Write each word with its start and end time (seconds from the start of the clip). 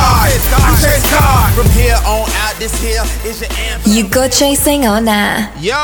I 0.00 0.76
chase 0.82 1.10
God. 1.10 1.52
From 1.54 1.70
here 1.72 1.98
on 2.06 2.28
out, 2.30 2.54
this 2.58 2.74
here 2.80 3.02
is 3.24 3.40
your 3.40 3.52
anthem. 3.52 3.92
You 3.92 4.08
go 4.08 4.28
chasing 4.28 4.86
or 4.86 5.00
nah? 5.00 5.48
Yo, 5.58 5.78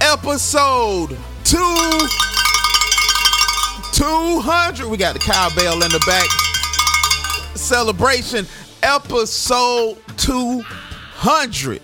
episode 0.00 1.16
two. 1.44 2.08
200. 3.92 4.86
We 4.86 4.96
got 4.96 5.12
the 5.12 5.18
cowbell 5.18 5.82
in 5.82 5.90
the 5.90 6.02
back. 6.06 6.26
Celebration 7.54 8.46
episode 8.82 9.98
200. 10.16 11.82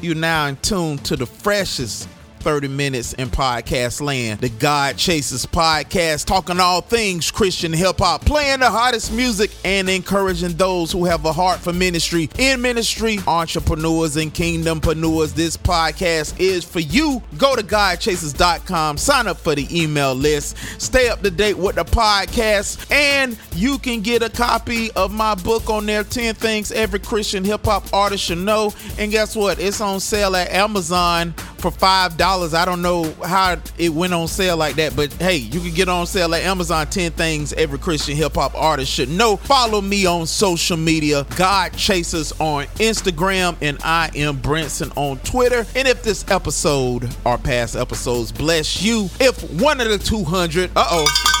You 0.00 0.14
now 0.14 0.46
in 0.46 0.56
tune 0.56 0.98
to 0.98 1.16
the 1.16 1.26
freshest 1.26 2.08
30 2.38 2.68
minutes 2.68 3.12
in 3.14 3.28
podcast 3.28 4.00
land. 4.00 4.40
The 4.40 4.48
God 4.48 4.96
Chasers 4.96 5.46
podcast, 5.46 6.26
talking 6.26 6.60
all 6.60 6.80
things 6.80 7.30
Christian 7.30 7.72
hip 7.72 7.98
hop, 7.98 8.24
playing 8.24 8.60
the 8.60 8.70
hottest 8.70 9.12
music 9.12 9.50
and 9.64 9.88
encouraging 9.88 10.54
those 10.54 10.92
who 10.92 11.04
have 11.04 11.24
a 11.24 11.32
heart 11.32 11.60
for 11.60 11.72
ministry. 11.72 12.28
In 12.38 12.60
ministry, 12.62 13.18
entrepreneurs 13.26 14.16
and 14.16 14.32
kingdompreneurs, 14.32 15.34
this 15.34 15.56
podcast 15.56 16.38
is 16.40 16.64
for 16.64 16.80
you. 16.80 17.22
Go 17.36 17.56
to 17.56 17.62
GodChasers.com, 17.62 18.98
sign 18.98 19.26
up 19.26 19.38
for 19.38 19.54
the 19.54 19.66
email 19.70 20.14
list, 20.14 20.56
stay 20.80 21.08
up 21.08 21.22
to 21.22 21.30
date 21.30 21.58
with 21.58 21.76
the 21.76 21.84
podcast, 21.84 22.90
and 22.90 23.38
you 23.54 23.78
can 23.78 24.00
get 24.00 24.22
a 24.22 24.30
copy 24.30 24.90
of 24.92 25.12
my 25.12 25.34
book 25.34 25.68
on 25.68 25.86
there 25.86 26.04
10 26.04 26.34
Things 26.34 26.72
Every 26.72 26.98
Christian 26.98 27.44
Hip 27.44 27.64
Hop 27.64 27.92
Artist 27.92 28.24
Should 28.24 28.38
Know. 28.38 28.72
And 28.98 29.10
guess 29.10 29.34
what? 29.36 29.58
It's 29.58 29.80
on 29.80 30.00
sale 30.00 30.36
at 30.36 30.50
Amazon 30.50 31.34
for 31.58 31.70
five 31.70 32.16
dollars. 32.16 32.54
I 32.54 32.64
don't 32.64 32.82
know 32.82 33.12
how 33.24 33.56
it 33.78 33.90
went 33.90 34.14
on 34.14 34.28
sale 34.28 34.56
like 34.56 34.76
that, 34.76 34.96
but 34.96 35.12
hey, 35.14 35.36
you 35.36 35.60
can 35.60 35.74
get 35.74 35.88
on 35.88 36.06
sale 36.06 36.34
at 36.34 36.42
Amazon. 36.42 36.86
Ten 36.86 37.12
things 37.12 37.52
every 37.54 37.78
Christian 37.78 38.16
hip 38.16 38.34
hop 38.34 38.54
artist 38.54 38.92
should 38.92 39.08
know. 39.10 39.36
Follow 39.36 39.80
me 39.80 40.06
on 40.06 40.26
social 40.26 40.76
media, 40.76 41.26
God 41.36 41.72
Chasers 41.74 42.32
on 42.40 42.64
Instagram, 42.76 43.56
and 43.60 43.78
I 43.82 44.10
am 44.14 44.38
Brinson 44.38 44.96
on 44.96 45.18
Twitter. 45.18 45.66
And 45.74 45.88
if 45.88 46.02
this 46.02 46.24
episode 46.30 47.14
or 47.24 47.38
past 47.38 47.76
episodes 47.76 48.32
bless 48.32 48.82
you, 48.82 49.08
if 49.20 49.42
one 49.60 49.80
of 49.80 49.88
the 49.88 49.98
two 49.98 50.24
hundred, 50.24 50.70
uh 50.76 50.86
oh. 50.90 51.34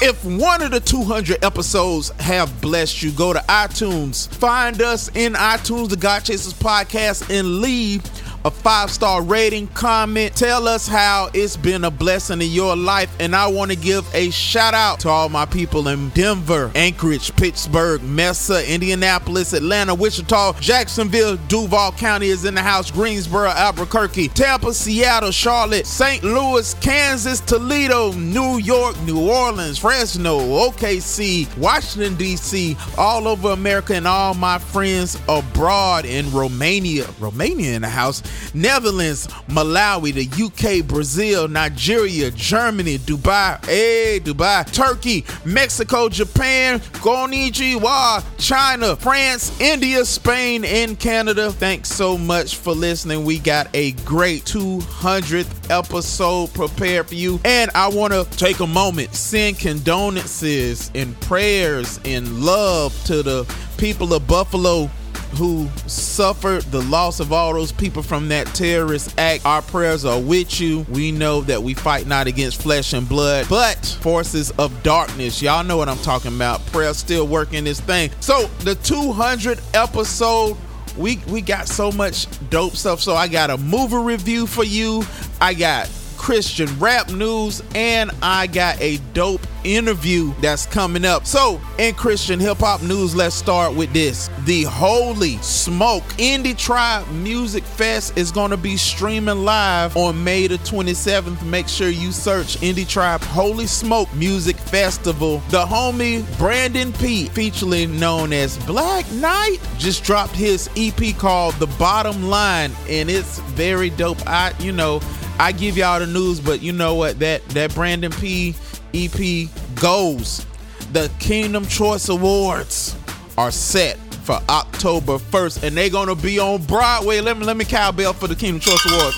If 0.00 0.24
one 0.24 0.62
of 0.62 0.70
the 0.70 0.78
200 0.78 1.44
episodes 1.44 2.10
have 2.20 2.60
blessed 2.60 3.02
you, 3.02 3.10
go 3.10 3.32
to 3.32 3.40
iTunes, 3.40 4.28
find 4.28 4.80
us 4.80 5.08
in 5.16 5.32
iTunes, 5.32 5.88
the 5.88 5.96
God 5.96 6.20
Chasers 6.20 6.52
podcast, 6.54 7.36
and 7.36 7.60
leave 7.60 8.04
a 8.48 8.50
five 8.50 8.90
star 8.90 9.22
rating, 9.22 9.66
comment, 9.68 10.34
tell 10.34 10.66
us 10.66 10.88
how 10.88 11.28
it's 11.34 11.54
been 11.54 11.84
a 11.84 11.90
blessing 11.90 12.40
in 12.40 12.48
your 12.48 12.74
life. 12.74 13.14
And 13.20 13.36
I 13.36 13.46
want 13.46 13.70
to 13.70 13.76
give 13.76 14.08
a 14.14 14.30
shout 14.30 14.72
out 14.72 15.00
to 15.00 15.10
all 15.10 15.28
my 15.28 15.44
people 15.44 15.88
in 15.88 16.08
Denver, 16.10 16.72
Anchorage, 16.74 17.36
Pittsburgh, 17.36 18.02
Mesa, 18.02 18.66
Indianapolis, 18.66 19.52
Atlanta, 19.52 19.94
Wichita, 19.94 20.54
Jacksonville, 20.60 21.36
Duval 21.48 21.92
County 21.92 22.28
is 22.28 22.46
in 22.46 22.54
the 22.54 22.62
house, 22.62 22.90
Greensboro, 22.90 23.50
Albuquerque, 23.50 24.28
Tampa, 24.28 24.72
Seattle, 24.72 25.30
Charlotte, 25.30 25.86
St. 25.86 26.24
Louis, 26.24 26.72
Kansas, 26.74 27.40
Toledo, 27.40 28.12
New 28.12 28.56
York, 28.56 28.98
New 29.02 29.28
Orleans, 29.30 29.76
Fresno, 29.76 30.38
OKC, 30.38 31.54
Washington, 31.58 32.14
D.C., 32.14 32.78
all 32.96 33.28
over 33.28 33.50
America, 33.50 33.94
and 33.94 34.08
all 34.08 34.32
my 34.32 34.58
friends 34.58 35.18
abroad 35.28 36.06
in 36.06 36.30
Romania. 36.32 37.06
Romania 37.20 37.74
in 37.74 37.82
the 37.82 37.90
house. 37.90 38.22
Netherlands, 38.54 39.26
Malawi, 39.48 40.12
the 40.12 40.44
UK, 40.44 40.86
Brazil, 40.86 41.48
Nigeria, 41.48 42.30
Germany, 42.30 42.98
Dubai, 42.98 43.64
hey, 43.66 44.20
Dubai, 44.22 44.70
Turkey, 44.72 45.24
Mexico, 45.44 46.08
Japan, 46.08 46.80
Konnichiwa, 46.80 48.24
China, 48.38 48.96
France, 48.96 49.58
India, 49.60 50.04
Spain, 50.04 50.64
and 50.64 50.98
Canada. 50.98 51.52
Thanks 51.52 51.90
so 51.90 52.18
much 52.18 52.56
for 52.56 52.72
listening. 52.72 53.24
We 53.24 53.38
got 53.38 53.68
a 53.74 53.92
great 54.04 54.44
200th 54.44 55.70
episode 55.70 56.52
prepared 56.54 57.06
for 57.06 57.14
you. 57.14 57.40
And 57.44 57.70
I 57.74 57.88
want 57.88 58.12
to 58.12 58.24
take 58.36 58.60
a 58.60 58.66
moment, 58.66 59.14
send 59.14 59.58
condolences 59.58 60.90
and 60.94 61.18
prayers 61.20 62.00
and 62.04 62.40
love 62.40 62.94
to 63.04 63.22
the 63.22 63.52
people 63.76 64.12
of 64.14 64.26
Buffalo 64.26 64.90
who 65.36 65.68
suffered 65.86 66.62
the 66.64 66.82
loss 66.82 67.20
of 67.20 67.32
all 67.32 67.54
those 67.54 67.72
people 67.72 68.02
from 68.02 68.28
that 68.28 68.46
terrorist 68.48 69.18
act. 69.18 69.44
Our 69.44 69.62
prayers 69.62 70.04
are 70.04 70.20
with 70.20 70.60
you. 70.60 70.86
We 70.90 71.12
know 71.12 71.42
that 71.42 71.62
we 71.62 71.74
fight 71.74 72.06
not 72.06 72.26
against 72.26 72.62
flesh 72.62 72.92
and 72.92 73.08
blood, 73.08 73.46
but 73.48 73.98
forces 74.00 74.50
of 74.52 74.82
darkness. 74.82 75.42
Y'all 75.42 75.64
know 75.64 75.76
what 75.76 75.88
I'm 75.88 75.98
talking 75.98 76.34
about. 76.34 76.64
Prayer 76.66 76.94
still 76.94 77.26
working 77.26 77.64
this 77.64 77.80
thing. 77.80 78.10
So 78.20 78.46
the 78.60 78.74
200 78.76 79.60
episode 79.74 80.56
we 80.96 81.18
we 81.28 81.40
got 81.40 81.68
so 81.68 81.92
much 81.92 82.26
dope 82.50 82.74
stuff. 82.74 83.00
So 83.00 83.14
I 83.14 83.28
got 83.28 83.50
a 83.50 83.56
movie 83.56 83.96
review 83.96 84.46
for 84.46 84.64
you. 84.64 85.04
I 85.40 85.54
got 85.54 85.88
Christian 86.28 86.68
rap 86.78 87.10
news, 87.10 87.62
and 87.74 88.10
I 88.20 88.48
got 88.48 88.78
a 88.82 88.98
dope 89.14 89.40
interview 89.64 90.34
that's 90.42 90.66
coming 90.66 91.06
up. 91.06 91.26
So, 91.26 91.58
in 91.78 91.94
Christian 91.94 92.38
hip 92.38 92.58
hop 92.58 92.82
news, 92.82 93.16
let's 93.16 93.34
start 93.34 93.74
with 93.74 93.90
this. 93.94 94.28
The 94.44 94.64
Holy 94.64 95.38
Smoke 95.38 96.04
Indie 96.18 96.56
Tribe 96.56 97.08
Music 97.08 97.64
Fest 97.64 98.18
is 98.18 98.30
going 98.30 98.50
to 98.50 98.58
be 98.58 98.76
streaming 98.76 99.46
live 99.46 99.96
on 99.96 100.22
May 100.22 100.46
the 100.48 100.58
27th. 100.58 101.42
Make 101.46 101.66
sure 101.66 101.88
you 101.88 102.12
search 102.12 102.58
Indie 102.58 102.86
Tribe 102.86 103.22
Holy 103.22 103.66
Smoke 103.66 104.12
Music 104.14 104.56
Festival. 104.56 105.38
The 105.48 105.64
homie 105.64 106.26
Brandon 106.36 106.92
P, 106.92 107.30
featuring 107.30 107.98
known 107.98 108.34
as 108.34 108.58
Black 108.66 109.10
Knight, 109.12 109.60
just 109.78 110.04
dropped 110.04 110.36
his 110.36 110.68
EP 110.76 111.16
called 111.16 111.54
The 111.54 111.68
Bottom 111.78 112.28
Line, 112.28 112.72
and 112.86 113.08
it's 113.08 113.38
very 113.40 113.88
dope. 113.88 114.18
I, 114.26 114.52
you 114.60 114.72
know, 114.72 115.00
I 115.38 115.52
give 115.52 115.76
y'all 115.76 116.00
the 116.00 116.06
news, 116.06 116.40
but 116.40 116.62
you 116.62 116.72
know 116.72 116.94
what? 116.94 117.18
That 117.20 117.46
that 117.50 117.74
Brandon 117.74 118.12
P 118.12 118.54
EP 118.94 119.48
goes. 119.80 120.44
The 120.92 121.10
Kingdom 121.18 121.66
Choice 121.66 122.08
Awards 122.08 122.96
are 123.36 123.50
set 123.50 123.98
for 124.24 124.40
October 124.48 125.18
1st, 125.18 125.62
and 125.62 125.76
they're 125.76 125.90
gonna 125.90 126.14
be 126.14 126.38
on 126.38 126.62
Broadway. 126.62 127.20
Let 127.20 127.38
me 127.38 127.44
let 127.44 127.56
me 127.56 127.64
cowbell 127.64 128.12
for 128.12 128.26
the 128.26 128.34
Kingdom 128.34 128.60
Choice 128.60 128.84
Awards. 128.90 129.16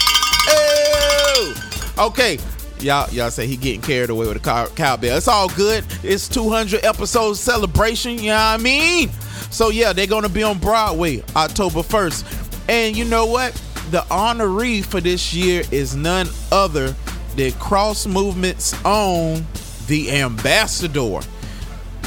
Oh, 0.48 1.54
okay. 1.98 2.38
Y'all, 2.80 3.10
y'all 3.10 3.30
say 3.30 3.46
he 3.46 3.56
getting 3.56 3.82
carried 3.82 4.08
away 4.08 4.26
with 4.26 4.38
a 4.38 4.40
cow- 4.40 4.68
cowbell. 4.68 5.16
It's 5.16 5.28
all 5.28 5.48
good. 5.50 5.84
It's 6.02 6.28
200 6.28 6.82
episodes 6.84 7.38
celebration. 7.38 8.12
You 8.12 8.30
know 8.30 8.36
what 8.36 8.40
I 8.40 8.56
mean? 8.56 9.10
So 9.50 9.70
yeah, 9.70 9.92
they're 9.92 10.06
gonna 10.06 10.28
be 10.28 10.42
on 10.42 10.58
Broadway 10.58 11.22
October 11.36 11.80
1st. 11.80 12.68
And 12.68 12.96
you 12.96 13.04
know 13.04 13.26
what? 13.26 13.60
The 13.90 14.02
honoree 14.02 14.84
for 14.84 15.00
this 15.00 15.34
year 15.34 15.64
is 15.72 15.96
none 15.96 16.28
other 16.52 16.94
than 17.34 17.50
Cross 17.54 18.06
Movement's 18.06 18.72
own 18.84 19.44
The 19.88 20.12
Ambassador. 20.12 21.18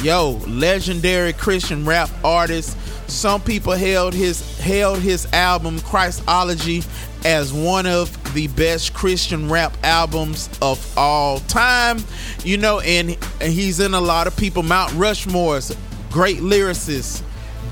Yo, 0.02 0.40
legendary 0.46 1.34
Christian 1.34 1.84
rap 1.84 2.08
artist. 2.24 2.78
Some 3.06 3.42
people 3.42 3.74
held 3.74 4.14
his 4.14 4.58
held 4.60 5.00
his 5.00 5.30
album 5.34 5.78
Christology 5.80 6.82
as 7.22 7.52
one 7.52 7.86
of 7.86 8.10
the 8.32 8.46
best 8.48 8.94
Christian 8.94 9.50
rap 9.50 9.76
albums 9.82 10.48
of 10.62 10.96
all 10.96 11.40
time. 11.40 11.98
You 12.44 12.56
know, 12.56 12.80
and, 12.80 13.10
he's 13.42 13.78
in 13.78 13.92
a 13.92 14.00
lot 14.00 14.26
of 14.26 14.34
people 14.38 14.62
Mount 14.62 14.90
Rushmore's 14.92 15.76
great 16.10 16.38
lyricist, 16.38 17.22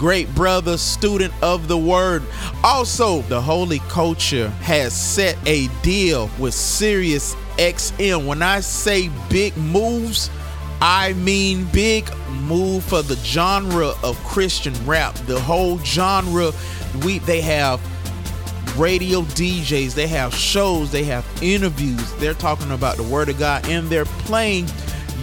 great 0.03 0.35
brother, 0.35 0.77
student 0.77 1.33
of 1.45 1.69
the 1.69 1.79
word. 1.79 2.25
Also, 2.65 3.23
the 3.23 3.41
Holy 3.41 3.79
Culture 3.89 4.49
has 4.49 4.93
set 4.93 5.39
a 5.47 5.69
deal 5.83 6.29
with 6.41 6.55
Sirius 6.55 7.37
XM. 7.57 8.27
When 8.27 8.43
I 8.43 8.59
say 8.59 9.11
big 9.31 9.57
moves, 9.57 10.29
I 10.81 11.13
mean 11.13 11.67
big 11.67 12.13
move 12.31 12.83
for 12.83 13.03
the 13.03 13.15
genre 13.15 13.93
of 14.03 14.19
Christian 14.25 14.75
rap. 14.85 15.15
The 15.29 15.39
whole 15.39 15.79
genre, 15.79 16.51
we 17.05 17.21
they 17.21 17.41
have 17.41 17.81
radio 18.77 19.21
DJs, 19.21 19.95
they 19.95 20.09
have 20.09 20.35
shows, 20.35 20.91
they 20.91 21.05
have 21.05 21.25
interviews. 21.41 22.13
They're 22.15 22.35
talking 22.35 22.73
about 22.73 22.97
the 22.97 23.05
word 23.05 23.29
of 23.29 23.39
God 23.39 23.69
and 23.69 23.89
they're 23.89 24.05
playing 24.05 24.67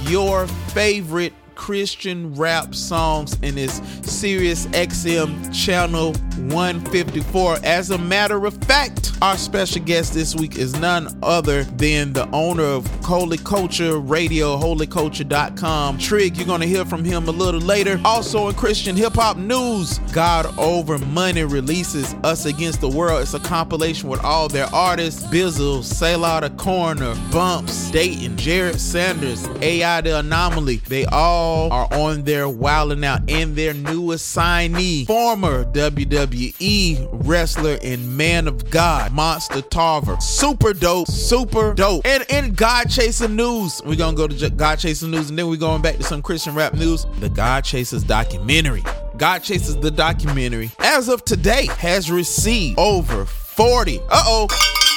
your 0.04 0.48
favorite 0.48 1.34
Christian 1.60 2.34
rap 2.36 2.74
songs 2.74 3.38
in 3.42 3.58
his 3.58 3.82
Sirius 4.02 4.66
XM 4.68 5.54
channel 5.54 6.14
154. 6.54 7.58
As 7.64 7.92
a 7.92 7.98
matter 7.98 8.46
of 8.46 8.56
fact, 8.64 9.12
our 9.22 9.38
special 9.38 9.84
guest 9.84 10.14
this 10.14 10.34
week 10.34 10.58
is 10.58 10.80
none 10.80 11.20
other 11.22 11.66
than 11.66 12.14
the 12.14 12.30
owner 12.32 12.64
of 12.64 12.88
Holy 13.04 13.38
Culture 13.38 14.00
Radio, 14.00 14.58
holyculture.com. 14.58 15.98
Trig, 15.98 16.38
you're 16.38 16.48
going 16.48 16.62
to 16.62 16.68
hear 16.68 16.86
from 16.86 17.04
him 17.04 17.28
a 17.28 17.32
little 17.32 17.60
later. 17.60 18.00
Also 18.06 18.48
in 18.48 18.56
Christian 18.56 18.96
hip 18.96 19.16
hop 19.16 19.36
news, 19.36 20.00
God 20.14 20.46
Over 20.58 20.98
Money 20.98 21.44
releases 21.44 22.14
Us 22.24 22.46
Against 22.46 22.80
the 22.80 22.90
World. 22.90 23.22
It's 23.22 23.34
a 23.34 23.40
compilation 23.40 24.08
with 24.08 24.24
all 24.24 24.48
their 24.48 24.74
artists 24.74 25.28
Bizzle, 25.28 25.84
Selah 25.84 26.40
the 26.40 26.52
Corner, 26.52 27.14
Bumps, 27.34 27.92
Datin, 27.92 28.38
Jered 28.38 28.80
Sanders, 28.80 29.46
AI 29.62 30.00
the 30.00 30.20
Anomaly. 30.20 30.78
They 30.88 31.04
all 31.06 31.49
are 31.72 31.88
on 31.92 32.24
their 32.24 32.48
wilding 32.48 33.04
Out 33.04 33.30
and 33.30 33.56
their 33.56 33.74
newest 33.74 34.36
signee, 34.36 35.06
former 35.06 35.66
WWE 35.66 37.10
wrestler 37.26 37.78
and 37.84 38.18
man 38.18 38.48
of 38.48 38.70
God, 38.70 39.12
Monster 39.12 39.62
Tarver. 39.62 40.20
Super 40.22 40.74
dope, 40.74 41.08
super 41.08 41.74
dope. 41.74 42.06
And 42.06 42.26
in 42.30 42.54
God 42.54 42.90
Chasing 42.90 43.36
News, 43.36 43.82
we're 43.86 43.96
gonna 43.96 44.16
go 44.16 44.28
to 44.28 44.50
God 44.50 44.78
Chasing 44.78 45.12
News 45.12 45.30
and 45.30 45.38
then 45.38 45.48
we're 45.48 45.58
going 45.58 45.82
back 45.82 45.98
to 45.98 46.04
some 46.04 46.22
Christian 46.22 46.56
rap 46.56 46.74
news. 46.74 47.06
The 47.20 47.30
God 47.30 47.64
Chasers 47.64 48.04
documentary. 48.04 48.84
God 49.18 49.40
Chasers 49.40 49.76
the 49.78 49.92
documentary, 49.92 50.72
as 50.80 51.10
of 51.10 51.26
today, 51.26 51.68
has 51.78 52.10
received 52.10 52.80
over 52.80 53.26
40. 53.26 54.00
Uh 54.00 54.24
oh. 54.26 54.89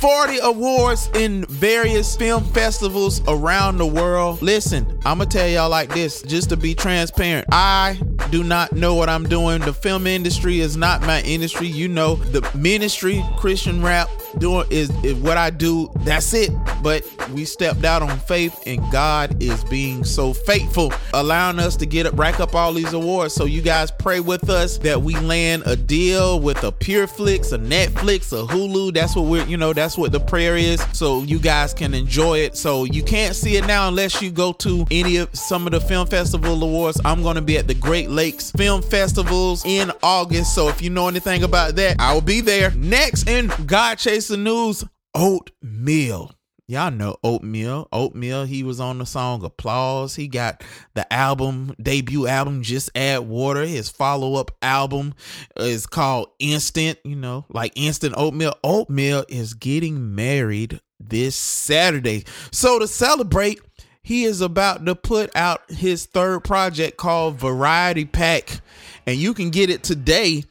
40 0.00 0.38
awards 0.38 1.10
in 1.14 1.44
various 1.44 2.16
film 2.16 2.42
festivals 2.42 3.20
around 3.28 3.76
the 3.76 3.84
world. 3.84 4.40
Listen, 4.40 4.86
I'm 5.04 5.18
gonna 5.18 5.26
tell 5.28 5.46
y'all 5.46 5.68
like 5.68 5.92
this, 5.92 6.22
just 6.22 6.48
to 6.48 6.56
be 6.56 6.74
transparent. 6.74 7.46
I 7.52 8.00
do 8.30 8.42
not 8.42 8.72
know 8.72 8.94
what 8.94 9.10
I'm 9.10 9.24
doing. 9.24 9.60
The 9.60 9.74
film 9.74 10.06
industry 10.06 10.60
is 10.60 10.74
not 10.74 11.02
my 11.02 11.20
industry. 11.22 11.66
You 11.66 11.88
know, 11.88 12.14
the 12.14 12.48
ministry, 12.56 13.22
Christian 13.36 13.82
rap, 13.82 14.08
doing 14.38 14.66
is, 14.70 14.88
is 15.04 15.14
what 15.16 15.36
I 15.36 15.50
do. 15.50 15.90
That's 16.00 16.32
it. 16.32 16.50
But 16.82 17.04
we 17.30 17.44
stepped 17.44 17.84
out 17.84 18.02
on 18.02 18.18
faith, 18.20 18.62
and 18.66 18.80
God 18.90 19.42
is 19.42 19.62
being 19.64 20.04
so 20.04 20.32
faithful, 20.32 20.92
allowing 21.14 21.58
us 21.58 21.76
to 21.76 21.86
get 21.86 22.06
up, 22.06 22.18
rack 22.18 22.40
up 22.40 22.54
all 22.54 22.72
these 22.72 22.92
awards. 22.92 23.34
So 23.34 23.44
you 23.44 23.62
guys 23.62 23.90
pray 23.90 24.20
with 24.20 24.48
us 24.48 24.78
that 24.78 25.00
we 25.00 25.14
land 25.16 25.62
a 25.66 25.76
deal 25.76 26.40
with 26.40 26.64
a 26.64 26.72
PureFlix, 26.72 27.52
a 27.52 27.58
Netflix, 27.58 28.32
a 28.32 28.46
Hulu. 28.46 28.94
That's 28.94 29.14
what 29.14 29.26
we're, 29.26 29.46
you 29.46 29.56
know, 29.56 29.72
that's 29.72 29.96
what 29.98 30.12
the 30.12 30.20
prayer 30.20 30.56
is. 30.56 30.84
So 30.92 31.22
you 31.22 31.38
guys 31.38 31.74
can 31.74 31.94
enjoy 31.94 32.38
it. 32.38 32.56
So 32.56 32.84
you 32.84 33.02
can't 33.02 33.34
see 33.36 33.56
it 33.56 33.66
now 33.66 33.88
unless 33.88 34.20
you 34.22 34.30
go 34.30 34.52
to 34.54 34.86
any 34.90 35.16
of 35.16 35.34
some 35.34 35.66
of 35.66 35.72
the 35.72 35.80
film 35.80 36.06
festival 36.06 36.62
awards. 36.62 37.00
I'm 37.04 37.22
going 37.22 37.36
to 37.36 37.42
be 37.42 37.58
at 37.58 37.66
the 37.66 37.74
Great 37.74 38.10
Lakes 38.10 38.50
Film 38.52 38.82
Festivals 38.82 39.64
in 39.64 39.92
August. 40.02 40.54
So 40.54 40.68
if 40.68 40.82
you 40.82 40.90
know 40.90 41.08
anything 41.08 41.42
about 41.42 41.76
that, 41.76 41.96
I 41.98 42.14
will 42.14 42.20
be 42.20 42.40
there. 42.40 42.70
Next 42.72 43.28
in 43.28 43.52
God 43.66 43.98
Chasing 43.98 44.44
News, 44.44 44.84
Oatmeal. 45.14 46.32
Y'all 46.70 46.92
know 46.92 47.16
Oatmeal. 47.24 47.88
Oatmeal, 47.92 48.44
he 48.44 48.62
was 48.62 48.78
on 48.78 48.98
the 48.98 49.04
song 49.04 49.44
Applause. 49.44 50.14
He 50.14 50.28
got 50.28 50.62
the 50.94 51.12
album, 51.12 51.74
debut 51.82 52.28
album, 52.28 52.62
Just 52.62 52.90
Add 52.94 53.26
Water. 53.26 53.66
His 53.66 53.90
follow 53.90 54.36
up 54.36 54.52
album 54.62 55.14
is 55.56 55.88
called 55.88 56.28
Instant, 56.38 57.00
you 57.02 57.16
know, 57.16 57.44
like 57.48 57.72
Instant 57.74 58.14
Oatmeal. 58.16 58.54
Oatmeal 58.62 59.24
is 59.28 59.54
getting 59.54 60.14
married 60.14 60.80
this 61.00 61.34
Saturday. 61.34 62.24
So 62.52 62.78
to 62.78 62.86
celebrate, 62.86 63.60
he 64.04 64.22
is 64.22 64.40
about 64.40 64.86
to 64.86 64.94
put 64.94 65.34
out 65.34 65.68
his 65.72 66.06
third 66.06 66.44
project 66.44 66.96
called 66.96 67.34
Variety 67.34 68.04
Pack. 68.04 68.60
And 69.08 69.16
you 69.16 69.34
can 69.34 69.50
get 69.50 69.70
it 69.70 69.82
today 69.82 70.44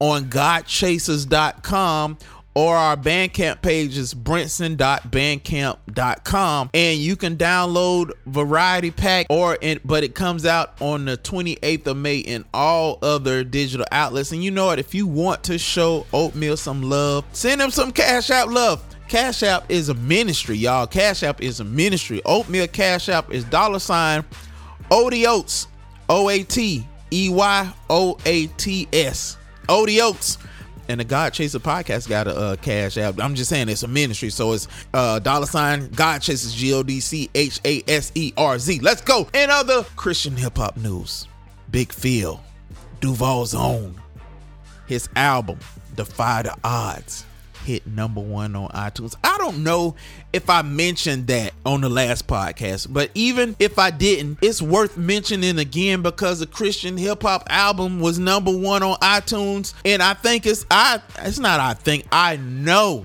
on 0.00 0.24
godchasers.com 0.30 2.18
or 2.56 2.74
our 2.74 2.96
Bandcamp 2.96 3.60
page 3.60 3.98
is 3.98 4.14
brinson.bandcamp.com 4.14 6.70
and 6.72 6.98
you 6.98 7.14
can 7.14 7.36
download 7.36 8.12
variety 8.24 8.90
pack 8.90 9.26
or 9.28 9.56
in, 9.56 9.78
but 9.84 10.02
it 10.02 10.14
comes 10.14 10.46
out 10.46 10.72
on 10.80 11.04
the 11.04 11.18
28th 11.18 11.86
of 11.86 11.98
May 11.98 12.16
in 12.16 12.46
all 12.54 12.98
other 13.02 13.44
digital 13.44 13.84
outlets 13.92 14.32
and 14.32 14.42
you 14.42 14.50
know 14.50 14.64
what 14.66 14.78
if 14.78 14.94
you 14.94 15.06
want 15.06 15.44
to 15.44 15.58
show 15.58 16.06
oatmeal 16.14 16.56
some 16.56 16.82
love 16.82 17.26
send 17.32 17.60
him 17.60 17.70
some 17.70 17.92
cash 17.92 18.30
out 18.30 18.48
love 18.48 18.82
Cash 19.08 19.42
App 19.44 19.70
is 19.70 19.88
a 19.88 19.94
ministry, 19.94 20.56
y'all. 20.56 20.88
Cash 20.88 21.22
App 21.22 21.40
is 21.40 21.60
a 21.60 21.64
ministry. 21.64 22.20
Oatmeal 22.24 22.66
Cash 22.66 23.08
App 23.08 23.32
is 23.32 23.44
dollar 23.44 23.78
sign 23.78 24.24
Oatey 24.90 25.28
Oats, 25.28 25.68
O 26.08 26.28
A 26.28 26.42
T 26.42 26.84
E 27.12 27.28
Y 27.28 27.72
O 27.88 28.18
A 28.26 28.48
T 28.48 28.88
S. 28.92 29.36
Oatey 29.68 30.02
Oats. 30.02 30.38
And 30.88 31.00
the 31.00 31.04
God 31.04 31.32
Chaser 31.32 31.58
podcast 31.58 32.08
got 32.08 32.28
a 32.28 32.36
uh, 32.36 32.56
cash 32.56 32.96
app. 32.96 33.20
I'm 33.20 33.34
just 33.34 33.50
saying 33.50 33.68
it's 33.68 33.82
a 33.82 33.88
ministry, 33.88 34.30
so 34.30 34.52
it's 34.52 34.68
uh, 34.94 35.18
dollar 35.18 35.46
sign 35.46 35.88
God 35.90 36.22
Chasers 36.22 36.54
G 36.54 36.72
O 36.72 36.82
D 36.82 37.00
C 37.00 37.28
H 37.34 37.60
A 37.64 37.82
S 37.88 38.12
E 38.14 38.32
R 38.36 38.58
Z. 38.58 38.78
Let's 38.80 39.00
go. 39.00 39.28
In 39.34 39.50
other 39.50 39.82
Christian 39.96 40.36
hip 40.36 40.56
hop 40.56 40.76
news, 40.76 41.26
Big 41.70 41.92
Phil, 41.92 42.40
Duval's 43.00 43.54
own, 43.54 44.00
his 44.86 45.08
album 45.16 45.58
Defy 45.96 46.42
the 46.42 46.56
Odds 46.62 47.25
hit 47.66 47.86
number 47.86 48.20
one 48.20 48.54
on 48.54 48.68
iTunes. 48.70 49.14
I 49.24 49.36
don't 49.38 49.62
know 49.64 49.96
if 50.32 50.48
I 50.48 50.62
mentioned 50.62 51.26
that 51.26 51.52
on 51.66 51.80
the 51.80 51.88
last 51.88 52.26
podcast, 52.26 52.92
but 52.92 53.10
even 53.14 53.56
if 53.58 53.78
I 53.78 53.90
didn't, 53.90 54.38
it's 54.40 54.62
worth 54.62 54.96
mentioning 54.96 55.58
again 55.58 56.00
because 56.00 56.38
the 56.38 56.46
Christian 56.46 56.96
hip 56.96 57.22
hop 57.22 57.44
album 57.50 58.00
was 58.00 58.18
number 58.18 58.56
one 58.56 58.82
on 58.82 58.96
iTunes, 58.98 59.74
and 59.84 60.02
I 60.02 60.14
think 60.14 60.46
it's 60.46 60.64
I. 60.70 61.02
It's 61.18 61.38
not. 61.38 61.58
I 61.58 61.74
think 61.74 62.06
I 62.12 62.36
know 62.36 63.04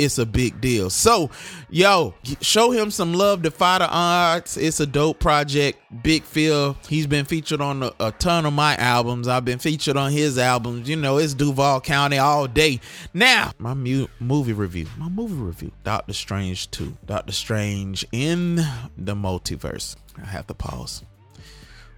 it's 0.00 0.18
a 0.18 0.24
big 0.24 0.60
deal. 0.60 0.88
So, 0.88 1.30
yo, 1.68 2.14
show 2.40 2.70
him 2.70 2.90
some 2.90 3.12
love. 3.12 3.42
Defy 3.42 3.78
the 3.78 3.88
odds. 3.88 4.56
It's 4.56 4.80
a 4.80 4.86
dope 4.86 5.20
project. 5.20 5.78
Big 6.02 6.22
Phil. 6.22 6.76
He's 6.88 7.06
been 7.06 7.26
featured 7.26 7.60
on 7.60 7.82
a, 7.82 7.92
a, 8.00 8.12
ton 8.12 8.46
of 8.46 8.54
my 8.54 8.76
albums. 8.76 9.28
I've 9.28 9.44
been 9.44 9.58
featured 9.58 9.98
on 9.98 10.10
his 10.10 10.38
albums. 10.38 10.88
You 10.88 10.96
know, 10.96 11.18
it's 11.18 11.34
Duval 11.34 11.82
County 11.82 12.16
all 12.16 12.46
day. 12.46 12.80
Now, 13.12 13.52
my 13.58 13.74
mu- 13.74 14.08
movie 14.18 14.54
review. 14.54 14.86
My 14.96 15.10
movie 15.10 15.34
review. 15.34 15.72
Doctor 15.84 16.14
Strange 16.14 16.70
2. 16.70 16.96
Doctor 17.04 17.32
Strange 17.32 18.06
in 18.10 18.56
the 18.96 19.14
multiverse. 19.14 19.96
I 20.16 20.26
have 20.26 20.46
to 20.46 20.54
pause. 20.54 21.04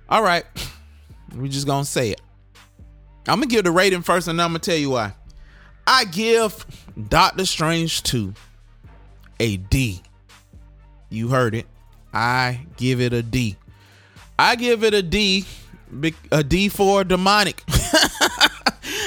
All 0.08 0.22
right. 0.22 0.44
We're 1.34 1.48
just 1.48 1.66
going 1.66 1.84
to 1.84 1.90
say 1.90 2.10
it. 2.10 2.20
I'm 3.28 3.38
going 3.38 3.48
to 3.48 3.54
give 3.54 3.64
the 3.64 3.70
rating 3.70 4.02
first 4.02 4.26
and 4.26 4.38
then 4.38 4.44
I'm 4.44 4.50
going 4.50 4.60
to 4.60 4.70
tell 4.70 4.78
you 4.78 4.90
why. 4.90 5.12
I 5.86 6.04
give 6.04 6.66
Doctor 7.08 7.46
Strange 7.46 8.02
2 8.02 8.34
a 9.40 9.56
D. 9.56 10.02
You 11.10 11.28
heard 11.28 11.54
it. 11.54 11.66
I 12.12 12.66
give 12.76 13.00
it 13.00 13.12
a 13.12 13.22
D. 13.22 13.56
I 14.38 14.56
give 14.56 14.84
it 14.84 14.94
a 14.94 15.02
D, 15.02 15.44
a 16.30 16.42
D 16.42 16.68
for 16.68 17.04
demonic. 17.04 17.62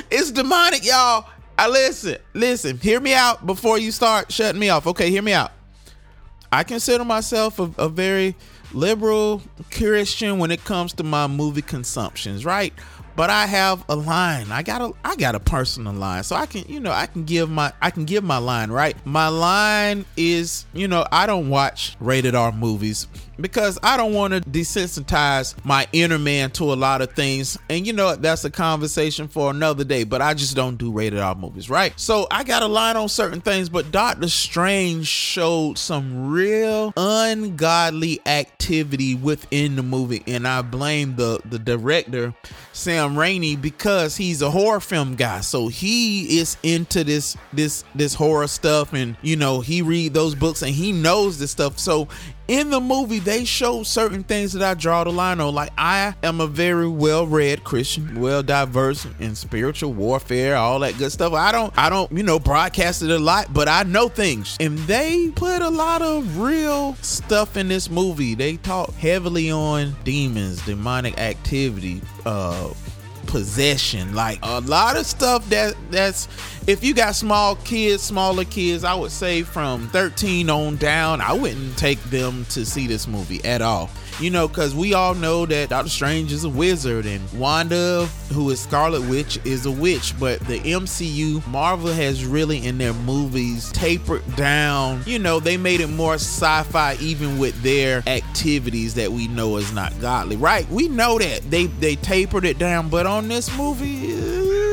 it's 0.10 0.32
demonic, 0.32 0.86
y'all. 0.86 1.28
I 1.58 1.70
listen, 1.70 2.18
listen, 2.34 2.78
hear 2.78 3.00
me 3.00 3.14
out 3.14 3.46
before 3.46 3.78
you 3.78 3.92
start 3.92 4.32
shutting 4.32 4.60
me 4.60 4.70
off. 4.70 4.88
Okay, 4.88 5.10
hear 5.10 5.22
me 5.22 5.34
out. 5.34 5.52
I 6.52 6.64
consider 6.64 7.06
myself 7.06 7.60
a, 7.60 7.72
a 7.78 7.90
very 7.90 8.36
liberal 8.74 9.42
Christian 9.72 10.38
when 10.38 10.52
it 10.52 10.64
comes 10.64 10.94
to 10.94 11.04
my 11.04 11.28
movie 11.28 11.62
consumptions, 11.62 12.46
right? 12.46 12.74
But 13.16 13.30
I 13.30 13.46
have 13.46 13.84
a 13.90 13.96
line. 13.96 14.52
I 14.52 14.64
got 14.64 14.82
a 14.82 14.92
I 15.04 15.16
got 15.16 15.36
a 15.36 15.40
personal 15.40 15.94
line. 15.94 16.24
So 16.24 16.36
I 16.36 16.46
can, 16.46 16.64
you 16.68 16.80
know, 16.80 16.92
I 16.92 17.06
can 17.08 17.24
give 17.24 17.50
my 17.50 17.72
I 17.82 17.92
can 17.92 18.06
give 18.06 18.24
my 18.24 18.38
line, 18.38 18.72
right? 18.72 18.96
My 19.06 19.28
line 19.30 20.06
is, 20.18 20.66
you 20.74 20.88
know, 20.88 21.06
I 21.12 21.26
don't 21.26 21.50
watch 21.50 21.96
rated 22.00 22.36
R 22.36 22.52
movies 22.52 23.08
because 23.40 23.80
I 23.84 23.98
don't 23.98 24.14
want 24.14 24.34
to 24.34 24.42
desensitize 24.42 25.56
my 25.66 25.88
inner 25.94 26.20
man 26.20 26.52
to 26.52 26.74
a 26.74 26.76
lot 26.76 27.02
of 27.02 27.14
things. 27.14 27.58
And 27.70 27.86
you 27.86 27.94
know, 27.94 28.16
that's 28.16 28.44
a 28.46 28.50
conversation 28.50 29.28
for 29.28 29.50
another 29.50 29.84
day, 29.84 30.04
but 30.04 30.22
I 30.22 30.34
just 30.34 30.56
don't 30.56 30.78
do 30.78 30.92
rated 30.92 31.20
R 31.20 31.36
movies, 31.36 31.70
right? 31.70 31.94
So 32.00 32.28
I 32.32 32.44
got 32.44 32.64
a 32.64 32.68
line 32.68 32.96
on 32.96 33.10
certain 33.10 33.42
things, 33.42 33.70
but 33.70 33.92
Doctor 33.92 34.30
Strange 34.30 35.08
showed 35.08 35.78
some 35.78 36.30
real 36.30 36.94
ungodly 36.98 38.22
activity 38.26 39.16
within 39.16 39.76
the 39.76 39.84
movie, 39.84 40.24
and 40.28 40.48
I 40.48 40.62
blame 40.62 41.16
the 41.16 41.40
the 41.46 41.60
director 41.60 42.34
Sam 42.74 43.16
Raimi 43.16 43.60
because 43.60 44.16
he's 44.16 44.42
a 44.42 44.52
horror 44.52 44.80
film 44.80 45.16
guy. 45.16 45.42
So 45.42 45.68
he 45.68 46.40
is 46.40 46.58
into 46.64 47.04
this 47.04 47.38
this 47.54 47.84
this 47.94 48.14
horror 48.14 48.48
stuff 48.48 48.94
and 48.94 49.16
you 49.22 49.36
know, 49.36 49.62
he 49.62 49.82
read 49.82 50.14
those 50.14 50.36
books 50.36 50.62
and 50.62 50.72
he 50.72 50.92
knows 50.92 51.40
this 51.40 51.52
stuff. 51.52 51.80
So 51.80 52.08
in 52.48 52.70
the 52.70 52.80
movie 52.80 53.20
they 53.20 53.46
show 53.46 53.84
certain 53.84 54.24
things 54.24 54.54
that 54.54 54.64
I 54.64 54.74
draw 54.74 55.04
the 55.04 55.12
line 55.12 55.40
on. 55.40 55.54
Like 55.54 55.72
I 55.78 56.16
am 56.24 56.42
a 56.42 56.48
very 56.48 56.88
well-read 56.88 57.64
Christian, 57.64 58.20
well 58.20 58.44
diverse 58.44 59.08
in 59.20 59.36
spiritual 59.36 59.94
warfare, 59.94 60.56
all 60.56 60.80
that 60.80 60.98
good 60.98 61.12
stuff. 61.12 61.34
I 61.34 61.52
don't 61.52 61.74
I 61.78 61.90
don't, 61.90 62.12
you 62.12 62.24
know, 62.24 62.40
broadcast 62.40 63.02
it 63.02 63.10
a 63.10 63.20
lot, 63.20 63.54
but 63.54 63.68
I 63.68 63.84
know 63.84 64.08
things. 64.08 64.58
And 64.60 64.78
they 64.80 65.30
put 65.36 65.62
a 65.62 65.70
lot 65.70 66.02
of 66.02 66.40
real 66.40 66.96
stuff 66.96 67.58
in 67.58 67.68
this 67.68 67.90
movie. 67.90 68.36
They 68.36 68.58
talk 68.58 68.94
heavily 68.96 69.52
on 69.52 69.96
demons, 70.04 70.64
demonic 70.66 71.18
activity, 71.18 72.02
uh 72.26 72.74
possession. 73.26 74.14
Like 74.16 74.40
a 74.44 74.62
lot 74.62 74.98
of 74.98 75.06
stuff 75.06 75.48
that 75.50 75.76
that's 75.92 76.28
if 76.68 76.84
you 76.84 76.94
got 76.94 77.16
small 77.16 77.56
kids 77.58 78.02
smaller 78.02 78.44
kids 78.44 78.84
i 78.84 78.94
would 78.94 79.12
say 79.12 79.44
from 79.44 79.88
13 79.90 80.50
on 80.50 80.76
down 80.78 81.22
i 81.22 81.32
wouldn't 81.32 81.78
take 81.78 82.02
them 82.06 82.46
to 82.46 82.66
see 82.66 82.88
this 82.88 83.08
movie 83.08 83.44
at 83.46 83.62
all 83.62 83.90
you 84.20 84.30
know 84.30 84.48
because 84.48 84.74
we 84.74 84.94
all 84.94 85.14
know 85.14 85.46
that 85.46 85.70
doctor 85.70 85.90
strange 85.90 86.32
is 86.32 86.44
a 86.44 86.50
wizard 86.50 87.06
and 87.06 87.22
wanda 87.34 88.06
who 88.32 88.50
is 88.50 88.60
scarlet 88.60 89.02
witch 89.10 89.40
is 89.46 89.66
a 89.66 89.72
witch. 89.72 90.18
But 90.20 90.40
the 90.42 90.60
mcu 90.60 91.46
marvel 91.48 91.92
has 91.92 92.26
really 92.26 92.66
in 92.66 92.78
their 92.78 92.94
movies 92.94 93.72
tapered 93.72 94.24
down. 94.36 95.02
You 95.06 95.20
know 95.20 95.40
they 95.40 95.58
made 95.58 95.82
it 95.82 95.88
more 95.88 96.16
sci-fi 96.16 96.96
even 97.00 97.38
with 97.38 97.62
their 97.62 98.04
activities 98.08 98.96
that 98.96 99.12
we 99.12 99.28
know 99.28 99.58
is 99.58 99.72
not 99.74 99.98
godly. 100.00 100.38
Right 100.38 100.70
we 100.70 100.88
know 100.88 101.20
that. 101.20 101.50
They 101.50 101.66
they 101.66 101.96
tapered 101.96 102.46
it 102.46 102.58
down. 102.58 102.90
But 102.90 103.06
on 103.06 103.28
this 103.28 103.56
movie 103.58 104.14
uh, 104.14 104.65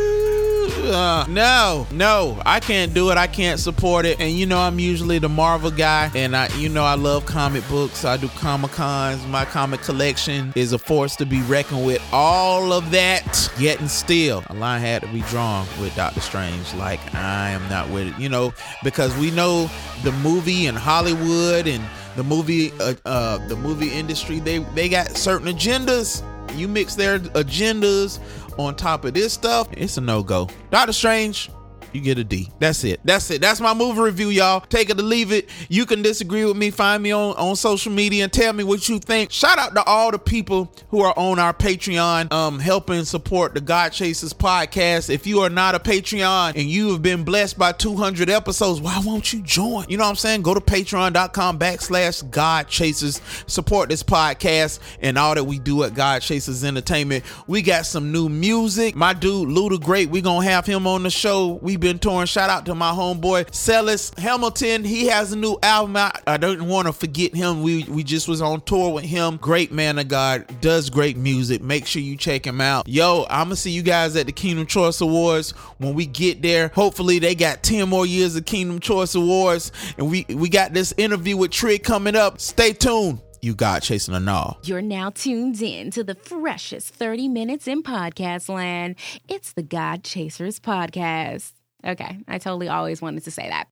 no, 1.29 1.87
no, 1.91 2.41
I 2.45 2.61
can't 2.61 2.95
do 2.95 3.11
it. 3.11 3.19
I 3.19 3.27
can't 3.27 3.59
support 3.59 4.07
it. 4.07 4.21
And 4.21 4.31
you 4.33 4.47
know, 4.47 4.59
I'm 4.59 4.79
usually 4.79 5.19
the 5.19 5.29
Marvel 5.29 5.71
guy, 5.71 6.11
and 6.15 6.37
I, 6.37 6.49
you 6.57 6.69
know, 6.69 6.85
I 6.85 6.95
love 6.95 7.27
comic 7.27 7.67
books. 7.69 8.05
I 8.05 8.17
do 8.17 8.29
comic 8.29 8.73
cons. 8.73 9.25
My 9.27 9.45
comic 9.45 9.81
collection 9.81 10.53
is 10.55 10.73
a 10.73 10.79
force 10.79 11.17
to 11.17 11.27
be 11.27 11.41
reckoned 11.43 11.85
with. 11.85 12.03
All 12.13 12.73
of 12.73 12.91
that, 12.91 13.51
yet 13.59 13.81
and 13.81 13.91
still, 13.91 14.45
a 14.49 14.55
line 14.55 14.81
had 14.81 15.03
to 15.03 15.09
be 15.09 15.23
drawn 15.23 15.67
with 15.81 15.95
Doctor 15.97 16.21
Strange. 16.21 16.73
Like 16.75 17.01
I 17.15 17.51
am 17.51 17.69
not 17.69 17.89
with 17.91 18.09
it, 18.09 18.19
you 18.19 18.29
know, 18.29 18.53
because 18.85 19.17
we 19.17 19.31
know 19.31 19.71
the 20.03 20.13
movie 20.13 20.67
and 20.67 20.77
Hollywood 20.77 21.67
and 21.67 21.85
the 22.17 22.25
movie, 22.25 22.73
uh, 22.81 22.95
uh, 23.05 23.39
the 23.49 23.57
movie 23.57 23.91
industry. 23.91 24.39
They 24.41 24.59
they 24.59 24.89
got 24.89 25.09
certain 25.09 25.49
agendas. 25.49 26.23
You 26.57 26.69
mix 26.69 26.95
their 26.97 27.19
agendas 27.19 28.19
on 28.59 28.75
top 28.75 29.05
of 29.05 29.15
this 29.15 29.33
stuff, 29.33 29.69
it's 29.73 29.97
a 29.97 30.01
no 30.01 30.23
go. 30.23 30.49
Doctor 30.71 30.93
Strange, 30.93 31.51
you 31.95 32.01
get 32.01 32.19
a 32.19 32.25
D. 32.25 32.51
That's 32.59 32.85
it. 32.85 33.01
That's 33.05 33.31
it. 33.31 33.41
That's 33.41 33.61
my 33.61 33.75
movie 33.75 34.01
review, 34.01 34.29
y'all. 34.29 34.61
Take 34.61 34.91
it 34.91 34.99
or 34.99 35.03
leave 35.03 35.33
it. 35.33 35.49
You 35.69 35.87
can 35.87 36.03
disagree 36.03 36.45
with 36.45 36.57
me. 36.57 36.71
Find 36.71 37.03
me 37.03 37.13
on, 37.13 37.35
on 37.37 37.57
social 37.57 37.93
media 37.93 38.25
and 38.25 38.33
tell 38.33 38.53
me 38.53 38.65
what 38.65 38.89
you 38.89 38.99
think. 38.99 39.31
Shout 39.31 39.59
out 39.59 39.75
to 39.75 39.83
all 39.85 40.11
the 40.11 40.19
people 40.19 40.73
who 40.89 41.01
are 41.01 41.15
on 41.17 41.39
our 41.39 41.53
Patreon, 41.53 42.33
um, 42.33 42.59
helping 42.59 43.05
support 43.05 43.55
the 43.55 43.61
God 43.61 43.91
Chasers 43.93 44.33
podcast. 44.33 45.11
If 45.11 45.27
you 45.27 45.41
are 45.41 45.51
not 45.51 45.75
a 45.75 45.79
Patreon 45.79 46.51
and 46.57 46.69
you 46.69 46.93
have 46.93 47.03
been 47.03 47.25
blessed 47.25 47.59
by 47.59 47.73
200 47.73 48.31
episodes, 48.31 48.81
why 48.81 49.01
won't 49.05 49.33
you 49.33 49.43
join? 49.43 49.87
You 49.89 49.97
know 49.97 50.05
what 50.05 50.11
I'm 50.11 50.17
saying? 50.17 50.43
Go 50.43 50.55
to 50.55 50.61
patreon.com 50.61 51.59
backslash 51.59 52.29
God 52.31 52.69
Chasers. 52.69 53.21
Support 53.47 53.89
this 53.89 54.03
podcast 54.03 54.81
and 55.01 55.19
all 55.19 55.35
that 55.35 55.45
we 55.45 55.59
do 55.59 55.83
at 55.85 55.95
God 55.95 56.23
Chasers 56.23 56.65
Entertainment. 56.65 57.25
We 57.47 57.63
got 57.63 57.87
some 57.87 58.13
new 58.13 58.29
music. 58.29 58.95
My 58.95 59.13
dude, 59.13 59.49
Luda 59.49 59.81
Great, 59.83 60.09
we 60.11 60.21
gonna 60.21 60.47
have 60.47 60.67
him 60.67 60.87
on 60.87 61.03
the 61.03 61.11
show. 61.11 61.59
We 61.63 61.77
been 61.83 61.99
touring. 61.99 62.27
Shout 62.27 62.49
out 62.49 62.65
to 62.67 62.75
my 62.75 62.93
homeboy 62.93 63.53
Celis 63.53 64.13
Hamilton. 64.17 64.85
He 64.85 65.07
has 65.09 65.33
a 65.33 65.37
new 65.37 65.59
album 65.63 65.97
out. 65.97 66.17
I 66.27 66.37
don't 66.37 66.69
want 66.69 66.87
to 66.87 66.93
forget 66.93 67.35
him. 67.35 67.63
We 67.63 67.85
we 67.85 68.05
just 68.05 68.29
was 68.29 68.41
on 68.41 68.63
tour 68.63 68.93
with 68.93 69.05
him. 69.05 69.37
Great 69.37 69.73
man 69.73 69.99
of 69.99 70.09
God, 70.09 70.47
does 70.61 70.89
great 70.89 71.17
music. 71.17 71.61
Make 71.61 71.87
sure 71.87 72.01
you 72.01 72.17
check 72.17 72.47
him 72.47 72.61
out. 72.61 72.89
Yo, 72.89 73.27
I'm 73.29 73.47
gonna 73.47 73.57
see 73.57 73.73
you 73.73 73.83
guys 73.83 74.15
at 74.17 74.27
the 74.27 74.33
Kingdom 74.33 74.67
Choice 74.67 75.01
Awards 75.01 75.51
when 75.79 75.95
we 75.95 76.07
get 76.07 76.41
there. 76.41 76.69
Hopefully 76.69 77.19
they 77.19 77.35
got 77.35 77.65
10 77.65 77.89
more 77.89 78.07
years 78.07 78.37
of 78.37 78.45
Kingdom 78.45 78.79
Choice 78.79 79.15
Awards. 79.17 79.73
And 79.99 80.09
we 80.09 80.25
we 80.29 80.49
got 80.49 80.73
this 80.73 80.95
interview 80.97 81.37
with 81.37 81.51
Trig 81.51 81.83
coming 81.83 82.15
up. 82.15 82.41
Stay 82.41 82.73
tuned 82.73 83.21
you 83.41 83.57
got 83.57 83.83
chasing 83.83 84.15
a 84.15 84.21
gnaw. 84.21 84.55
You're 84.63 84.81
now 84.81 85.11
tuned 85.11 85.61
in 85.61 85.91
to 85.91 86.05
the 86.05 86.15
freshest 86.15 86.95
30 86.95 87.27
minutes 87.27 87.67
in 87.67 87.83
podcast 87.83 88.49
land. 88.49 88.95
It's 89.29 89.53
the 89.53 89.65
God 89.65 90.05
Chasers 90.05 90.61
podcast. 90.61 91.51
Okay, 91.83 92.19
I 92.29 92.39
totally 92.39 92.69
always 92.69 93.03
wanted 93.03 93.25
to 93.25 93.31
say 93.35 93.51
that. 93.51 93.67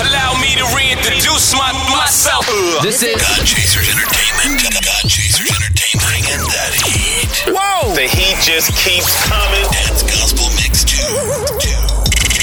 Allow 0.00 0.32
me 0.40 0.48
to 0.56 0.64
reintroduce 0.72 1.52
my, 1.52 1.68
myself. 1.92 2.48
This 2.80 3.04
is 3.04 3.20
God 3.20 3.44
Chasers 3.44 3.84
Entertainment. 3.92 4.64
God 4.80 5.04
Chasers 5.04 5.44
Entertainment. 5.44 6.08
Bringing 6.08 6.40
that 6.40 6.72
heat. 6.80 7.28
Whoa! 7.52 7.92
The 7.92 8.08
heat 8.08 8.40
just 8.40 8.72
keeps 8.80 9.12
coming. 9.28 9.68
That's 9.84 10.00
Gospel 10.08 10.48
Mix 10.56 10.80
2. 10.88 10.96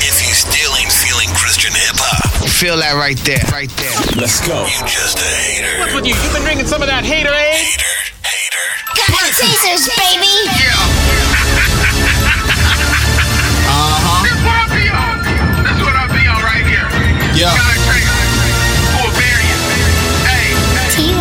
If 0.06 0.22
you 0.22 0.34
still 0.38 0.70
ain't 0.78 0.94
feeling 0.94 1.34
Christian 1.34 1.74
hip 1.74 1.98
hop, 1.98 2.46
Feel 2.46 2.78
that 2.78 2.94
right 2.94 3.18
there, 3.26 3.42
right 3.50 3.70
there. 3.74 3.98
Let's 4.22 4.38
go. 4.46 4.70
you 4.70 4.78
just 4.86 5.18
a 5.18 5.26
hater. 5.26 5.82
What's 5.82 5.94
with 5.98 6.06
you? 6.06 6.14
You've 6.14 6.34
been 6.38 6.46
drinking 6.46 6.70
some 6.70 6.86
of 6.86 6.90
that 6.94 7.02
hater 7.02 7.34
aid? 7.34 7.58
Hater, 7.58 7.94
hater. 8.22 8.66
God 8.94 9.34
Chasers, 9.34 9.90
baby! 9.98 10.30
That's 10.46 10.97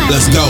Let's 0.07 0.31
go. 0.31 0.47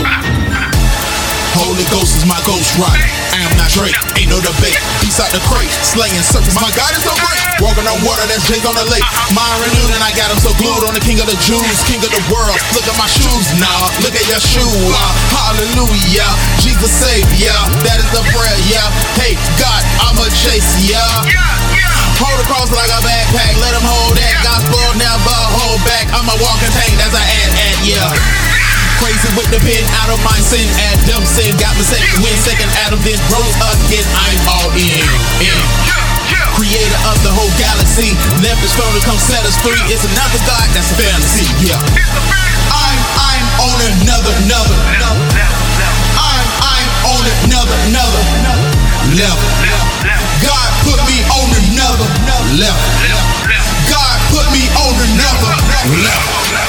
Holy 1.58 1.82
Ghost 1.90 2.14
is 2.14 2.22
my 2.30 2.38
ghost 2.46 2.78
rock. 2.78 2.94
I 3.34 3.42
am 3.42 3.50
not 3.58 3.66
Drake, 3.74 3.98
ain't 4.14 4.30
no 4.30 4.38
debate. 4.38 4.78
Peace 5.02 5.18
out 5.18 5.34
the 5.34 5.42
crate, 5.50 5.66
slaying 5.82 6.14
serpents. 6.22 6.54
My 6.54 6.70
God 6.78 6.94
is 6.94 7.02
so 7.02 7.10
great. 7.18 7.42
Walking 7.58 7.82
on 7.90 7.98
water, 8.06 8.22
that's 8.30 8.46
Jake 8.46 8.62
on 8.62 8.78
the 8.78 8.86
lake. 8.86 9.02
Mine 9.34 9.58
renewed, 9.58 9.90
and 9.98 10.02
I 10.06 10.14
got 10.14 10.30
him 10.30 10.38
so 10.38 10.54
glued 10.62 10.86
on 10.86 10.94
the 10.94 11.02
King 11.02 11.18
of 11.18 11.26
the 11.26 11.34
Jews, 11.42 11.82
King 11.90 11.98
of 12.06 12.14
the 12.14 12.22
world. 12.30 12.54
Look 12.70 12.86
at 12.86 12.94
my 12.94 13.10
shoes, 13.10 13.50
nah. 13.58 13.90
Look 14.06 14.14
at 14.14 14.22
your 14.30 14.38
shoe, 14.38 14.62
uh, 14.94 15.10
hallelujah. 15.34 16.30
Jesus 16.62 16.94
yeah. 17.34 17.58
That 17.82 17.98
is 17.98 18.10
the 18.14 18.22
prayer, 18.30 18.58
yeah. 18.70 18.86
Hey, 19.18 19.34
God, 19.58 19.82
I'ma 20.06 20.30
chase, 20.38 20.86
yeah. 20.86 21.02
Hold 22.22 22.38
the 22.38 22.46
cross 22.46 22.70
like 22.70 22.94
a 22.94 23.00
backpack, 23.02 23.58
let 23.58 23.74
him 23.74 23.82
hold 23.82 24.14
that. 24.22 24.38
Gospel 24.46 24.86
never 24.94 25.38
hold 25.58 25.82
back. 25.82 26.06
I'm 26.14 26.30
a 26.30 26.36
walking 26.38 26.70
tank, 26.78 26.94
that's 26.94 27.18
a 27.18 27.22
ad, 27.26 27.50
ad, 27.58 27.78
yeah. 27.82 28.57
Crazy 28.98 29.30
with 29.38 29.46
the 29.54 29.62
pen, 29.62 29.84
out 30.02 30.10
of 30.10 30.18
mind, 30.26 30.42
sin, 30.42 30.66
Adam 30.90 31.22
sin, 31.22 31.54
got 31.62 31.70
me 31.78 31.86
second, 31.86 32.18
win 32.18 32.34
second, 32.42 32.66
Adam 32.82 32.98
then 33.06 33.14
rose 33.30 33.54
again. 33.54 34.02
I'm 34.18 34.40
all 34.50 34.70
in, 34.74 34.90
in. 35.38 35.58
Creator 36.58 36.98
of 37.06 37.14
the 37.22 37.30
whole 37.30 37.50
galaxy, 37.54 38.18
left 38.42 38.58
his 38.58 38.74
throne 38.74 38.90
to 38.90 39.02
come 39.06 39.14
set 39.14 39.46
us 39.46 39.54
free. 39.62 39.78
It's 39.86 40.02
another 40.02 40.42
God, 40.42 40.66
that's 40.74 40.90
a 40.90 40.96
fantasy, 40.98 41.46
yeah. 41.62 41.78
I'm, 42.74 42.98
I'm 43.22 43.46
on 43.70 43.78
another, 43.86 44.34
another. 44.42 44.76
I'm, 46.18 46.46
I'm 46.58 46.88
on 47.14 47.22
another, 47.46 47.78
another 47.94 48.22
level. 49.14 49.46
God 50.42 50.68
put 50.82 50.98
me 51.06 51.22
on 51.38 51.48
another 51.54 52.08
level. 52.58 52.82
God 53.86 54.16
put 54.34 54.46
me 54.50 54.66
on 54.74 54.94
another 55.06 55.54
level. 56.02 56.67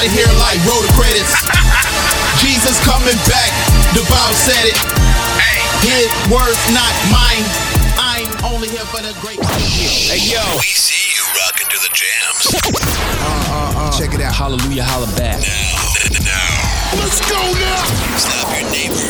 I'm 0.00 0.08
out 0.08 0.16
of 0.16 0.16
here 0.16 0.32
like 0.40 0.56
roll 0.64 0.80
the 0.80 0.88
credits. 0.96 1.44
Jesus 2.40 2.80
coming 2.88 3.20
back. 3.28 3.52
The 3.92 4.00
Bible 4.08 4.32
said 4.32 4.72
it. 4.72 4.76
Hey. 5.36 5.60
His 5.84 6.08
words, 6.32 6.56
not 6.72 6.88
mine. 7.12 7.44
I'm 8.00 8.24
only 8.48 8.72
here 8.72 8.88
for 8.88 9.04
the 9.04 9.12
great. 9.20 9.36
Hey, 9.44 10.16
yo. 10.24 10.40
We 10.56 10.72
see 10.72 11.04
you 11.12 11.20
rocking 11.36 11.68
to 11.68 11.78
the 11.84 11.92
jams. 11.92 12.48
Uh, 12.48 13.28
uh, 13.28 13.92
uh. 13.92 13.98
Check 14.00 14.16
it 14.16 14.24
out. 14.24 14.32
Hallelujah, 14.32 14.88
holla 14.88 15.04
back. 15.20 15.36
Now, 15.36 16.24
now. 16.24 16.96
Let's 16.96 17.20
go 17.28 17.36
now. 17.60 17.84
Slap 18.16 18.56
your 18.56 18.72
neighbor. 18.72 19.04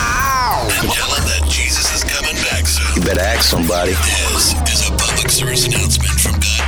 Ow. 0.00 0.72
And 0.72 0.88
tell 0.88 1.12
him 1.12 1.24
that 1.36 1.44
Jesus 1.52 1.92
is 1.92 2.00
coming 2.00 2.40
back 2.48 2.64
soon. 2.64 2.96
You 2.96 3.04
better 3.04 3.20
ask 3.20 3.44
somebody. 3.44 3.92
This 3.92 4.56
is 4.72 4.88
a 4.88 4.92
public 4.96 5.28
service 5.28 5.68
announcement 5.68 6.16
from 6.16 6.40
God 6.40 6.61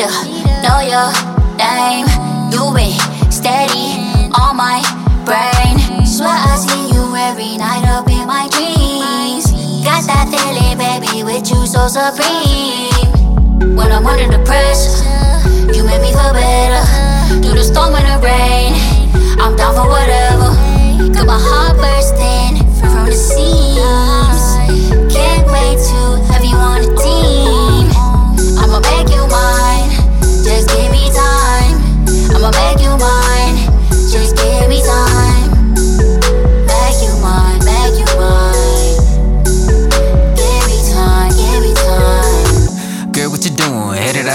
to 0.00 0.08
know 0.64 0.80
your 0.80 1.12
name. 1.60 2.08
You 2.48 2.72
been 2.72 2.96
steady 3.30 4.00
on 4.32 4.56
my 4.56 4.80
brain. 5.28 5.76
Swear 6.06 6.32
I 6.32 6.56
see 6.56 6.94
you 6.94 7.04
every 7.14 7.58
night 7.58 7.84
up 7.84 8.08
in 8.08 8.26
my 8.26 8.48
dreams. 8.48 9.52
Got 9.84 10.08
that 10.08 10.32
feeling, 10.32 10.78
baby, 10.80 11.22
with 11.22 11.50
you 11.50 11.66
so 11.66 11.88
supreme. 11.88 13.76
When 13.76 13.92
I'm 13.92 14.06
under 14.06 14.38
the 14.38 14.42
pressure, 14.44 15.04
you 15.76 15.84
make 15.84 16.00
me 16.00 16.12
feel 16.12 16.32
better. 16.32 16.84
Through 17.42 17.58
the 17.60 17.64
storm 17.64 17.94
and 17.94 18.06
the 18.08 18.24
rain, 18.24 18.72
I'm 19.38 19.54
down 19.54 19.74
for 19.74 19.86
whatever. 19.86 20.48
Got 21.12 21.26
my 21.26 21.38
heart 21.38 21.76
bursting 21.76 22.56
from 22.80 23.04
the 23.04 23.12
seams. 23.12 24.19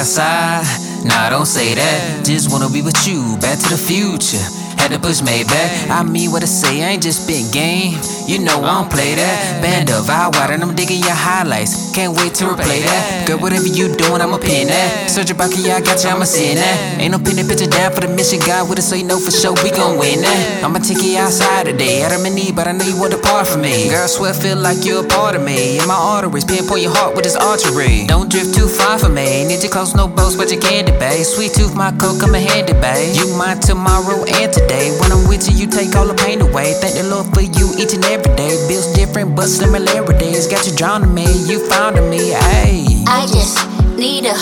Outside? 0.05 0.63
Nah, 1.03 1.29
don't 1.29 1.47
say 1.47 1.74
that. 1.74 2.24
Just 2.24 2.51
wanna 2.51 2.69
be 2.69 2.83
with 2.83 3.07
you, 3.07 3.38
back 3.41 3.57
to 3.57 3.69
the 3.69 3.77
future. 3.77 4.45
Had 4.86 4.94
to 4.94 5.00
push 5.00 5.24
me 5.24 5.42
back. 5.46 5.89
I 5.89 6.04
mean 6.04 6.30
what 6.30 6.44
I 6.44 6.46
say, 6.46 6.86
I 6.86 6.94
ain't 6.94 7.01
just 7.01 7.25
spit 7.25 7.51
game. 7.51 7.98
You 8.30 8.38
know 8.38 8.62
I 8.62 8.86
don't 8.86 8.92
play 8.92 9.18
that. 9.18 9.58
Band 9.58 9.89
of 9.89 10.06
out 10.13 10.38
wide 10.38 10.54
and 10.54 10.62
I'm 10.62 10.75
digging 10.75 11.01
your 11.01 11.18
highlights. 11.18 11.89
Can't 11.89 12.13
wait 12.13 12.38
to 12.38 12.46
replay 12.54 12.86
that. 12.86 13.25
Girl, 13.25 13.42
whatever 13.42 13.65
you 13.65 13.89
doing, 13.98 14.22
I'ma 14.22 14.38
pin 14.38 14.70
that. 14.70 15.10
Search 15.10 15.34
your 15.34 15.42
bucket, 15.42 15.65
yeah, 15.65 15.77
I 15.77 15.82
got 15.82 15.98
you, 16.06 16.13
I'ma 16.13 16.30
send 16.30 16.62
that. 16.62 17.01
Ain't 17.01 17.10
no 17.10 17.18
pinning 17.18 17.50
picture 17.50 17.65
down 17.65 17.98
for 17.98 18.01
the 18.06 18.13
mission. 18.13 18.38
God 18.46 18.70
with 18.70 18.77
us, 18.77 18.86
so 18.86 18.94
you 18.94 19.10
know 19.10 19.18
for 19.18 19.34
sure 19.34 19.58
we 19.65 19.74
gon' 19.74 19.98
win 19.98 20.22
that. 20.22 20.62
I'ma 20.62 20.77
take 20.77 21.01
you 21.01 21.18
outside 21.18 21.65
today. 21.65 22.06
Adam 22.06 22.22
and 22.22 22.38
Eve, 22.38 22.54
but 22.54 22.68
I 22.70 22.72
know 22.77 22.86
you 22.86 22.94
want 22.94 23.10
to 23.18 23.22
part 23.25 23.50
from 23.50 23.65
me. 23.65 23.89
Girl, 23.89 24.06
swear 24.06 24.38
feel 24.38 24.58
like 24.62 24.86
you're 24.86 25.01
a 25.01 25.10
part 25.10 25.34
of 25.34 25.42
me. 25.42 25.82
In 25.82 25.88
my 25.89 25.98
arteries, 25.98 26.46
pinpoint 26.46 26.86
your 26.86 26.94
heart 26.94 27.18
with 27.18 27.25
this 27.25 27.34
archery. 27.34 28.06
Don't 28.06 28.30
drift 28.30 28.54
too 28.54 28.70
far 28.70 29.01
from 29.01 29.18
me. 29.18 29.50
Need 29.50 29.65
you 29.65 29.70
close, 29.74 29.98
no 29.98 30.06
boats, 30.06 30.38
but 30.38 30.54
you 30.54 30.62
candy, 30.62 30.94
babe. 31.01 31.25
Sweet 31.25 31.58
tooth, 31.58 31.74
my 31.74 31.89
coke, 31.98 32.22
I'ma 32.22 32.38
hand 32.38 32.70
it, 32.70 32.77
babe. 32.77 33.18
You 33.18 33.34
mine 33.34 33.58
tomorrow 33.58 34.22
and 34.30 34.54
today. 34.54 34.75
When 35.00 35.12
I'm 35.12 35.27
with 35.27 35.48
you, 35.48 35.55
you 35.55 35.67
take 35.67 35.96
all 35.96 36.08
the 36.08 36.13
pain 36.15 36.41
away. 36.41 36.74
Thank 36.82 36.96
the 36.96 37.03
Lord 37.08 37.27
for 37.34 37.41
you 37.41 37.72
each 37.79 37.94
and 37.94 38.03
every 38.05 38.36
day. 38.36 38.51
Bills 38.67 38.91
different, 38.94 39.36
but 39.36 39.48
similarities. 39.48 40.48
Got 40.48 40.67
you 40.67 40.75
drawn 40.75 41.01
to 41.01 41.08
me, 41.08 41.25
you 41.48 41.63
found 41.70 41.96
me, 42.10 42.36
ayy. 42.36 43.05
I 43.08 43.25
just 43.27 43.55
need 43.96 44.27
to 44.27 44.36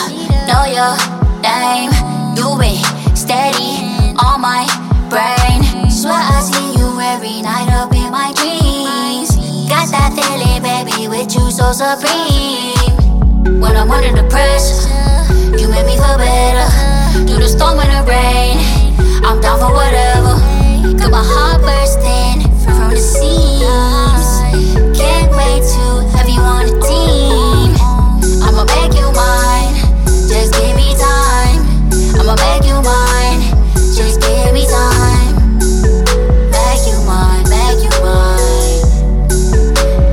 know 0.49 0.65
your 0.65 0.93
name. 1.45 1.93
You 2.33 2.57
been 2.57 2.81
steady 3.15 3.85
on 4.17 4.41
my 4.41 4.65
brain. 5.13 5.61
Swear 5.89 6.17
I 6.17 6.41
see 6.41 6.81
you 6.81 6.89
every 6.99 7.41
night 7.41 7.69
up 7.69 7.93
in 7.93 8.09
my 8.11 8.33
dreams. 8.33 9.37
Got 9.69 9.93
that 9.93 10.17
feeling, 10.17 10.61
baby, 10.65 11.07
with 11.07 11.29
you 11.35 11.45
so 11.51 11.71
supreme. 11.71 13.61
When 13.61 13.77
I'm 13.77 13.91
under 13.91 14.21
the 14.21 14.27
pressure, 14.29 14.89
you 15.57 15.69
make 15.69 15.85
me 15.85 15.95
feel 15.95 16.17
better. 16.17 16.67
Through 17.27 17.39
the 17.39 17.47
storm 17.47 17.79
and 17.79 17.91
the 17.93 18.01
rain, 18.09 18.57
I'm 19.33 19.41
down 19.41 19.57
for 19.57 19.73
whatever. 19.73 20.37
Got 20.95 21.09
my 21.09 21.23
heart 21.25 21.63
bursting 21.63 22.45
from 22.61 22.91
the 22.91 22.97
seams. 23.01 24.29
Can't 24.95 25.31
wait 25.33 25.65
to 25.73 26.05
have 26.13 26.29
you 26.29 26.39
on 26.39 26.67
the 26.69 26.77
team. 26.85 27.73
I'ma 28.45 28.63
make 28.77 28.93
you 28.93 29.09
mine. 29.09 29.73
Just 30.29 30.53
give 30.53 30.75
me 30.77 30.93
time. 30.93 31.65
I'ma 32.13 32.35
make 32.45 32.69
you 32.69 32.77
mine. 32.85 33.41
Just 33.97 34.21
give 34.21 34.53
me 34.53 34.67
time. 34.69 35.57
Make 36.53 36.85
you 36.85 37.01
mine, 37.09 37.49
make 37.49 37.81
you 37.81 37.89
mine. 38.05 38.85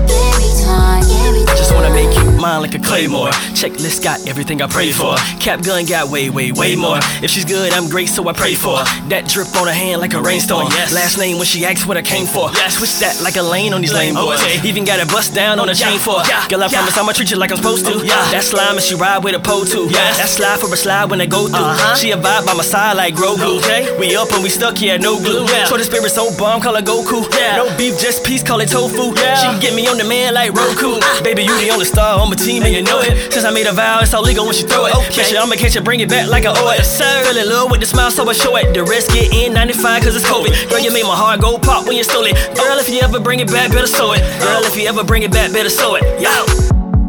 Give 0.08 0.36
me 0.40 0.48
time, 0.64 1.04
give 1.04 1.32
me 1.36 1.44
time. 1.44 1.56
Just 1.60 1.74
wanna 1.74 1.90
make 1.90 2.16
you 2.16 2.24
mine 2.40 2.62
like 2.62 2.74
a 2.74 2.78
claymore. 2.78 3.32
Checklist 3.60 4.02
got 4.02 4.26
everything 4.26 4.62
I 4.62 4.66
pray 4.66 4.90
for. 4.90 5.16
Cap 5.38 5.60
gun 5.60 5.84
got 5.84 6.08
way, 6.08 6.30
way, 6.30 6.50
way 6.50 6.76
more. 6.76 6.96
If 7.20 7.28
she's 7.28 7.44
good, 7.44 7.74
I'm 7.74 7.90
great, 7.90 8.08
so 8.08 8.26
I 8.26 8.32
pray 8.32 8.54
for. 8.54 8.80
That 9.12 9.28
drip 9.28 9.52
on 9.54 9.66
her 9.66 9.72
hand 9.74 10.00
like 10.00 10.14
a 10.14 10.22
rainstorm. 10.22 10.72
Yes. 10.72 10.94
Last 10.94 11.18
name 11.18 11.36
when 11.36 11.44
she 11.44 11.66
asks 11.66 11.84
what 11.84 11.98
I 11.98 12.00
came 12.00 12.24
for. 12.24 12.48
Yes. 12.56 12.78
Switch 12.80 12.96
that 13.04 13.20
like 13.20 13.36
a 13.36 13.42
lane 13.42 13.74
on 13.74 13.82
these 13.82 13.92
lame 13.92 14.14
boys. 14.14 14.40
Okay. 14.40 14.66
Even 14.66 14.88
got 14.88 14.96
a 14.96 15.04
bust 15.12 15.34
down 15.34 15.60
on 15.60 15.68
a 15.68 15.74
chain 15.74 15.98
for. 15.98 16.24
Yeah. 16.24 16.48
Girl, 16.48 16.64
I 16.64 16.68
promise 16.72 16.96
I'ma 16.96 17.12
treat 17.12 17.30
you 17.30 17.36
like 17.36 17.50
I'm 17.50 17.58
supposed 17.58 17.84
to. 17.84 18.00
Yeah. 18.00 18.16
That 18.32 18.44
slime 18.44 18.80
and 18.80 18.82
she 18.82 18.94
ride 18.94 19.22
with 19.22 19.34
a 19.34 19.40
pole 19.40 19.66
too. 19.68 19.92
Yes. 19.92 20.16
That 20.16 20.30
slide 20.32 20.58
for 20.58 20.72
a 20.72 20.76
slide 20.78 21.10
when 21.10 21.20
I 21.20 21.26
go 21.26 21.44
through. 21.44 21.60
Uh-huh. 21.60 21.96
She 21.96 22.12
a 22.12 22.16
vibe 22.16 22.46
by 22.46 22.54
my 22.54 22.64
side 22.64 22.96
like 22.96 23.12
Grogu. 23.12 23.60
Okay. 23.60 23.92
We 24.00 24.16
up 24.16 24.32
and 24.32 24.42
we 24.42 24.48
stuck, 24.48 24.80
yeah, 24.80 24.96
no 24.96 25.20
glue. 25.20 25.44
Yeah. 25.44 25.66
So 25.66 25.76
the 25.76 25.84
spirit 25.84 26.08
so 26.08 26.32
bomb, 26.38 26.62
call 26.62 26.76
her 26.76 26.80
Goku. 26.80 27.28
Yeah. 27.36 27.60
No 27.60 27.76
beef, 27.76 28.00
just 28.00 28.24
peace, 28.24 28.42
call 28.42 28.60
it 28.60 28.70
tofu. 28.70 29.12
Yeah. 29.20 29.36
She 29.36 29.46
can 29.52 29.60
get 29.60 29.74
me 29.76 29.84
on 29.86 29.98
the 29.98 30.08
man 30.08 30.32
like 30.32 30.56
Roku. 30.56 30.96
Baby, 31.20 31.44
you 31.44 31.52
the 31.60 31.68
only 31.68 31.84
star 31.84 32.18
on 32.18 32.30
my 32.30 32.36
team 32.36 32.62
and 32.62 32.72
you 32.72 32.80
know 32.80 33.00
it. 33.04 33.30
Since 33.30 33.44
I 33.44 33.49
made 33.50 33.66
a 33.66 33.72
vow, 33.72 34.00
it's 34.00 34.14
all 34.14 34.22
legal 34.22 34.44
when 34.44 34.54
she 34.54 34.62
throw 34.64 34.86
it. 34.86 34.94
Okay. 34.94 35.22
Catch 35.22 35.32
it, 35.32 35.38
I'ma 35.38 35.54
catch 35.56 35.76
it, 35.76 35.84
bring 35.84 36.00
it 36.00 36.08
back 36.08 36.28
like 36.28 36.44
I 36.46 36.50
owe 36.50 36.70
it. 36.70 36.78
Yes, 36.78 36.98
sir. 36.98 37.24
Fell 37.24 37.36
in 37.36 37.48
love 37.48 37.70
with 37.70 37.80
the 37.80 37.86
smile, 37.86 38.10
so 38.10 38.28
I 38.28 38.32
show 38.32 38.56
it. 38.56 38.74
The 38.74 38.84
rest 38.84 39.10
get 39.10 39.32
in 39.34 39.52
95 39.52 40.02
cause 40.02 40.16
it's 40.16 40.28
COVID. 40.28 40.70
Girl, 40.70 40.80
you 40.80 40.92
made 40.92 41.04
my 41.04 41.16
heart 41.16 41.40
go 41.40 41.58
pop 41.58 41.86
when 41.86 41.96
you 41.96 42.04
stole 42.04 42.24
it. 42.24 42.34
Girl, 42.56 42.78
if 42.78 42.88
you 42.88 43.00
ever 43.00 43.20
bring 43.20 43.40
it 43.40 43.48
back, 43.48 43.70
better 43.72 43.86
sew 43.86 44.12
it. 44.12 44.20
Girl, 44.40 44.62
if 44.64 44.76
you 44.76 44.88
ever 44.88 45.04
bring 45.04 45.22
it 45.22 45.32
back, 45.32 45.52
better 45.52 45.70
sew 45.70 45.96
it. 45.96 46.02
Yo. 46.20 46.30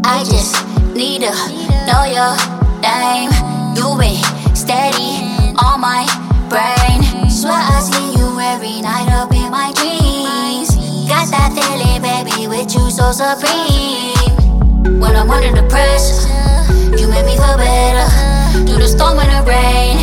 I 0.04 0.24
just 0.26 0.56
need 0.96 1.22
to 1.22 1.34
know 1.88 2.04
your 2.10 2.34
name. 2.82 3.32
You 3.78 3.98
been 3.98 4.22
steady 4.56 5.24
on 5.62 5.80
my 5.82 6.06
brain. 6.50 7.30
Swear 7.30 7.54
I 7.54 7.80
see 7.80 8.20
you 8.20 8.28
every 8.40 8.82
night 8.82 9.10
up 9.14 9.32
in 9.34 9.50
my 9.52 9.72
dreams. 9.74 10.76
Got 11.08 11.30
that 11.32 11.52
feeling, 11.56 12.02
baby, 12.02 12.48
with 12.48 12.74
you 12.74 12.90
so 12.90 13.12
supreme. 13.12 14.21
When 15.02 15.16
I'm 15.16 15.32
under 15.32 15.60
the 15.60 15.68
pressure, 15.68 16.30
you 16.96 17.08
make 17.10 17.26
me 17.26 17.36
feel 17.36 17.58
better. 17.58 18.08
Through 18.68 18.78
the 18.78 18.88
storm 18.88 19.18
and 19.18 19.32
the 19.34 19.42
rain, 19.50 19.98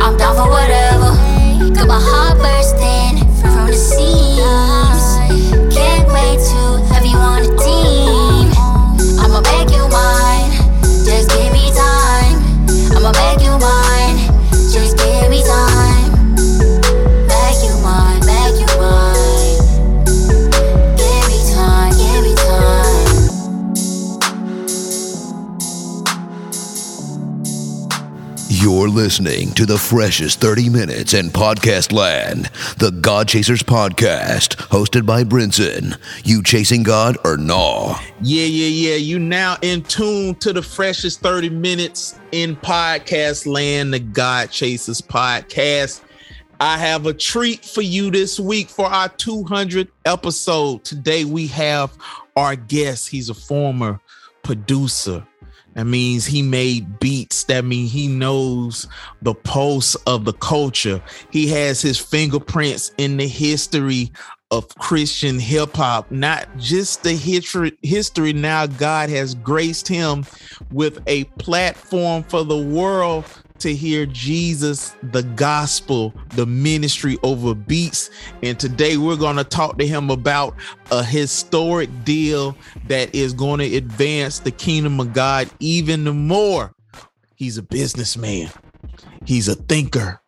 I'm 0.00 0.16
down 0.16 0.36
for 0.36 0.48
whatever. 0.48 1.10
Got 1.74 1.88
my 1.88 1.98
heart 2.00 2.38
bursting 2.38 3.18
from 3.42 3.66
the 3.66 3.74
seams. 3.74 4.77
You're 28.78 28.88
listening 28.88 29.50
to 29.54 29.66
the 29.66 29.76
freshest 29.76 30.40
30 30.40 30.70
minutes 30.70 31.12
in 31.12 31.30
podcast 31.30 31.92
land. 31.92 32.48
The 32.76 32.92
God 32.92 33.26
Chasers 33.26 33.60
Podcast, 33.60 34.54
hosted 34.68 35.04
by 35.04 35.24
Brinson. 35.24 35.98
You 36.24 36.44
chasing 36.44 36.84
God 36.84 37.18
or 37.24 37.36
nah? 37.36 37.98
Yeah, 38.22 38.44
yeah, 38.44 38.90
yeah. 38.90 38.94
You 38.94 39.18
now 39.18 39.56
in 39.62 39.82
tune 39.82 40.36
to 40.36 40.52
the 40.52 40.62
freshest 40.62 41.20
30 41.22 41.50
minutes 41.50 42.20
in 42.30 42.54
podcast 42.54 43.46
land, 43.46 43.92
the 43.92 43.98
God 43.98 44.52
Chasers 44.52 45.02
podcast. 45.02 46.00
I 46.60 46.78
have 46.78 47.06
a 47.06 47.12
treat 47.12 47.64
for 47.64 47.82
you 47.82 48.12
this 48.12 48.38
week 48.38 48.68
for 48.68 48.86
our 48.86 49.08
200th 49.08 49.90
episode. 50.04 50.84
Today 50.84 51.24
we 51.24 51.48
have 51.48 51.90
our 52.36 52.54
guest. 52.54 53.08
He's 53.08 53.28
a 53.28 53.34
former 53.34 53.98
producer. 54.44 55.26
That 55.78 55.84
means 55.84 56.26
he 56.26 56.42
made 56.42 56.98
beats. 56.98 57.44
That 57.44 57.64
means 57.64 57.92
he 57.92 58.08
knows 58.08 58.84
the 59.22 59.32
pulse 59.32 59.94
of 60.06 60.24
the 60.24 60.32
culture. 60.32 61.00
He 61.30 61.46
has 61.50 61.80
his 61.80 62.00
fingerprints 62.00 62.90
in 62.98 63.16
the 63.16 63.28
history 63.28 64.10
of 64.50 64.68
Christian 64.80 65.38
hip 65.38 65.76
hop, 65.76 66.10
not 66.10 66.48
just 66.56 67.04
the 67.04 67.12
history. 67.12 67.78
History 67.82 68.32
now, 68.32 68.66
God 68.66 69.08
has 69.10 69.36
graced 69.36 69.86
him 69.86 70.26
with 70.72 70.98
a 71.06 71.22
platform 71.38 72.24
for 72.24 72.44
the 72.44 72.58
world 72.58 73.24
to 73.60 73.74
hear 73.74 74.06
Jesus, 74.06 74.94
the 75.02 75.22
gospel, 75.22 76.14
the 76.34 76.46
ministry 76.46 77.18
over 77.22 77.54
beats. 77.54 78.10
And 78.42 78.58
today 78.58 78.96
we're 78.96 79.16
going 79.16 79.36
to 79.36 79.44
talk 79.44 79.78
to 79.78 79.86
him 79.86 80.10
about 80.10 80.54
a 80.90 81.02
historic 81.02 81.90
deal 82.04 82.56
that 82.86 83.14
is 83.14 83.32
going 83.32 83.60
to 83.60 83.76
advance 83.76 84.38
the 84.40 84.50
kingdom 84.50 85.00
of 85.00 85.12
God 85.12 85.48
even 85.60 86.04
more. 86.04 86.72
He's 87.34 87.58
a 87.58 87.62
businessman, 87.62 88.50
he's 89.24 89.48
a 89.48 89.54
thinker. 89.54 90.20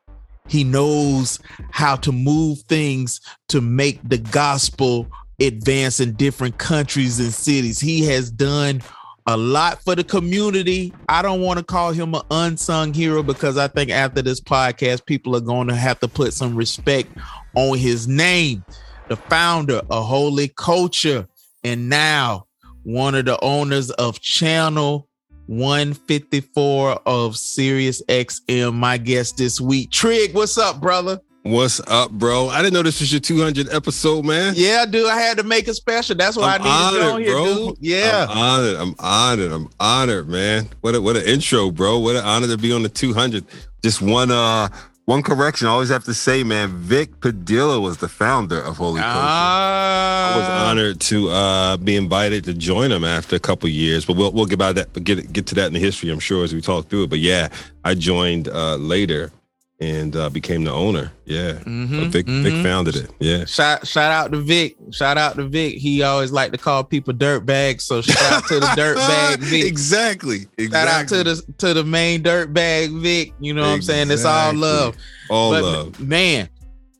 He 0.48 0.64
knows 0.64 1.38
how 1.70 1.94
to 1.96 2.10
move 2.10 2.58
things 2.62 3.20
to 3.50 3.60
make 3.60 4.00
the 4.02 4.18
gospel 4.18 5.06
advance 5.40 6.00
in 6.00 6.14
different 6.14 6.58
countries 6.58 7.20
and 7.20 7.32
cities. 7.32 7.78
He 7.78 8.04
has 8.06 8.32
done 8.32 8.82
a 9.26 9.36
lot 9.36 9.82
for 9.82 9.94
the 9.94 10.04
community. 10.04 10.92
I 11.08 11.22
don't 11.22 11.40
want 11.40 11.58
to 11.58 11.64
call 11.64 11.92
him 11.92 12.14
an 12.14 12.22
unsung 12.30 12.94
hero 12.94 13.22
because 13.22 13.56
I 13.56 13.68
think 13.68 13.90
after 13.90 14.22
this 14.22 14.40
podcast, 14.40 15.06
people 15.06 15.36
are 15.36 15.40
going 15.40 15.68
to 15.68 15.74
have 15.74 16.00
to 16.00 16.08
put 16.08 16.32
some 16.32 16.54
respect 16.54 17.10
on 17.54 17.78
his 17.78 18.08
name. 18.08 18.64
The 19.08 19.16
founder 19.16 19.82
of 19.90 20.06
Holy 20.06 20.48
Culture, 20.48 21.26
and 21.64 21.88
now 21.88 22.46
one 22.84 23.14
of 23.14 23.24
the 23.24 23.42
owners 23.42 23.90
of 23.92 24.20
Channel 24.20 25.08
154 25.46 27.00
of 27.06 27.36
Sirius 27.36 28.02
XM. 28.08 28.74
My 28.74 28.98
guest 28.98 29.36
this 29.36 29.60
week, 29.60 29.90
Trig. 29.90 30.32
What's 30.32 30.56
up, 30.56 30.80
brother? 30.80 31.20
What's 31.42 31.80
up, 31.86 32.10
bro? 32.10 32.48
I 32.48 32.60
didn't 32.60 32.74
know 32.74 32.82
this 32.82 33.00
was 33.00 33.10
your 33.10 33.20
200 33.20 33.70
episode, 33.72 34.26
man. 34.26 34.52
Yeah, 34.56 34.84
dude. 34.84 35.06
I 35.08 35.18
had 35.18 35.38
to 35.38 35.42
make 35.42 35.68
it 35.68 35.74
special. 35.74 36.14
That's 36.14 36.36
why 36.36 36.56
I'm 36.56 36.62
I 36.62 36.90
needed 36.90 37.02
honored, 37.02 37.02
you 37.02 37.10
on 37.10 37.20
here, 37.22 37.32
bro. 37.32 37.66
dude. 37.70 37.76
Yeah. 37.80 38.26
I'm 38.28 38.36
honored. 38.38 38.76
I'm 38.76 38.94
honored. 38.98 39.52
I'm 39.52 39.68
honored, 39.80 40.28
man. 40.28 40.68
What 40.82 40.94
a, 40.94 41.00
what 41.00 41.16
an 41.16 41.24
intro, 41.24 41.70
bro. 41.70 41.98
What 41.98 42.16
an 42.16 42.24
honor 42.26 42.46
to 42.48 42.58
be 42.58 42.74
on 42.74 42.82
the 42.82 42.90
200. 42.90 43.46
Just 43.82 44.02
one 44.02 44.30
uh 44.30 44.68
one 45.06 45.22
correction. 45.22 45.66
I 45.66 45.70
always 45.70 45.88
have 45.88 46.04
to 46.04 46.14
say, 46.14 46.44
man, 46.44 46.76
Vic 46.76 47.20
Padilla 47.20 47.80
was 47.80 47.96
the 47.96 48.08
founder 48.08 48.60
of 48.60 48.76
Holy 48.76 49.00
Culture. 49.00 49.18
Ah. 49.18 50.34
I 50.34 50.38
was 50.38 50.48
honored 50.48 51.00
to 51.00 51.30
uh, 51.30 51.76
be 51.78 51.96
invited 51.96 52.44
to 52.44 52.54
join 52.54 52.90
them 52.90 53.02
after 53.02 53.34
a 53.34 53.40
couple 53.40 53.68
years, 53.70 54.04
but 54.04 54.14
we'll 54.14 54.30
we'll 54.30 54.44
get 54.44 54.54
about 54.54 54.74
that, 54.74 54.92
get 55.02 55.32
get 55.32 55.46
to 55.46 55.54
that 55.56 55.68
in 55.68 55.72
the 55.72 55.80
history, 55.80 56.10
I'm 56.10 56.20
sure, 56.20 56.44
as 56.44 56.52
we 56.52 56.60
talk 56.60 56.88
through 56.88 57.04
it. 57.04 57.10
But 57.10 57.18
yeah, 57.20 57.48
I 57.82 57.94
joined 57.94 58.48
uh, 58.48 58.76
later 58.76 59.32
and 59.80 60.14
uh, 60.14 60.28
became 60.28 60.64
the 60.64 60.72
owner. 60.72 61.10
Yeah, 61.24 61.52
Mhm, 61.64 62.08
Vic 62.10 62.26
Vic 62.26 62.52
mhm. 62.52 62.62
founded 62.62 62.96
it. 62.96 63.10
Yeah, 63.18 63.44
Shout 63.46 63.86
shout 63.86 64.12
out 64.12 64.30
to 64.32 64.38
Vic. 64.38 64.76
Shout 64.90 65.16
out 65.16 65.36
to 65.36 65.44
Vic. 65.48 65.78
He 65.78 66.02
always 66.02 66.32
like 66.32 66.52
to 66.52 66.58
call 66.58 66.84
people 66.84 67.12
dirt 67.14 67.46
bags. 67.46 67.84
So 67.84 68.02
shout 68.02 68.32
out 68.32 68.46
to 68.48 68.60
the 68.60 68.72
dirt 68.76 68.96
bag 69.08 69.40
Vic. 69.40 69.64
exactly. 69.64 70.46
Shout 70.58 70.88
out 70.88 71.08
to 71.08 71.24
the 71.24 71.42
to 71.58 71.72
the 71.74 71.84
main 71.84 72.22
dirt 72.22 72.52
bag 72.52 72.90
Vic. 72.92 73.32
You 73.40 73.54
know 73.54 73.62
what 73.62 73.68
I'm 73.68 73.82
saying? 73.82 74.10
It's 74.10 74.24
all 74.24 74.52
love. 74.54 74.96
All 75.30 75.50
But, 75.52 75.62
love. 75.62 76.00
Man, 76.00 76.48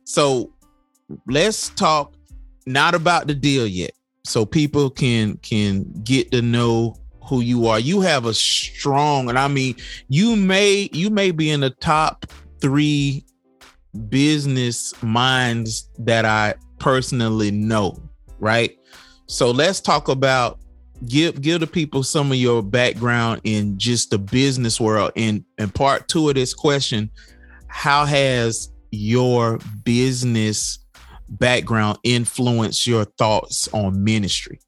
so 0.05 0.51
let's 1.27 1.69
talk 1.69 2.13
not 2.65 2.95
about 2.95 3.27
the 3.27 3.33
deal 3.35 3.67
yet. 3.67 3.91
So 4.23 4.45
people 4.45 4.89
can 4.89 5.37
can 5.37 5.83
get 6.03 6.31
to 6.31 6.41
know 6.41 6.95
who 7.25 7.41
you 7.41 7.67
are. 7.67 7.79
You 7.79 8.01
have 8.01 8.25
a 8.25 8.33
strong, 8.33 9.29
and 9.29 9.37
I 9.39 9.47
mean, 9.47 9.75
you 10.09 10.35
may 10.35 10.89
you 10.93 11.09
may 11.09 11.31
be 11.31 11.49
in 11.49 11.59
the 11.61 11.69
top 11.69 12.25
three 12.61 13.25
business 14.09 14.93
minds 15.03 15.89
that 15.99 16.25
I 16.25 16.53
personally 16.79 17.51
know, 17.51 18.01
right? 18.39 18.77
So 19.27 19.51
let's 19.51 19.79
talk 19.81 20.07
about 20.07 20.59
give 21.07 21.41
give 21.41 21.59
the 21.59 21.67
people 21.67 22.03
some 22.03 22.31
of 22.31 22.37
your 22.37 22.61
background 22.61 23.41
in 23.43 23.77
just 23.77 24.11
the 24.11 24.17
business 24.17 24.79
world. 24.79 25.11
And 25.15 25.43
and 25.57 25.73
part 25.73 26.07
two 26.07 26.29
of 26.29 26.35
this 26.35 26.53
question, 26.53 27.09
how 27.67 28.05
has 28.05 28.71
your 28.91 29.59
business 29.83 30.79
background 31.29 31.97
influenced 32.03 32.85
your 32.87 33.05
thoughts 33.05 33.67
on 33.73 34.03
ministry? 34.03 34.59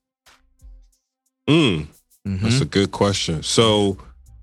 Mm, 1.48 1.88
Mm-hmm. 2.28 2.44
That's 2.44 2.62
a 2.62 2.66
good 2.66 2.92
question. 2.92 3.44
So 3.44 3.98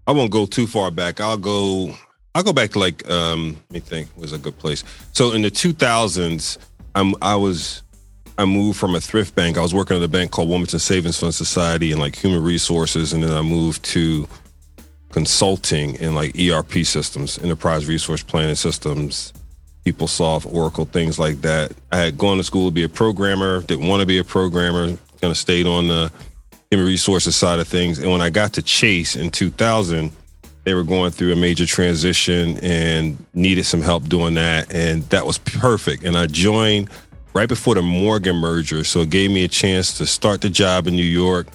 I 0.06 0.12
won't 0.12 0.30
go 0.30 0.46
too 0.46 0.66
far 0.66 0.90
back. 0.90 1.20
I'll 1.20 1.38
go. 1.38 1.94
I'll 2.34 2.42
go 2.42 2.52
back 2.52 2.70
to 2.70 2.78
like 2.78 3.08
um. 3.10 3.56
Let 3.70 3.72
me 3.72 3.80
think. 3.80 4.08
Was 4.16 4.32
a 4.32 4.38
good 4.38 4.58
place. 4.58 4.84
So 5.12 5.32
in 5.32 5.42
the 5.42 5.50
2000s, 5.50 6.58
I'm 6.94 7.14
I 7.20 7.34
was 7.36 7.82
I 8.38 8.44
moved 8.44 8.78
from 8.78 8.94
a 8.94 9.00
thrift 9.00 9.34
bank. 9.34 9.58
I 9.58 9.60
was 9.60 9.74
working 9.74 9.96
at 9.96 10.02
a 10.02 10.08
bank 10.08 10.30
called 10.30 10.48
Wilmington 10.48 10.78
Savings 10.78 11.18
Fund 11.18 11.34
Society 11.34 11.92
and 11.92 12.00
like 12.00 12.16
human 12.16 12.42
resources, 12.42 13.12
and 13.12 13.22
then 13.22 13.32
I 13.32 13.42
moved 13.42 13.82
to 13.86 14.28
consulting 15.10 15.96
in 15.96 16.14
like 16.14 16.38
ERP 16.38 16.84
systems, 16.84 17.38
enterprise 17.38 17.86
resource 17.86 18.22
planning 18.22 18.54
systems, 18.54 19.32
PeopleSoft, 19.84 20.52
Oracle, 20.52 20.84
things 20.84 21.18
like 21.18 21.40
that. 21.42 21.72
I 21.90 21.98
had 21.98 22.16
gone 22.16 22.36
to 22.36 22.44
school 22.44 22.68
to 22.68 22.74
be 22.74 22.84
a 22.84 22.88
programmer, 22.88 23.60
didn't 23.62 23.88
want 23.88 24.00
to 24.00 24.06
be 24.06 24.18
a 24.18 24.24
programmer, 24.24 24.86
kind 24.86 25.30
of 25.30 25.36
stayed 25.36 25.66
on 25.66 25.88
the 25.88 26.12
human 26.70 26.86
resources 26.86 27.34
side 27.36 27.58
of 27.58 27.68
things. 27.68 27.98
And 27.98 28.10
when 28.10 28.20
I 28.20 28.30
got 28.30 28.52
to 28.54 28.62
Chase 28.62 29.16
in 29.16 29.30
2000, 29.30 30.12
they 30.64 30.74
were 30.74 30.82
going 30.84 31.10
through 31.10 31.32
a 31.32 31.36
major 31.36 31.66
transition 31.66 32.58
and 32.58 33.24
needed 33.34 33.64
some 33.64 33.80
help 33.80 34.08
doing 34.08 34.34
that. 34.34 34.72
And 34.74 35.02
that 35.04 35.24
was 35.26 35.38
perfect. 35.38 36.04
And 36.04 36.16
I 36.16 36.26
joined 36.26 36.90
right 37.32 37.48
before 37.48 37.74
the 37.74 37.82
Morgan 37.82 38.36
merger. 38.36 38.84
So 38.84 39.00
it 39.00 39.10
gave 39.10 39.30
me 39.30 39.44
a 39.44 39.48
chance 39.48 39.96
to 39.98 40.06
start 40.06 40.40
the 40.40 40.50
job 40.50 40.86
in 40.86 40.94
New 40.94 41.02
York. 41.02 41.46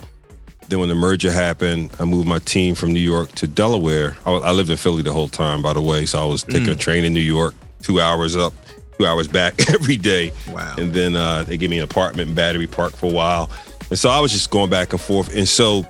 Then 0.68 0.80
when 0.80 0.90
the 0.90 0.96
merger 0.96 1.32
happened, 1.32 1.92
I 2.00 2.06
moved 2.06 2.28
my 2.28 2.40
team 2.40 2.74
from 2.74 2.92
New 2.92 3.00
York 3.00 3.32
to 3.34 3.48
Delaware. 3.48 4.18
I, 4.26 4.32
I 4.32 4.52
lived 4.52 4.72
in 4.72 4.78
Philly 4.78 5.04
the 5.04 5.14
whole 5.14 5.30
time, 5.30 5.62
by 5.62 5.74
the 5.74 5.82
way. 5.82 6.08
So 6.08 6.20
I 6.20 6.26
was 6.26 6.44
taking 6.44 6.70
a 6.70 6.76
train 6.76 7.04
in 7.04 7.14
New 7.14 7.20
York, 7.20 7.54
two 7.84 8.02
hours 8.02 8.36
up, 8.36 8.54
two 8.98 9.06
hours 9.06 9.28
back 9.28 9.70
every 9.74 9.98
day. 9.98 10.32
Wow. 10.50 10.76
And 10.80 10.92
then 10.92 11.16
uh, 11.16 11.44
they 11.44 11.58
gave 11.58 11.70
me 11.70 11.78
an 11.78 11.84
apartment 11.84 12.30
in 12.30 12.36
Battery 12.36 12.66
Park 12.66 12.94
for 12.94 13.06
a 13.06 13.14
while. 13.14 13.52
And 13.92 14.00
so 14.00 14.10
I 14.10 14.20
was 14.20 14.32
just 14.32 14.50
going 14.50 14.72
back 14.72 14.94
and 14.94 15.02
forth. 15.02 15.36
And 15.36 15.48
so 15.48 15.86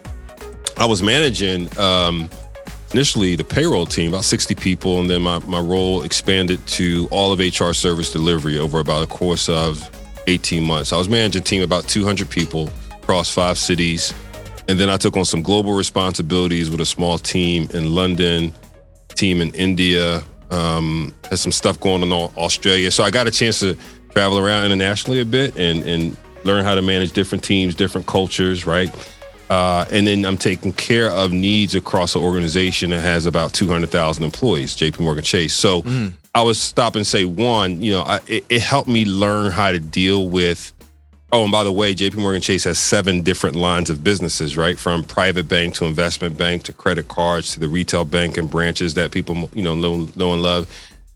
I 0.76 0.86
was 0.86 1.02
managing 1.02 1.76
um, 1.80 2.30
initially 2.96 3.36
the 3.36 3.44
payroll 3.44 3.86
team, 3.86 4.14
about 4.14 4.24
60 4.24 4.56
people. 4.56 5.02
And 5.02 5.10
then 5.10 5.22
my, 5.22 5.40
my 5.40 5.60
role 5.60 6.04
expanded 6.04 6.66
to 6.68 7.10
all 7.12 7.34
of 7.34 7.40
HR 7.40 7.74
service 7.74 8.10
delivery 8.10 8.58
over 8.58 8.80
about 8.80 9.04
a 9.04 9.08
course 9.08 9.50
of 9.50 9.90
18 10.28 10.64
months. 10.64 10.94
I 10.94 10.98
was 10.98 11.10
managing 11.10 11.42
a 11.42 11.44
team 11.44 11.62
about 11.62 11.90
200 11.90 12.30
people 12.30 12.70
across 12.94 13.30
five 13.30 13.58
cities. 13.58 14.14
And 14.70 14.80
then 14.80 14.90
I 14.90 14.96
took 14.96 15.18
on 15.18 15.26
some 15.26 15.42
global 15.42 15.74
responsibilities 15.74 16.70
with 16.70 16.80
a 16.80 16.86
small 16.86 17.18
team 17.18 17.68
in 17.74 17.94
London, 17.94 18.54
team 19.10 19.42
in 19.42 19.54
India, 19.56 20.24
um, 20.50 21.14
had 21.30 21.38
some 21.38 21.52
stuff 21.52 21.78
going 21.78 22.02
on 22.02 22.08
in 22.08 22.14
Australia. 22.38 22.92
So 22.92 23.04
I 23.04 23.12
got 23.12 23.28
a 23.28 23.32
chance 23.32 23.60
to 23.60 23.78
travel 24.12 24.40
around 24.40 24.64
internationally 24.68 25.20
a 25.20 25.26
bit 25.26 25.58
and, 25.58 25.84
and 25.84 26.16
learn 26.46 26.64
how 26.64 26.76
to 26.76 26.82
manage 26.82 27.12
different 27.12 27.44
teams, 27.44 27.76
different 27.76 28.08
cultures, 28.08 28.66
right? 28.66 28.90
Uh, 29.50 29.86
and 29.92 30.08
then 30.08 30.26
I'm 30.26 30.38
taking 30.38 30.74
care 30.74 31.10
of 31.12 31.32
needs 31.32 31.76
across 31.76 32.16
an 32.16 32.22
organization 32.22 32.90
that 32.90 33.02
has 33.02 33.26
about 33.26 33.54
200,000 33.54 34.24
employees, 34.24 34.76
JP 34.76 35.00
Morgan 35.02 35.24
Chase. 35.24 35.54
So 35.54 35.84
I 36.34 36.42
would 36.42 36.58
stop 36.58 36.96
and 36.96 37.06
say, 37.06 37.26
one, 37.26 37.82
you 37.82 37.92
know, 37.92 38.02
I, 38.02 38.20
it, 38.28 38.46
it 38.50 38.62
helped 38.62 38.90
me 38.90 39.06
learn 39.06 39.52
how 39.52 39.72
to 39.72 39.80
deal 39.80 40.30
with. 40.30 40.74
Oh, 41.32 41.44
and 41.44 41.52
by 41.52 41.64
the 41.64 41.72
way, 41.72 41.94
JP 41.94 42.18
Morgan 42.18 42.42
Chase 42.42 42.64
has 42.64 42.80
seven 42.80 43.22
different 43.22 43.56
lines 43.56 43.90
of 43.90 44.04
businesses, 44.04 44.58
right? 44.58 44.78
From 44.78 45.04
private 45.04 45.48
bank 45.48 45.76
to 45.76 45.86
investment 45.86 46.38
bank 46.38 46.64
to 46.64 46.74
credit 46.74 47.08
cards 47.08 47.54
to 47.54 47.60
the 47.60 47.68
retail 47.68 48.06
bank 48.06 48.38
and 48.38 48.50
branches 48.50 48.96
that 48.96 49.12
people, 49.12 49.50
you 49.54 49.64
know, 49.64 49.76
know, 49.76 50.10
know 50.16 50.34
and 50.34 50.42
love. 50.42 50.68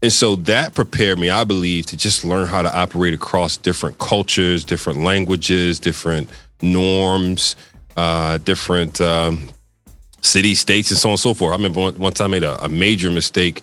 And 0.02 0.12
so 0.12 0.36
that 0.38 0.74
prepared 0.74 1.20
me, 1.20 1.30
I 1.30 1.44
believe, 1.44 1.86
to 1.88 1.98
just 1.98 2.24
learn 2.24 2.48
how 2.48 2.62
to 2.62 2.74
operate 2.78 3.14
across 3.14 3.58
different 3.58 3.98
cultures, 3.98 4.64
different 4.64 5.00
languages, 5.00 5.80
different 5.80 6.30
norms, 6.62 7.56
uh, 8.00 8.38
different 8.38 9.02
um, 9.02 9.50
cities, 10.22 10.62
states, 10.62 10.90
and 10.90 10.98
so 10.98 11.10
on 11.10 11.14
and 11.14 11.20
so 11.20 11.34
forth. 11.34 11.52
I 11.52 11.58
remember 11.62 11.92
time 12.12 12.28
I 12.28 12.32
made 12.32 12.44
a, 12.44 12.64
a 12.64 12.70
major 12.70 13.12
mistake 13.12 13.62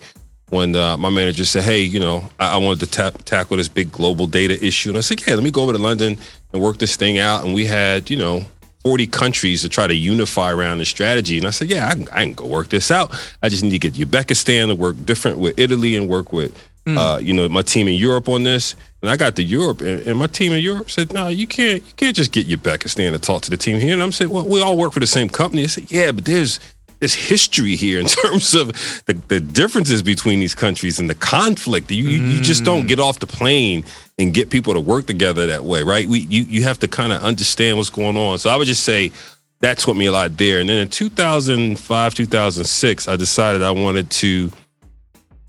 when 0.49 0.75
uh, 0.75 0.95
my 0.95 1.09
manager 1.09 1.43
said, 1.43 1.63
"Hey, 1.63 1.81
you 1.81 1.99
know, 1.99 2.29
I, 2.39 2.53
I 2.53 2.57
wanted 2.57 2.81
to 2.81 2.91
ta- 2.91 3.17
tackle 3.25 3.57
this 3.57 3.67
big 3.67 3.91
global 3.91 4.27
data 4.27 4.63
issue," 4.63 4.89
and 4.89 4.97
I 4.97 5.01
said, 5.01 5.25
"Yeah, 5.25 5.33
let 5.33 5.43
me 5.43 5.49
go 5.49 5.63
over 5.63 5.73
to 5.73 5.79
London 5.79 6.19
and 6.53 6.61
work 6.61 6.77
this 6.77 6.95
thing 6.95 7.17
out." 7.17 7.45
And 7.45 7.53
we 7.53 7.65
had, 7.65 8.09
you 8.09 8.17
know. 8.17 8.45
40 8.83 9.07
countries 9.07 9.63
to 9.63 9.69
try 9.69 9.85
to 9.85 9.93
unify 9.93 10.49
around 10.49 10.77
the 10.77 10.85
strategy. 10.85 11.37
And 11.37 11.45
I 11.45 11.49
said, 11.49 11.69
yeah, 11.69 11.89
I 11.89 11.93
can, 11.95 12.07
I 12.09 12.23
can 12.23 12.33
go 12.35 12.45
work 12.45 12.69
this 12.69 12.89
out. 12.89 13.13
I 13.43 13.49
just 13.49 13.61
need 13.61 13.71
to 13.71 13.79
get 13.79 13.95
Uzbekistan 13.95 14.67
to 14.67 14.75
work 14.75 14.95
different 15.03 15.39
with 15.39 15.59
Italy 15.59 15.97
and 15.97 16.07
work 16.07 16.31
with, 16.31 16.55
uh, 16.95 17.17
you 17.17 17.33
know, 17.33 17.49
my 17.49 17.61
team 17.61 17.87
in 17.87 17.95
Europe 17.95 18.29
on 18.29 18.43
this. 18.43 18.75
And 19.01 19.11
I 19.11 19.17
got 19.17 19.35
to 19.35 19.43
Europe 19.43 19.81
and, 19.81 20.01
and 20.07 20.17
my 20.17 20.27
team 20.27 20.51
in 20.53 20.61
Europe 20.61 20.89
said, 20.89 21.13
no, 21.13 21.27
you 21.27 21.47
can't, 21.47 21.83
you 21.83 21.93
can't 21.95 22.15
just 22.15 22.31
get 22.31 22.47
your 22.47 22.57
Uzbekistan 22.57 23.11
to 23.11 23.19
talk 23.19 23.43
to 23.43 23.49
the 23.49 23.57
team 23.57 23.79
here. 23.79 23.93
And 23.93 24.01
I'm 24.01 24.11
saying, 24.11 24.31
well, 24.31 24.47
we 24.47 24.61
all 24.61 24.77
work 24.77 24.93
for 24.93 24.99
the 24.99 25.07
same 25.07 25.29
company. 25.29 25.63
I 25.63 25.67
said, 25.67 25.91
yeah, 25.91 26.11
but 26.11 26.25
there's, 26.25 26.59
there's 26.99 27.13
history 27.13 27.75
here 27.75 27.99
in 27.99 28.05
terms 28.23 28.55
of 28.55 28.69
the, 29.05 29.13
the 29.27 29.39
differences 29.39 30.01
between 30.01 30.39
these 30.39 30.55
countries 30.55 30.99
and 30.99 31.09
the 31.09 31.15
conflict. 31.15 31.91
You, 31.91 32.03
you 32.03 32.23
you 32.23 32.41
just 32.41 32.63
don't 32.63 32.87
get 32.87 32.99
off 32.99 33.19
the 33.19 33.27
plane 33.27 33.83
and 34.17 34.33
get 34.33 34.49
people 34.49 34.73
to 34.73 34.79
work 34.79 35.05
together 35.05 35.45
that 35.47 35.63
way, 35.63 35.83
right? 35.83 36.07
We 36.07 36.21
you 36.21 36.43
you 36.43 36.63
have 36.63 36.79
to 36.79 36.87
kind 36.87 37.13
of 37.13 37.23
understand 37.23 37.77
what's 37.77 37.89
going 37.89 38.17
on. 38.17 38.39
So 38.39 38.49
I 38.49 38.55
would 38.55 38.67
just 38.67 38.83
say 38.83 39.11
that 39.59 39.77
taught 39.77 39.95
me 39.95 40.05
a 40.05 40.11
lot 40.11 40.37
there. 40.37 40.59
And 40.59 40.69
then 40.69 40.77
in 40.77 40.89
2005, 40.89 42.13
2006, 42.13 43.07
I 43.07 43.15
decided 43.15 43.63
I 43.63 43.71
wanted 43.71 44.09
to 44.11 44.51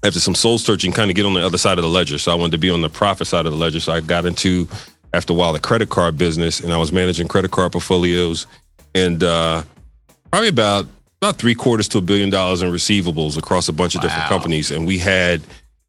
after 0.03 0.21
some 0.21 0.35
soul 0.35 0.59
searching, 0.59 0.93
kind 0.93 1.11
of 1.11 1.17
get 1.17 1.27
on 1.27 1.35
the 1.35 1.45
other 1.45 1.59
side 1.59 1.79
of 1.79 1.83
the 1.83 1.91
ledger. 1.91 2.19
So 2.19 2.33
I 2.33 2.35
wanted 2.35 2.53
to 2.53 2.59
be 2.59 2.71
on 2.71 2.81
the 2.81 2.89
profit 2.89 3.27
side 3.27 3.47
of 3.47 3.53
the 3.53 3.59
ledger. 3.59 3.81
So 3.81 3.93
I 3.93 4.01
got 4.01 4.27
into 4.27 4.69
after 5.13 5.33
a 5.33 5.37
while 5.37 5.53
the 5.53 5.61
credit 5.61 5.89
card 5.89 6.19
business, 6.19 6.61
and 6.61 6.73
I 6.73 6.77
was 6.77 6.93
managing 6.93 7.29
credit 7.29 7.51
card 7.51 7.73
portfolios, 7.73 8.47
and 8.95 9.23
uh, 9.23 9.63
probably 10.31 10.49
about 10.49 10.87
about 11.21 11.37
three 11.37 11.55
quarters 11.55 11.89
to 11.89 11.99
a 11.99 12.01
billion 12.01 12.31
dollars 12.31 12.63
in 12.63 12.71
receivables 12.71 13.37
across 13.37 13.69
a 13.69 13.73
bunch 13.73 13.97
of 13.97 14.03
different 14.03 14.27
companies. 14.29 14.71
And 14.71 14.87
we 14.87 14.99
had, 14.99 15.43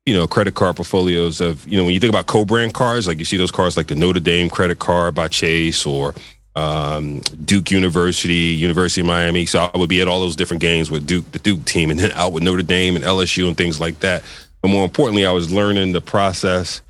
you 0.06 0.16
know, 0.16 0.26
credit 0.28 0.56
card 0.56 0.76
portfolios 0.78 1.40
of, 1.40 1.68
you 1.68 1.78
know, 1.78 1.86
when 1.86 1.94
you 1.94 2.00
think 2.00 2.10
about 2.12 2.26
co-brand 2.26 2.74
cards, 2.74 3.08
like 3.08 3.20
you 3.20 3.26
see 3.26 3.38
those 3.38 3.52
cards 3.52 3.78
like 3.78 3.88
the 3.88 3.96
Notre 3.96 4.20
Dame 4.20 4.50
credit 4.50 4.80
card 4.80 5.14
by 5.14 5.28
Chase 5.28 5.86
or 5.86 6.16
um, 6.60 7.20
Duke 7.46 7.72
University, 7.72 8.34
University 8.34 9.02
of 9.02 9.08
Miami. 9.08 9.46
So 9.46 9.70
I 9.74 9.78
would 9.78 9.90
be 9.90 10.02
at 10.02 10.08
all 10.08 10.20
those 10.20 10.36
different 10.36 10.62
games 10.62 10.92
with 10.92 11.08
Duke, 11.08 11.32
the 11.32 11.40
Duke 11.40 11.64
team, 11.66 11.90
and 11.90 12.00
then 12.00 12.12
out 12.12 12.34
with 12.34 12.44
Notre 12.44 12.64
Dame 12.64 12.96
and 12.96 13.06
LSU 13.06 13.48
and 13.48 13.56
things 13.56 13.80
like 13.80 14.00
that. 14.00 14.24
But 14.62 14.70
more 14.70 14.84
importantly, 14.84 15.26
I 15.26 15.32
was 15.32 15.52
learning 15.52 15.94
the 15.94 16.02
process 16.02 16.82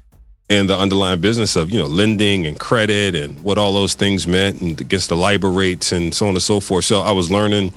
and 0.49 0.67
the 0.67 0.75
underlying 0.75 1.21
business 1.21 1.55
of, 1.55 1.69
you 1.69 1.77
know, 1.77 1.85
lending 1.85 2.47
and 2.47 2.59
credit 2.59 3.13
and 3.13 3.39
what 3.43 3.59
all 3.59 3.71
those 3.71 3.93
things 3.93 4.25
meant 4.25 4.61
and 4.61 4.81
against 4.81 5.09
the 5.09 5.15
LIBOR 5.15 5.51
rates 5.51 5.91
and 5.91 6.13
so 6.13 6.27
on 6.27 6.33
and 6.33 6.41
so 6.41 6.59
forth. 6.59 6.85
So 6.85 7.01
I 7.01 7.11
was 7.11 7.29
learning 7.29 7.71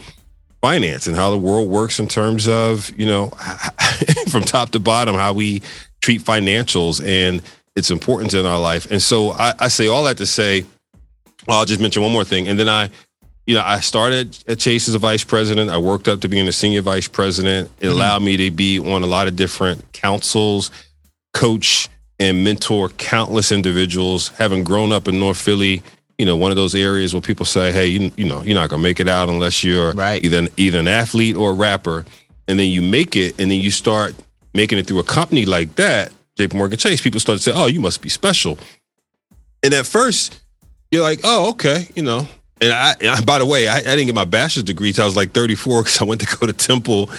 finance 0.62 1.06
and 1.06 1.14
how 1.14 1.30
the 1.30 1.36
world 1.36 1.68
works 1.68 1.98
in 1.98 2.06
terms 2.06 2.46
of 2.46 2.90
you 2.96 3.04
know 3.04 3.26
from 4.28 4.44
top 4.44 4.70
to 4.70 4.78
bottom 4.78 5.16
how 5.16 5.32
we 5.32 5.60
treat 6.00 6.22
financials 6.22 7.04
and 7.04 7.42
its 7.76 7.90
importance 7.90 8.32
in 8.32 8.46
our 8.46 8.60
life. 8.60 8.90
And 8.90 9.02
so 9.02 9.32
I, 9.32 9.54
I 9.58 9.68
say 9.68 9.88
all 9.88 10.04
that 10.04 10.18
to 10.18 10.26
say, 10.26 10.64
well, 11.46 11.58
I'll 11.58 11.64
just 11.64 11.80
mention 11.80 12.02
one 12.02 12.12
more 12.12 12.24
thing, 12.24 12.48
and 12.48 12.58
then 12.58 12.68
I 12.68 12.90
you 13.46 13.56
know, 13.56 13.62
I 13.64 13.80
started 13.80 14.38
at 14.46 14.58
Chase 14.60 14.88
as 14.88 14.94
a 14.94 14.98
vice 14.98 15.24
president. 15.24 15.70
I 15.70 15.78
worked 15.78 16.06
up 16.06 16.20
to 16.20 16.28
being 16.28 16.46
a 16.46 16.52
senior 16.52 16.82
vice 16.82 17.08
president. 17.08 17.70
It 17.80 17.86
mm-hmm. 17.86 17.96
allowed 17.96 18.22
me 18.22 18.36
to 18.36 18.50
be 18.50 18.78
on 18.78 19.02
a 19.02 19.06
lot 19.06 19.26
of 19.26 19.36
different 19.36 19.92
councils, 19.92 20.70
coach 21.32 21.88
and 22.20 22.44
mentor 22.44 22.88
countless 22.90 23.50
individuals. 23.50 24.28
Having 24.28 24.64
grown 24.64 24.92
up 24.92 25.08
in 25.08 25.18
North 25.18 25.40
Philly, 25.40 25.82
you 26.18 26.26
know, 26.26 26.36
one 26.36 26.52
of 26.52 26.56
those 26.56 26.74
areas 26.74 27.14
where 27.14 27.20
people 27.20 27.44
say, 27.44 27.72
"Hey, 27.72 27.86
you, 27.86 28.12
you 28.16 28.24
know, 28.24 28.42
you're 28.42 28.54
not 28.54 28.70
gonna 28.70 28.82
make 28.82 29.00
it 29.00 29.08
out 29.08 29.28
unless 29.28 29.64
you're 29.64 29.92
right. 29.92 30.24
either 30.24 30.46
either 30.56 30.78
an 30.78 30.88
athlete 30.88 31.36
or 31.36 31.50
a 31.50 31.54
rapper," 31.54 32.04
and 32.46 32.60
then 32.60 32.68
you 32.68 32.80
make 32.80 33.16
it, 33.16 33.40
and 33.40 33.50
then 33.50 33.60
you 33.60 33.72
start 33.72 34.14
making 34.54 34.78
it 34.78 34.86
through 34.86 35.00
a 35.00 35.04
company 35.04 35.46
like 35.46 35.74
that, 35.76 36.12
J.P. 36.36 36.56
Morgan 36.56 36.78
Chase. 36.78 37.00
People 37.00 37.18
start 37.18 37.38
to 37.38 37.42
say, 37.42 37.52
"Oh, 37.52 37.66
you 37.66 37.80
must 37.80 38.02
be 38.02 38.08
special," 38.08 38.56
and 39.64 39.74
at 39.74 39.84
first, 39.84 40.41
you're 40.92 41.02
like, 41.02 41.20
"Oh, 41.24 41.50
okay," 41.50 41.88
you 41.96 42.02
know 42.02 42.28
and 42.62 42.72
I, 42.72 43.20
by 43.22 43.38
the 43.38 43.46
way, 43.46 43.66
I, 43.66 43.78
I, 43.78 43.82
didn't 43.82 44.06
get 44.06 44.14
my 44.14 44.24
bachelor's 44.24 44.64
degree 44.64 44.88
until 44.88 45.02
I 45.02 45.06
was 45.06 45.16
like 45.16 45.32
34 45.32 45.82
because 45.82 46.00
I 46.00 46.04
went 46.04 46.20
to 46.20 46.36
go 46.38 46.46
to 46.46 46.52
Temple 46.52 47.10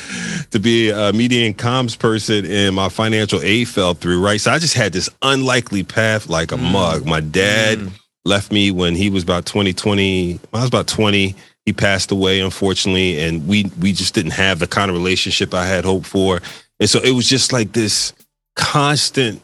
to 0.51 0.59
be 0.59 0.89
a 0.89 1.12
media 1.12 1.45
and 1.45 1.57
comms 1.57 1.99
person, 1.99 2.45
and 2.45 2.75
my 2.75 2.88
financial 2.88 3.41
aid 3.41 3.67
fell 3.67 3.93
through. 3.93 4.23
Right, 4.23 4.39
so 4.39 4.51
I 4.51 4.59
just 4.59 4.73
had 4.73 4.93
this 4.93 5.09
unlikely 5.21 5.83
path 5.83 6.29
like 6.29 6.51
a 6.51 6.55
mm. 6.55 6.71
mug. 6.71 7.05
My 7.05 7.19
dad 7.19 7.79
mm. 7.79 7.91
left 8.23 8.53
me 8.53 8.71
when 8.71 8.95
he 8.95 9.09
was 9.09 9.23
about 9.23 9.45
20, 9.45 9.73
20. 9.73 10.39
I 10.53 10.59
was 10.59 10.69
about 10.69 10.88
20. 10.88 11.36
He 11.65 11.73
passed 11.73 12.12
away, 12.12 12.39
unfortunately, 12.39 13.19
and 13.19 13.45
we 13.45 13.69
we 13.79 13.91
just 13.91 14.13
didn't 14.13 14.31
have 14.31 14.59
the 14.59 14.67
kind 14.67 14.89
of 14.89 14.95
relationship 14.95 15.53
I 15.53 15.65
had 15.65 15.83
hoped 15.83 16.07
for, 16.07 16.41
and 16.79 16.89
so 16.89 16.99
it 16.99 17.12
was 17.12 17.27
just 17.27 17.51
like 17.51 17.73
this 17.73 18.13
constant, 18.55 19.41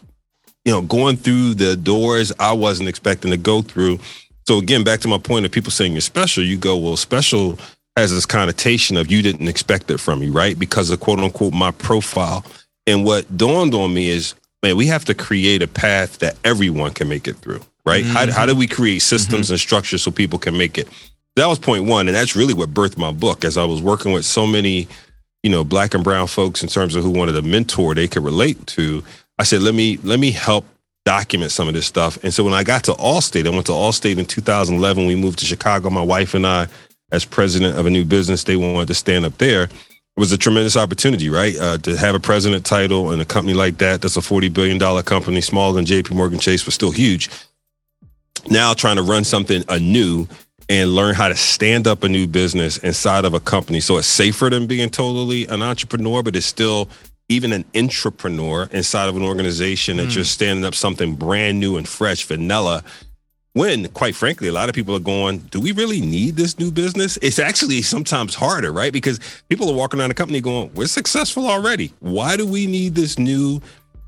you 0.69 0.75
know, 0.75 0.81
going 0.81 1.17
through 1.17 1.55
the 1.55 1.75
doors 1.75 2.31
I 2.39 2.53
wasn't 2.53 2.89
expecting 2.89 3.31
to 3.31 3.37
go 3.37 3.63
through 3.63 3.99
so 4.49 4.57
again, 4.57 4.83
back 4.83 4.99
to 5.01 5.07
my 5.07 5.19
point 5.19 5.45
of 5.45 5.51
people 5.51 5.69
saying 5.69 5.91
you're 5.91 6.01
special, 6.01 6.43
you 6.43 6.57
go, 6.57 6.75
well, 6.75 6.97
special 6.97 7.59
has 7.95 8.09
this 8.11 8.25
connotation 8.25 8.97
of 8.97 9.11
you 9.11 9.21
didn't 9.21 9.47
expect 9.47 9.91
it 9.91 9.99
from 9.99 10.21
me, 10.21 10.29
right? 10.29 10.57
Because 10.57 10.89
of 10.89 10.99
quote 10.99 11.19
unquote 11.19 11.53
my 11.53 11.69
profile. 11.69 12.43
And 12.87 13.05
what 13.05 13.37
dawned 13.37 13.75
on 13.75 13.93
me 13.93 14.09
is, 14.09 14.33
man, 14.63 14.75
we 14.75 14.87
have 14.87 15.05
to 15.05 15.13
create 15.13 15.61
a 15.61 15.67
path 15.67 16.17
that 16.17 16.35
everyone 16.43 16.95
can 16.95 17.07
make 17.07 17.27
it 17.27 17.35
through, 17.35 17.61
right? 17.85 18.03
Mm-hmm. 18.03 18.11
How, 18.11 18.31
how 18.31 18.45
do 18.47 18.55
we 18.55 18.65
create 18.65 19.03
systems 19.03 19.45
mm-hmm. 19.45 19.53
and 19.53 19.59
structures 19.59 20.01
so 20.01 20.09
people 20.09 20.39
can 20.39 20.57
make 20.57 20.79
it? 20.79 20.87
That 21.35 21.45
was 21.45 21.59
point 21.59 21.85
one. 21.85 22.07
And 22.07 22.15
that's 22.15 22.35
really 22.35 22.55
what 22.55 22.73
birthed 22.73 22.97
my 22.97 23.11
book 23.11 23.45
as 23.45 23.55
I 23.55 23.65
was 23.65 23.83
working 23.83 24.13
with 24.13 24.25
so 24.25 24.47
many, 24.47 24.87
you 25.43 25.51
know, 25.51 25.63
black 25.63 25.93
and 25.93 26.03
brown 26.03 26.25
folks 26.25 26.63
in 26.63 26.69
terms 26.69 26.95
of 26.95 27.03
who 27.03 27.11
wanted 27.11 27.35
a 27.35 27.43
mentor 27.43 27.93
they 27.93 28.07
could 28.07 28.23
relate 28.23 28.65
to. 28.65 29.03
I 29.39 29.43
said, 29.43 29.61
let 29.61 29.73
me, 29.73 29.97
let 30.03 30.19
me 30.19 30.31
help 30.31 30.65
document 31.05 31.51
some 31.51 31.67
of 31.69 31.73
this 31.73 31.87
stuff. 31.87 32.21
And 32.23 32.33
so 32.33 32.43
when 32.43 32.53
I 32.53 32.63
got 32.63 32.83
to 32.83 32.91
Allstate, 32.91 33.47
I 33.47 33.49
went 33.49 33.65
to 33.67 33.71
Allstate 33.71 34.17
in 34.17 34.25
2011. 34.25 35.07
We 35.07 35.15
moved 35.15 35.39
to 35.39 35.45
Chicago. 35.45 35.89
My 35.89 36.01
wife 36.03 36.33
and 36.33 36.45
I, 36.45 36.67
as 37.11 37.23
president 37.25 37.77
of 37.77 37.85
a 37.85 37.89
new 37.89 38.03
business, 38.05 38.43
they 38.43 38.57
wanted 38.57 38.89
to 38.89 38.93
stand 38.93 39.25
up 39.25 39.37
there. 39.37 39.63
It 39.63 39.71
was 40.17 40.33
a 40.33 40.37
tremendous 40.37 40.75
opportunity, 40.75 41.29
right? 41.29 41.55
Uh, 41.57 41.77
to 41.79 41.95
have 41.95 42.13
a 42.13 42.19
president 42.19 42.65
title 42.65 43.13
in 43.13 43.21
a 43.21 43.25
company 43.25 43.53
like 43.53 43.77
that, 43.77 44.01
that's 44.01 44.17
a 44.17 44.21
$40 44.21 44.53
billion 44.53 45.03
company, 45.03 45.39
smaller 45.39 45.73
than 45.73 45.85
JP 45.85 46.11
Morgan 46.11 46.39
Chase, 46.39 46.65
but 46.65 46.73
still 46.73 46.91
huge. 46.91 47.29
Now 48.49 48.73
trying 48.73 48.97
to 48.97 49.03
run 49.03 49.23
something 49.23 49.63
anew 49.69 50.27
and 50.67 50.93
learn 50.93 51.15
how 51.15 51.29
to 51.29 51.35
stand 51.35 51.87
up 51.87 52.03
a 52.03 52.09
new 52.09 52.27
business 52.27 52.77
inside 52.77 53.25
of 53.25 53.33
a 53.33 53.39
company. 53.39 53.79
So 53.79 53.97
it's 53.97 54.07
safer 54.07 54.49
than 54.49 54.67
being 54.67 54.89
totally 54.89 55.47
an 55.47 55.63
entrepreneur, 55.63 56.21
but 56.21 56.35
it's 56.35 56.45
still 56.45 56.89
even 57.29 57.53
an 57.53 57.63
entrepreneur 57.75 58.67
inside 58.71 59.07
of 59.07 59.15
an 59.15 59.21
organization 59.21 59.97
mm. 59.97 60.03
that 60.03 60.15
you're 60.15 60.25
standing 60.25 60.65
up 60.65 60.75
something 60.75 61.15
brand 61.15 61.59
new 61.59 61.77
and 61.77 61.87
fresh, 61.87 62.25
vanilla. 62.25 62.83
When, 63.53 63.87
quite 63.89 64.15
frankly, 64.15 64.47
a 64.47 64.51
lot 64.51 64.69
of 64.69 64.75
people 64.75 64.95
are 64.95 64.99
going, 64.99 65.39
do 65.39 65.59
we 65.59 65.71
really 65.71 66.01
need 66.01 66.35
this 66.35 66.59
new 66.59 66.71
business? 66.71 67.17
It's 67.21 67.39
actually 67.39 67.81
sometimes 67.81 68.35
harder, 68.35 68.71
right? 68.71 68.93
Because 68.93 69.19
people 69.47 69.69
are 69.69 69.75
walking 69.75 69.99
around 69.99 70.09
the 70.09 70.15
company 70.15 70.41
going, 70.41 70.71
we're 70.73 70.87
successful 70.87 71.47
already. 71.47 71.93
Why 71.99 72.35
do 72.35 72.45
we 72.45 72.67
need 72.67 72.95
this 72.95 73.17
new 73.17 73.61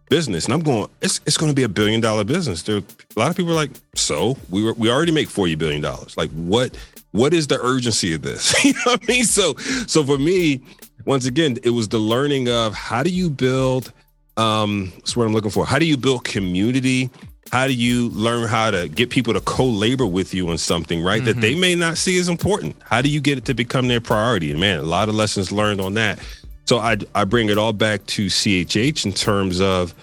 business? 0.10 0.46
And 0.46 0.54
I'm 0.54 0.62
going, 0.62 0.90
it's, 1.02 1.22
it's 1.26 1.38
going 1.38 1.52
to 1.52 1.56
be 1.56 1.64
a 1.64 1.70
billion 1.70 2.02
dollar 2.02 2.24
business. 2.24 2.64
There, 2.64 2.78
a 2.78 3.20
lot 3.20 3.30
of 3.30 3.38
people 3.38 3.52
are 3.52 3.56
like, 3.56 3.72
so 3.96 4.38
we 4.50 4.64
were, 4.64 4.74
we 4.74 4.92
already 4.92 5.12
make 5.12 5.28
$40 5.28 5.58
billion. 5.58 5.82
Like 6.16 6.30
what, 6.32 6.78
what 7.12 7.34
is 7.34 7.48
the 7.48 7.60
urgency 7.62 8.14
of 8.14 8.22
this? 8.22 8.64
you 8.64 8.74
know 8.74 8.80
what 8.86 9.04
I 9.04 9.12
mean? 9.12 9.26
So, 9.26 9.56
so 9.88 10.04
for 10.04 10.18
me, 10.18 10.62
once 11.06 11.26
again, 11.26 11.58
it 11.64 11.72
was 11.72 11.90
the 11.90 12.00
learning 12.00 12.50
of 12.50 12.74
how 12.74 13.04
do 13.04 13.10
you 13.10 13.30
build 13.30 13.92
um 14.38 14.92
that's 14.96 15.16
what 15.16 15.26
I'm 15.26 15.34
looking 15.34 15.52
for. 15.52 15.66
How 15.66 15.80
do 15.80 15.86
you 15.86 15.98
build 15.98 16.24
community? 16.24 17.10
How 17.52 17.68
do 17.68 17.74
you 17.74 18.10
learn 18.10 18.48
how 18.48 18.72
to 18.72 18.88
get 18.88 19.10
people 19.10 19.34
to 19.34 19.42
co-labor 19.42 20.06
with 20.06 20.34
you 20.34 20.50
on 20.50 20.58
something, 20.58 21.04
right? 21.04 21.18
Mm-hmm. 21.18 21.26
That 21.26 21.42
they 21.42 21.52
mm-hmm. 21.52 21.62
may 21.62 21.76
not 21.76 21.98
see 21.98 22.18
as 22.18 22.30
important. 22.30 22.78
How 22.84 23.02
do 23.02 23.10
you 23.10 23.20
get 23.20 23.38
it 23.38 23.46
to 23.46 23.54
become 23.54 23.90
their 23.90 24.00
priority? 24.00 24.52
And 24.52 24.60
man, 24.60 24.80
a 24.80 24.84
lot 24.84 25.10
of 25.10 25.16
lessons 25.16 25.52
learned 25.52 25.82
on 25.82 25.96
that. 25.96 26.20
So 26.66 26.80
I 26.80 26.98
I 27.14 27.26
bring 27.26 27.50
it 27.50 27.58
all 27.58 27.74
back 27.74 28.06
to 28.08 28.28
CHH 28.28 29.06
in 29.06 29.12
terms 29.12 29.60
of 29.60 29.94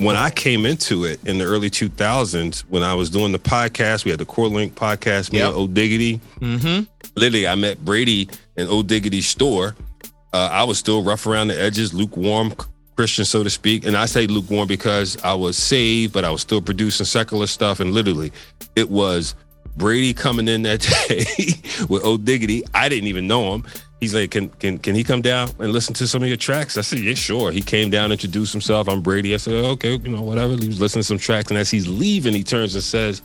when 0.00 0.16
I 0.16 0.30
came 0.30 0.64
into 0.64 1.04
it 1.04 1.20
in 1.26 1.38
the 1.38 1.44
early 1.44 1.68
2000s, 1.68 2.60
when 2.62 2.82
I 2.82 2.94
was 2.94 3.10
doing 3.10 3.32
the 3.32 3.38
podcast, 3.38 4.04
we 4.04 4.10
had 4.10 4.18
the 4.18 4.24
Core 4.24 4.48
Link 4.48 4.74
podcast, 4.74 5.30
me 5.30 5.38
yep. 5.38 5.48
and 5.48 5.56
Old 5.56 5.74
Diggity. 5.74 6.20
Mm-hmm. 6.40 6.84
Literally, 7.16 7.46
I 7.46 7.54
met 7.54 7.84
Brady 7.84 8.28
in 8.56 8.66
Old 8.68 8.86
Diggity's 8.88 9.28
store. 9.28 9.76
Uh, 10.32 10.48
I 10.50 10.64
was 10.64 10.78
still 10.78 11.02
rough 11.02 11.26
around 11.26 11.48
the 11.48 11.60
edges, 11.60 11.92
lukewarm 11.92 12.54
Christian, 12.96 13.26
so 13.26 13.42
to 13.44 13.50
speak. 13.50 13.84
And 13.84 13.96
I 13.96 14.06
say 14.06 14.26
lukewarm 14.26 14.68
because 14.68 15.22
I 15.22 15.34
was 15.34 15.58
saved, 15.58 16.14
but 16.14 16.24
I 16.24 16.30
was 16.30 16.40
still 16.40 16.62
producing 16.62 17.04
secular 17.04 17.46
stuff. 17.46 17.80
And 17.80 17.92
literally, 17.92 18.32
it 18.76 18.88
was 18.88 19.34
Brady 19.76 20.14
coming 20.14 20.48
in 20.48 20.62
that 20.62 20.80
day 21.08 21.26
with 21.88 22.04
Old 22.04 22.24
Diggity. 22.24 22.64
I 22.72 22.88
didn't 22.88 23.08
even 23.08 23.26
know 23.26 23.54
him. 23.54 23.66
He's 24.00 24.14
like, 24.14 24.30
can 24.30 24.48
can 24.48 24.78
can 24.78 24.94
he 24.94 25.04
come 25.04 25.20
down 25.20 25.50
and 25.58 25.72
listen 25.72 25.92
to 25.94 26.08
some 26.08 26.22
of 26.22 26.28
your 26.28 26.38
tracks? 26.38 26.78
I 26.78 26.80
said, 26.80 27.00
yeah, 27.00 27.14
sure. 27.14 27.52
He 27.52 27.60
came 27.60 27.90
down, 27.90 28.12
introduced 28.12 28.52
himself. 28.52 28.88
I'm 28.88 29.02
Brady. 29.02 29.34
I 29.34 29.36
said, 29.36 29.52
okay, 29.52 29.96
you 29.96 30.08
know, 30.08 30.22
whatever. 30.22 30.56
He 30.56 30.68
was 30.68 30.80
listening 30.80 31.02
to 31.02 31.06
some 31.06 31.18
tracks, 31.18 31.50
and 31.50 31.58
as 31.58 31.70
he's 31.70 31.86
leaving, 31.86 32.32
he 32.32 32.42
turns 32.42 32.74
and 32.74 32.82
says, 32.82 33.20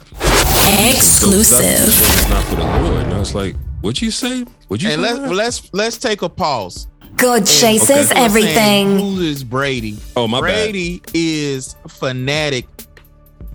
"Exclusive." 0.91 1.87
It's 1.87 2.29
not 2.29 2.43
for 2.43 2.55
the 2.55 2.63
Lord. 2.63 3.05
And 3.05 3.13
I 3.13 3.19
was 3.19 3.33
like, 3.33 3.55
what'd 3.81 4.01
you 4.01 4.11
say? 4.11 4.45
Would 4.67 4.83
you? 4.83 4.89
Hey, 4.89 4.97
let's 4.97 5.19
let's 5.19 5.73
let's 5.73 5.97
take 5.97 6.21
a 6.23 6.29
pause. 6.29 6.87
God 7.15 7.45
chases 7.45 8.11
okay. 8.11 8.19
everything. 8.19 8.99
Who 8.99 9.21
is 9.21 9.43
Brady? 9.43 9.97
Oh 10.17 10.27
my 10.27 10.41
Brady 10.41 10.99
bad. 10.99 11.11
is 11.13 11.75
Phanatik 11.87 12.84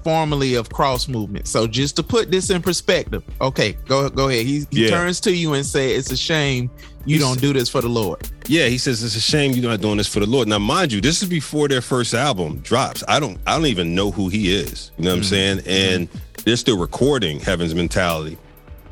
formerly 0.03 0.55
of 0.55 0.71
cross 0.71 1.09
movement. 1.09 1.47
So 1.47 1.67
just 1.67 1.97
to 1.97 2.03
put 2.03 2.31
this 2.31 2.51
in 2.51 2.63
perspective, 2.63 3.23
okay, 3.41 3.73
go 3.87 4.09
go 4.09 4.29
ahead. 4.29 4.47
He, 4.47 4.67
he 4.71 4.85
yeah. 4.85 4.91
turns 4.91 5.21
to 5.21 5.33
you 5.33 5.55
and 5.55 5.65
say, 5.65 5.95
"It's 5.95 6.11
a 6.11 6.17
shame 6.17 6.71
you 7.05 7.17
He's, 7.17 7.25
don't 7.25 7.41
do 7.41 7.53
this 7.53 7.69
for 7.69 7.81
the 7.81 7.89
Lord." 7.89 8.29
Yeah, 8.47 8.67
he 8.67 8.79
says 8.79 9.03
it's 9.03 9.17
a 9.17 9.21
shame 9.21 9.53
you're 9.53 9.71
not 9.71 9.81
doing 9.81 9.97
this 9.99 10.09
for 10.09 10.21
the 10.21 10.27
Lord. 10.27 10.49
Now, 10.49 10.59
mind 10.59 10.93
you, 10.93 11.01
this 11.01 11.23
is 11.23 11.29
before 11.29 11.69
their 11.69 11.83
first 11.83 12.15
album 12.15 12.59
drops. 12.61 13.05
I 13.09 13.21
don't 13.21 13.39
I 13.47 13.57
don't 13.57 13.67
even 13.67 13.95
know 13.95 14.11
who 14.11 14.29
he 14.29 14.55
is. 14.55 14.91
You 14.97 15.05
know 15.05 15.11
what 15.11 15.23
mm-hmm. 15.23 15.55
I'm 15.55 15.63
saying? 15.63 15.63
And 15.67 16.09
they're 16.45 16.57
still 16.57 16.79
recording 16.79 17.41
Heaven's 17.41 17.75
Mentality. 17.75 18.39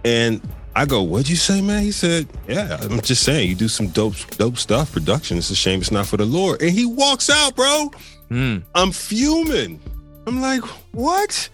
And 0.05 0.41
I 0.79 0.85
go, 0.85 1.03
what'd 1.03 1.29
you 1.29 1.35
say, 1.35 1.61
man? 1.61 1.83
He 1.83 1.91
said, 1.91 2.29
yeah, 2.47 2.79
I'm 2.81 3.01
just 3.01 3.25
saying, 3.25 3.49
you 3.49 3.57
do 3.57 3.67
some 3.67 3.89
dope, 3.89 4.15
dope 4.37 4.57
stuff, 4.57 4.93
production. 4.93 5.37
It's 5.37 5.51
a 5.51 5.57
shame 5.57 5.81
it's 5.81 5.91
not 5.91 6.07
for 6.07 6.17
the 6.17 6.25
Lord. 6.25 6.63
And 6.63 6.71
he 6.71 6.87
walks 6.87 7.29
out, 7.29 7.57
bro. 7.57 7.91
Mm. 8.31 8.63
I'm 8.77 8.93
fuming. 8.93 9.81
I'm 10.29 10.43
like, 10.43 10.63
what? 10.93 11.49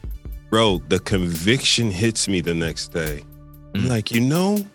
Bro, 0.50 0.82
the 0.88 0.98
conviction 0.98 1.92
hits 1.92 2.26
me 2.26 2.40
the 2.40 2.54
next 2.54 2.88
day. 2.88 3.22
I'm 3.72 3.82
mm. 3.82 3.88
like, 3.88 4.10
you 4.10 4.20
know, 4.20 4.66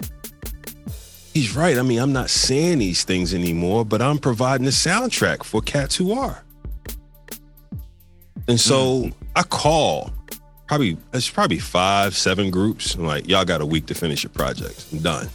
he's 1.33 1.53
right. 1.53 1.77
I 1.77 1.81
mean, 1.81 1.99
I'm 1.99 2.13
not 2.13 2.29
saying 2.29 2.79
these 2.79 3.03
things 3.03 3.33
anymore, 3.33 3.83
but 3.83 4.01
I'm 4.01 4.17
providing 4.17 4.63
the 4.63 4.71
soundtrack 4.71 5.43
for 5.43 5.61
cats 5.61 5.97
who 5.97 6.13
are. 6.13 6.45
And 8.47 8.57
so 8.57 9.03
mm. 9.03 9.13
I 9.35 9.43
call 9.43 10.13
probably 10.67 10.97
it's 11.13 11.29
probably 11.29 11.59
five, 11.59 12.15
seven 12.15 12.51
groups. 12.51 12.95
I'm 12.95 13.05
like, 13.05 13.27
y'all 13.27 13.43
got 13.43 13.59
a 13.59 13.65
week 13.65 13.87
to 13.87 13.93
finish 13.93 14.23
your 14.23 14.31
projects. 14.31 14.89
I'm 14.93 14.99
done. 14.99 15.29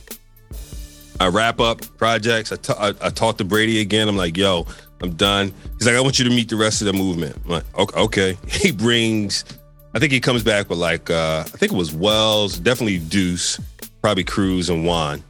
I 1.21 1.29
wrap 1.29 1.61
up 1.61 1.83
projects. 1.99 2.51
I, 2.51 2.57
t- 2.57 2.73
I, 2.79 2.89
I 3.03 3.11
talk 3.11 3.37
to 3.39 3.45
Brady 3.45 3.81
again. 3.81 4.09
I'm 4.09 4.17
like, 4.17 4.39
yo, 4.39 4.67
I'm 5.03 5.15
done. 5.15 5.53
He's 5.79 5.87
like, 5.87 5.97
I 5.97 6.01
want 6.01 6.19
you 6.19 6.25
to 6.25 6.31
meet 6.31 6.49
the 6.49 6.57
rest 6.57 6.81
of 6.81 6.87
the 6.87 6.93
movement. 6.93 7.37
I'm 7.45 7.51
like, 7.51 7.79
okay. 7.79 8.01
okay. 8.01 8.39
He 8.49 8.71
brings, 8.71 9.45
I 9.95 9.99
think 9.99 10.13
he 10.13 10.21
comes 10.21 10.43
back 10.43 10.69
with 10.71 10.79
like, 10.79 11.11
uh, 11.11 11.45
I 11.47 11.57
think 11.57 11.73
it 11.73 11.77
was 11.77 11.93
Wells, 11.93 12.59
definitely 12.59 12.99
Deuce, 12.99 13.61
probably 14.01 14.25
Cruz 14.25 14.71
and 14.71 14.87
Juan. 14.87 15.23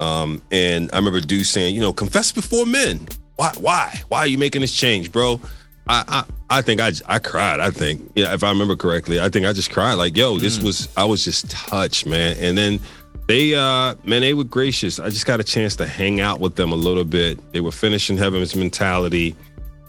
Um, 0.00 0.42
and 0.50 0.90
I 0.92 0.96
remember 0.96 1.20
Deuce 1.20 1.50
saying, 1.50 1.74
you 1.74 1.80
know, 1.80 1.92
confess 1.92 2.30
before 2.30 2.66
men. 2.66 3.06
Why? 3.36 3.52
Why? 3.58 4.00
Why 4.08 4.20
are 4.20 4.26
you 4.26 4.38
making 4.38 4.60
this 4.60 4.74
change, 4.74 5.10
bro? 5.10 5.40
I, 5.88 6.04
I, 6.08 6.58
I 6.58 6.62
think 6.62 6.80
I, 6.80 6.92
I 7.06 7.18
cried. 7.18 7.60
I 7.60 7.70
think, 7.70 8.12
yeah, 8.14 8.34
if 8.34 8.44
I 8.44 8.50
remember 8.50 8.76
correctly, 8.76 9.20
I 9.20 9.28
think 9.28 9.46
I 9.46 9.52
just 9.52 9.70
cried. 9.70 9.94
Like, 9.94 10.16
yo, 10.16 10.38
this 10.38 10.58
mm. 10.58 10.64
was, 10.64 10.88
I 10.96 11.04
was 11.04 11.24
just 11.24 11.50
touched, 11.50 12.06
man. 12.06 12.36
And 12.38 12.56
then 12.56 12.80
They 13.28 13.54
uh 13.54 13.94
man, 14.04 14.22
they 14.22 14.34
were 14.34 14.44
gracious. 14.44 14.98
I 14.98 15.10
just 15.10 15.26
got 15.26 15.38
a 15.38 15.44
chance 15.44 15.76
to 15.76 15.86
hang 15.86 16.20
out 16.20 16.40
with 16.40 16.56
them 16.56 16.72
a 16.72 16.76
little 16.76 17.04
bit. 17.04 17.38
They 17.52 17.60
were 17.60 17.70
finishing 17.70 18.16
Heaven's 18.16 18.56
Mentality. 18.56 19.36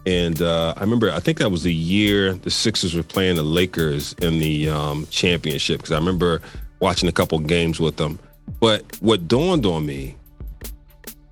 And 0.06 0.42
uh, 0.42 0.74
I 0.76 0.82
remember, 0.82 1.12
I 1.12 1.20
think 1.20 1.38
that 1.40 1.50
was 1.50 1.64
the 1.64 1.74
year 1.74 2.34
the 2.34 2.50
Sixers 2.50 2.96
were 2.96 3.04
playing 3.04 3.36
the 3.36 3.44
Lakers 3.44 4.14
in 4.22 4.40
the 4.40 4.70
um, 4.70 5.08
championship 5.10 5.78
because 5.78 5.92
I 5.92 5.96
remember 5.98 6.42
watching 6.80 7.08
a 7.08 7.12
couple 7.12 7.38
games 7.40 7.80
with 7.80 7.98
them. 7.98 8.20
But 8.60 8.84
what 9.02 9.28
dawned 9.28 9.66
on 9.66 9.86
me 9.86 10.16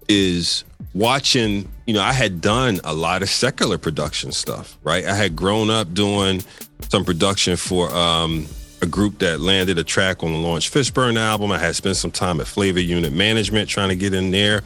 is 0.07 0.63
watching, 0.93 1.67
you 1.87 1.93
know, 1.93 2.01
I 2.01 2.13
had 2.13 2.39
done 2.39 2.79
a 2.83 2.93
lot 2.93 3.21
of 3.21 3.29
secular 3.29 3.77
production 3.77 4.31
stuff, 4.31 4.77
right? 4.83 5.05
I 5.05 5.15
had 5.15 5.35
grown 5.35 5.69
up 5.69 5.93
doing 5.93 6.43
some 6.89 7.03
production 7.03 7.57
for 7.57 7.93
um, 7.93 8.47
a 8.81 8.85
group 8.85 9.19
that 9.19 9.39
landed 9.39 9.77
a 9.77 9.83
track 9.83 10.23
on 10.23 10.31
the 10.31 10.37
Launch 10.37 10.71
Fishburne 10.71 11.17
album. 11.17 11.51
I 11.51 11.57
had 11.57 11.75
spent 11.75 11.97
some 11.97 12.11
time 12.11 12.39
at 12.39 12.47
Flavor 12.47 12.79
Unit 12.79 13.13
Management 13.13 13.69
trying 13.69 13.89
to 13.89 13.95
get 13.95 14.13
in 14.13 14.31
there 14.31 14.61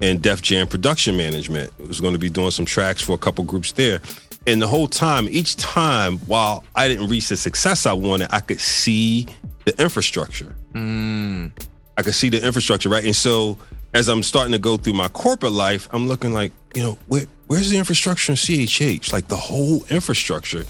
and 0.00 0.20
Def 0.20 0.42
Jam 0.42 0.66
Production 0.66 1.16
Management. 1.16 1.72
I 1.78 1.86
was 1.86 2.00
going 2.00 2.12
to 2.12 2.18
be 2.18 2.28
doing 2.28 2.50
some 2.50 2.64
tracks 2.64 3.00
for 3.00 3.12
a 3.12 3.18
couple 3.18 3.44
groups 3.44 3.72
there. 3.72 4.00
And 4.46 4.60
the 4.60 4.66
whole 4.66 4.88
time, 4.88 5.28
each 5.30 5.56
time, 5.56 6.18
while 6.20 6.64
I 6.74 6.88
didn't 6.88 7.08
reach 7.08 7.28
the 7.28 7.36
success 7.36 7.86
I 7.86 7.92
wanted, 7.92 8.28
I 8.32 8.40
could 8.40 8.60
see 8.60 9.28
the 9.64 9.80
infrastructure. 9.80 10.54
Mm. 10.72 11.52
I 11.96 12.02
could 12.02 12.14
see 12.14 12.28
the 12.28 12.44
infrastructure, 12.44 12.88
right? 12.88 13.04
And 13.04 13.14
so 13.14 13.56
as 13.94 14.08
I'm 14.08 14.24
starting 14.24 14.52
to 14.52 14.58
go 14.58 14.76
through 14.76 14.94
my 14.94 15.08
corporate 15.08 15.52
life, 15.52 15.88
I'm 15.92 16.08
looking 16.08 16.32
like, 16.32 16.50
you 16.74 16.82
know, 16.82 16.98
where, 17.06 17.26
where's 17.46 17.70
the 17.70 17.78
infrastructure 17.78 18.32
in 18.32 18.36
CHH? 18.36 19.12
Like 19.12 19.28
the 19.28 19.36
whole 19.36 19.84
infrastructure. 19.90 20.64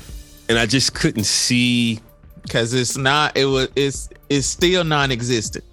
And 0.51 0.59
I 0.59 0.67
just 0.67 0.93
couldn't 0.93 1.25
see 1.25 2.01
because 2.43 2.75
it's 2.75 2.97
not 2.97 3.37
it 3.37 3.47
was 3.47 3.69
it's 3.77 4.09
it's 4.29 4.47
still 4.47 4.85
non-existent. 4.85 5.65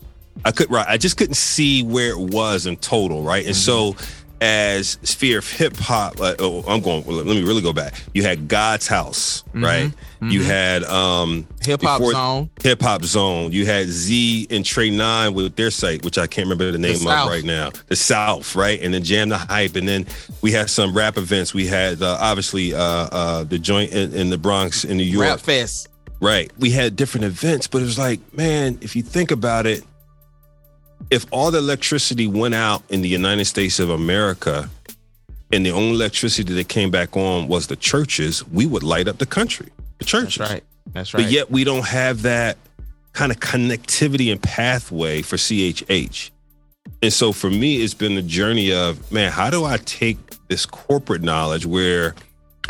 I 0.45 0.51
could 0.51 0.71
right. 0.71 0.88
I 0.88 0.97
just 0.97 1.17
couldn't 1.17 1.36
see 1.36 1.84
where 1.84 2.12
it 2.12 2.19
was 2.19 2.65
in 2.65 2.77
total, 2.77 3.23
right? 3.23 3.45
And 3.45 3.55
so 3.55 3.95
as 4.41 4.97
sphere 5.03 5.39
of 5.39 5.51
hip 5.51 5.75
hop, 5.75 6.19
uh, 6.21 6.36
oh, 6.39 6.63
I'm 6.67 6.82
going. 6.82 7.05
Let 7.05 7.25
me 7.25 7.43
really 7.43 7.62
go 7.62 7.73
back. 7.73 8.01
You 8.13 8.23
had 8.23 8.47
God's 8.47 8.88
House, 8.88 9.43
right? 9.53 9.91
You 10.21 10.41
mhm. 10.41 10.45
had 10.45 10.84
um 10.86 11.47
Hip 11.62 11.82
Hop 11.82 12.01
Zone. 12.01 12.49
Hip 12.62 12.82
Hop 12.82 13.03
Zone. 13.03 13.51
You 13.51 13.65
had 13.65 13.88
Z 13.88 14.47
and 14.49 14.63
Tre9 14.63 15.34
with 15.34 15.55
their 15.55 15.71
site, 15.71 16.03
which 16.03 16.17
I 16.17 16.27
can't 16.27 16.45
remember 16.45 16.71
the 16.71 16.77
name 16.77 16.95
of 16.95 17.05
right 17.05 17.43
now. 17.43 17.71
The 17.88 17.95
South, 17.95 18.55
right? 18.55 18.82
And 18.82 18.93
then 18.93 19.03
Jam 19.03 19.29
the 19.29 19.38
Hype, 19.38 19.75
and 19.75 19.88
then 19.88 20.05
we 20.41 20.51
had 20.51 20.69
some 20.69 20.95
rap 20.95 21.17
events. 21.17 21.53
We 21.53 21.67
had 21.67 22.01
uh, 22.01 22.17
obviously 22.19 22.73
uh, 22.73 22.79
uh, 22.82 23.43
the 23.43 23.60
joint 23.60 23.91
in, 23.91 24.13
in 24.13 24.29
the 24.29 24.38
Bronx 24.38 24.86
in 24.86 24.97
New 24.97 25.03
York. 25.03 25.27
Rap 25.27 25.39
Fest. 25.39 25.88
Right. 26.19 26.51
We 26.60 26.71
had 26.71 26.95
different 26.95 27.25
events, 27.25 27.67
but 27.67 27.82
it 27.82 27.86
was 27.86 27.97
like, 27.97 28.19
man, 28.34 28.77
if 28.82 28.95
you 28.95 29.01
think 29.03 29.32
about 29.32 29.65
it, 29.65 29.84
if 31.10 31.25
all 31.32 31.49
the 31.49 31.60
electricity 31.60 32.27
went 32.27 32.53
out 32.53 32.84
in 32.89 33.01
the 33.01 33.08
United 33.08 33.45
States 33.45 33.79
of 33.79 33.89
America 33.89 34.69
and 35.51 35.65
the 35.65 35.71
only 35.71 35.91
electricity 35.91 36.53
that 36.53 36.67
came 36.67 36.91
back 36.91 37.15
on 37.15 37.47
was 37.47 37.67
the 37.67 37.75
churches, 37.75 38.45
we 38.49 38.65
would 38.65 38.84
light 38.84 39.08
up 39.08 39.17
the 39.17 39.25
country. 39.25 39.69
The 39.99 40.05
churches. 40.05 40.36
That's 40.36 40.51
right. 40.51 40.63
That's 40.93 41.13
right. 41.13 41.23
But 41.23 41.32
yet 41.32 41.49
we 41.49 41.63
don't 41.63 41.88
have 41.88 42.23
that 42.23 42.58
kind 43.13 43.32
of 43.32 43.39
connectivity 43.39 44.32
and 44.32 44.41
pathway 44.41 45.21
for 45.21 45.38
CHH. 45.38 46.32
And 47.01 47.13
so 47.13 47.32
for 47.32 47.49
me, 47.49 47.77
it's 47.77 47.93
been 47.93 48.17
a 48.17 48.21
journey 48.21 48.73
of, 48.73 49.12
man, 49.12 49.32
how 49.32 49.49
do 49.49 49.63
I 49.63 49.77
take 49.77 50.17
this 50.47 50.65
corporate 50.65 51.21
knowledge 51.21 51.65
where 51.65 52.15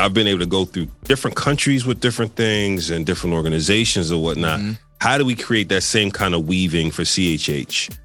I've 0.00 0.14
been 0.14 0.26
able 0.26 0.40
to 0.40 0.46
go 0.46 0.64
through 0.64 0.88
different 1.04 1.36
countries 1.36 1.84
with 1.84 2.00
different 2.00 2.34
things 2.34 2.90
and 2.90 3.04
different 3.04 3.34
organizations 3.34 4.10
and 4.10 4.22
whatnot. 4.22 4.60
Mm-hmm. 4.60 4.72
How 5.00 5.18
do 5.18 5.24
we 5.24 5.34
create 5.34 5.68
that 5.68 5.82
same 5.82 6.10
kind 6.10 6.34
of 6.34 6.46
weaving 6.48 6.90
for 6.90 7.02
CHH? 7.02 7.96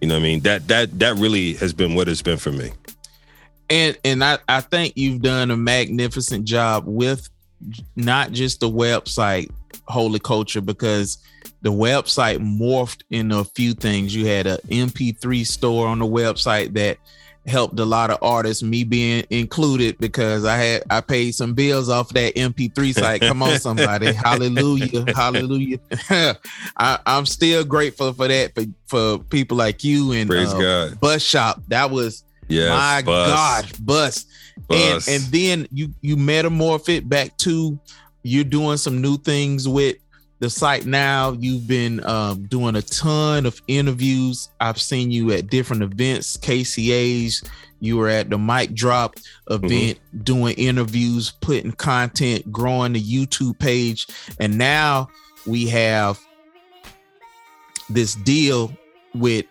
You 0.00 0.08
know 0.08 0.14
what 0.14 0.20
I 0.20 0.22
mean? 0.22 0.40
That 0.40 0.68
that 0.68 0.98
that 0.98 1.16
really 1.16 1.54
has 1.54 1.72
been 1.72 1.94
what 1.94 2.08
it's 2.08 2.22
been 2.22 2.38
for 2.38 2.52
me. 2.52 2.72
and 3.70 3.98
and 4.04 4.22
I, 4.22 4.38
I 4.48 4.60
think 4.60 4.94
you've 4.96 5.22
done 5.22 5.50
a 5.50 5.56
magnificent 5.56 6.44
job 6.44 6.84
with 6.86 7.28
not 7.96 8.32
just 8.32 8.60
the 8.60 8.70
website 8.70 9.50
holy 9.86 10.18
culture 10.18 10.60
because 10.60 11.18
the 11.62 11.72
website 11.72 12.38
morphed 12.38 13.02
into 13.10 13.38
a 13.38 13.44
few 13.44 13.72
things 13.74 14.14
you 14.14 14.26
had 14.26 14.46
a 14.46 14.58
mp3 14.68 15.46
store 15.46 15.86
on 15.86 15.98
the 15.98 16.06
website 16.06 16.74
that 16.74 16.98
helped 17.46 17.78
a 17.78 17.84
lot 17.84 18.10
of 18.10 18.18
artists 18.22 18.62
me 18.62 18.84
being 18.84 19.24
included 19.30 19.98
because 19.98 20.44
i 20.44 20.56
had 20.56 20.82
i 20.90 21.00
paid 21.00 21.34
some 21.34 21.52
bills 21.54 21.88
off 21.88 22.08
that 22.10 22.34
mp3 22.34 22.94
site 22.94 23.20
come 23.20 23.42
on 23.42 23.58
somebody 23.58 24.12
hallelujah 24.12 25.04
hallelujah 25.14 25.78
I, 26.76 26.98
i'm 27.06 27.26
still 27.26 27.64
grateful 27.64 28.12
for 28.14 28.28
that 28.28 28.54
for, 28.54 28.64
for 28.86 29.18
people 29.24 29.56
like 29.56 29.84
you 29.84 30.12
and 30.12 30.28
Praise 30.28 30.52
uh, 30.54 30.58
God. 30.58 31.00
bus 31.00 31.22
shop 31.22 31.62
that 31.68 31.90
was 31.90 32.24
Yes, 32.46 32.68
my 32.68 33.02
Bus. 33.02 33.28
God, 33.30 33.86
bus. 33.86 34.26
And 34.56 34.66
Bus. 34.68 35.08
and 35.08 35.22
then 35.32 35.66
you 35.72 35.94
you 36.02 36.16
metamorph 36.16 36.88
it 36.94 37.08
back 37.08 37.36
to 37.38 37.78
you're 38.22 38.44
doing 38.44 38.76
some 38.76 39.00
new 39.00 39.16
things 39.16 39.66
with 39.66 39.96
the 40.44 40.50
site 40.50 40.84
now. 40.84 41.32
You've 41.32 41.66
been 41.66 42.04
um, 42.04 42.42
doing 42.42 42.76
a 42.76 42.82
ton 42.82 43.46
of 43.46 43.62
interviews. 43.66 44.50
I've 44.60 44.78
seen 44.78 45.10
you 45.10 45.32
at 45.32 45.46
different 45.46 45.82
events, 45.82 46.36
KCA's. 46.36 47.42
You 47.80 47.96
were 47.96 48.10
at 48.10 48.28
the 48.28 48.36
mic 48.36 48.74
drop 48.74 49.16
event 49.48 49.98
doing 50.22 50.54
interviews, 50.56 51.32
putting 51.40 51.72
content, 51.72 52.52
growing 52.52 52.92
the 52.92 53.02
YouTube 53.02 53.58
page. 53.58 54.06
And 54.38 54.58
now 54.58 55.08
we 55.46 55.66
have 55.68 56.20
this 57.88 58.14
deal 58.14 58.70
with 59.14 59.46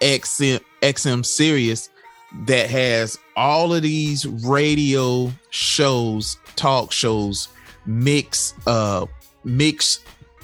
XM 0.00 0.60
XM 0.80 1.26
Sirius 1.26 1.90
that 2.44 2.70
has 2.70 3.18
all 3.34 3.74
of 3.74 3.82
these 3.82 4.26
radio 4.26 5.32
shows, 5.50 6.38
talk 6.54 6.92
shows, 6.92 7.48
mix 7.84 8.54
uh 8.68 9.06
mix 9.44 10.00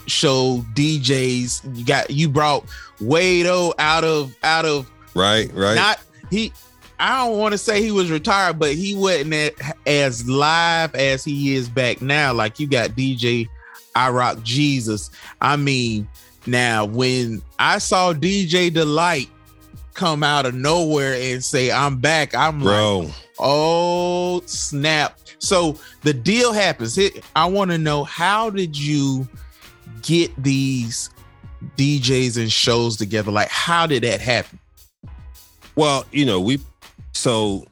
show 0.07 0.65
DJs. 0.75 1.77
You 1.79 1.85
got 1.85 2.11
you 2.11 2.29
brought 2.29 2.67
Wado 3.01 3.73
out 3.79 4.05
of 4.05 4.35
out 4.43 4.65
of 4.65 4.91
Right, 5.15 5.53
right. 5.53 5.75
not 5.75 6.01
he 6.31 6.53
I 6.99 7.27
don't 7.27 7.39
want 7.39 7.53
to 7.53 7.59
say 7.59 7.83
he 7.83 7.91
was 7.91 8.11
retired, 8.11 8.59
but 8.61 8.75
he 8.75 8.95
wasn't 8.95 9.55
as 9.87 10.29
live 10.29 10.95
as 10.95 11.25
he 11.25 11.55
is 11.55 11.69
back 11.69 12.01
now. 12.01 12.33
Like 12.33 12.61
you 12.61 12.69
got 12.69 12.91
DJ 12.91 13.49
IROC 13.97 14.43
Jesus. 14.45 15.11
I 15.41 15.57
mean, 15.57 16.09
now 16.47 16.85
when 16.85 17.43
I 17.59 17.79
saw 17.79 18.13
DJ 18.13 18.73
Delight 18.73 19.29
come 19.95 20.23
out 20.23 20.47
of 20.47 20.55
nowhere 20.55 21.15
and 21.15 21.45
say, 21.45 21.71
I'm 21.71 21.99
back, 21.99 22.35
I'm 22.35 22.61
Bro. 22.61 22.99
like, 23.01 23.15
oh 23.41 24.41
snap. 24.47 25.19
So 25.39 25.77
the 26.03 26.15
deal 26.15 26.53
happens. 26.53 26.99
I 27.35 27.47
want 27.47 27.73
to 27.73 27.79
know 27.79 28.05
how 28.05 28.49
did 28.49 28.79
you 28.79 29.27
get 30.03 30.31
these 30.43 31.11
DJs 31.77 32.39
and 32.39 32.53
shows 32.53 32.97
together? 32.97 33.31
Like, 33.31 33.49
how 33.49 33.87
did 33.87 34.03
that 34.03 34.21
happen? 34.21 34.59
Well, 35.75 36.05
you 36.13 36.25
know, 36.25 36.41
we 36.41 36.61
so 37.13 37.67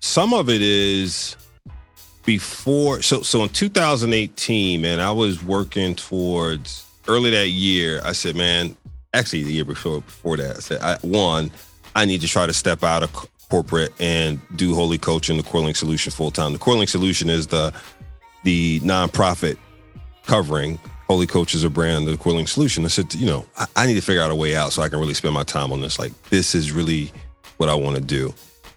some 0.00 0.34
of 0.34 0.48
it 0.48 0.62
is 0.62 1.36
before 2.24 3.02
so 3.02 3.22
so 3.22 3.42
in 3.42 3.48
2018, 3.50 4.80
man, 4.80 5.00
I 5.00 5.12
was 5.12 5.42
working 5.42 5.94
towards 5.94 6.84
early 7.06 7.30
that 7.30 7.48
year. 7.48 8.00
I 8.04 8.12
said, 8.12 8.34
man, 8.34 8.76
actually 9.12 9.44
the 9.44 9.52
year 9.52 9.64
before 9.64 10.00
before 10.00 10.36
that, 10.38 10.56
I 10.56 10.60
said, 10.60 10.80
I, 10.80 10.96
one, 11.02 11.50
I 11.94 12.04
need 12.04 12.20
to 12.22 12.28
try 12.28 12.46
to 12.46 12.52
step 12.52 12.82
out 12.82 13.02
of 13.02 13.12
corporate 13.48 13.92
and 14.00 14.40
do 14.56 14.74
Holy 14.74 14.98
Culture, 14.98 15.34
the 15.34 15.42
Corling 15.42 15.74
Solution 15.74 16.10
full 16.10 16.30
time. 16.30 16.52
The 16.52 16.58
Corling 16.58 16.86
Solution 16.86 17.30
is 17.30 17.46
the 17.46 17.72
the 18.42 18.80
nonprofit 18.80 19.56
covering 20.26 20.78
Holy 21.06 21.26
Culture 21.26 21.56
is 21.56 21.64
a 21.64 21.70
brand, 21.70 22.06
the 22.06 22.16
Quilling 22.16 22.46
Solution. 22.46 22.84
I 22.84 22.88
said, 22.88 23.14
you 23.14 23.26
know, 23.26 23.44
I, 23.58 23.66
I 23.76 23.86
need 23.86 23.94
to 23.94 24.00
figure 24.00 24.22
out 24.22 24.30
a 24.30 24.34
way 24.34 24.56
out 24.56 24.72
so 24.72 24.82
I 24.82 24.88
can 24.88 24.98
really 24.98 25.14
spend 25.14 25.34
my 25.34 25.42
time 25.42 25.72
on 25.72 25.80
this. 25.80 25.98
Like, 25.98 26.12
this 26.30 26.54
is 26.54 26.72
really 26.72 27.12
what 27.58 27.68
I 27.68 27.74
want 27.74 27.96
to 27.96 28.02
do. 28.02 28.32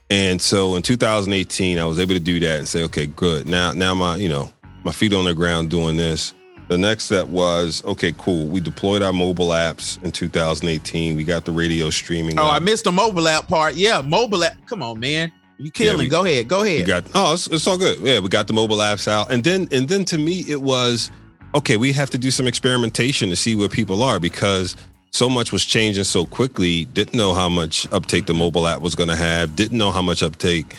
And 0.09 0.41
so 0.41 0.75
in 0.75 0.81
2018, 0.81 1.79
I 1.79 1.85
was 1.85 1.99
able 1.99 2.13
to 2.13 2.19
do 2.19 2.39
that 2.39 2.59
and 2.59 2.67
say, 2.67 2.83
okay, 2.83 3.07
good. 3.07 3.47
Now, 3.47 3.71
now 3.71 3.93
my, 3.93 4.15
you 4.17 4.29
know, 4.29 4.51
my 4.83 4.91
feet 4.91 5.13
on 5.13 5.25
the 5.25 5.33
ground 5.33 5.69
doing 5.69 5.97
this. 5.97 6.33
The 6.69 6.77
next 6.77 7.05
step 7.05 7.27
was, 7.27 7.81
okay, 7.85 8.13
cool. 8.17 8.47
We 8.47 8.59
deployed 8.59 9.01
our 9.01 9.13
mobile 9.13 9.49
apps 9.49 10.01
in 10.03 10.11
2018. 10.11 11.15
We 11.15 11.23
got 11.23 11.45
the 11.45 11.51
radio 11.53 11.89
streaming. 11.89 12.37
Oh, 12.37 12.43
up. 12.43 12.53
I 12.53 12.59
missed 12.59 12.83
the 12.83 12.91
mobile 12.91 13.27
app 13.27 13.47
part. 13.47 13.75
Yeah, 13.75 14.01
mobile 14.01 14.43
app. 14.43 14.57
Come 14.65 14.83
on, 14.83 14.99
man. 14.99 15.31
You 15.57 15.71
killing. 15.71 15.97
we- 15.99 16.07
go 16.09 16.25
ahead. 16.25 16.47
Go 16.49 16.63
ahead. 16.63 16.85
got 16.85 17.05
oh, 17.15 17.33
it's, 17.33 17.47
it's 17.47 17.65
all 17.67 17.77
good. 17.77 17.99
Yeah, 17.99 18.19
we 18.19 18.27
got 18.27 18.47
the 18.47 18.53
mobile 18.53 18.77
apps 18.77 19.07
out, 19.07 19.31
and 19.31 19.43
then 19.43 19.67
and 19.71 19.89
then 19.89 20.05
to 20.05 20.17
me 20.17 20.45
it 20.47 20.61
was 20.61 21.09
okay. 21.57 21.77
We 21.77 21.91
have 21.93 22.09
to 22.11 22.17
do 22.17 22.31
some 22.31 22.47
experimentation 22.47 23.29
to 23.29 23.35
see 23.35 23.55
where 23.55 23.69
people 23.69 24.03
are 24.03 24.19
because 24.19 24.75
so 25.11 25.29
much 25.29 25.51
was 25.51 25.65
changing 25.65 26.03
so 26.03 26.25
quickly. 26.25 26.85
Didn't 26.85 27.15
know 27.15 27.33
how 27.33 27.49
much 27.49 27.91
uptake 27.91 28.25
the 28.25 28.33
mobile 28.33 28.67
app 28.67 28.81
was 28.81 28.95
going 28.95 29.09
to 29.09 29.15
have. 29.15 29.55
Didn't 29.55 29.77
know 29.77 29.91
how 29.91 30.01
much 30.01 30.23
uptake 30.23 30.75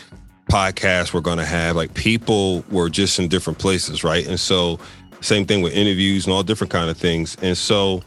podcasts 0.49 1.13
were 1.13 1.21
going 1.21 1.37
to 1.37 1.45
have. 1.45 1.75
Like 1.75 1.93
people 1.93 2.63
were 2.71 2.89
just 2.89 3.19
in 3.19 3.27
different 3.27 3.59
places, 3.59 4.03
right? 4.03 4.25
And 4.27 4.39
so 4.39 4.79
same 5.21 5.45
thing 5.45 5.61
with 5.61 5.73
interviews 5.73 6.25
and 6.25 6.33
all 6.33 6.43
different 6.43 6.71
kind 6.71 6.89
of 6.89 6.97
things. 6.97 7.35
And 7.41 7.57
so 7.57 8.01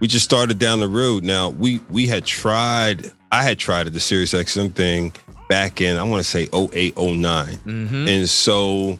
we 0.00 0.08
just 0.08 0.24
started 0.24 0.58
down 0.58 0.80
the 0.80 0.88
road. 0.88 1.24
Now 1.24 1.50
we 1.50 1.80
we 1.90 2.06
had 2.06 2.24
tried. 2.24 3.12
I 3.30 3.42
had 3.42 3.58
tried 3.58 3.86
the 3.86 4.00
Sirius 4.00 4.32
XM 4.32 4.72
thing 4.74 5.12
back 5.48 5.80
in 5.80 5.96
I 5.98 6.02
want 6.04 6.24
to 6.24 6.28
say 6.28 6.48
08, 6.52 6.96
09. 6.96 7.56
Mm-hmm. 7.56 8.08
and 8.08 8.28
so 8.28 8.98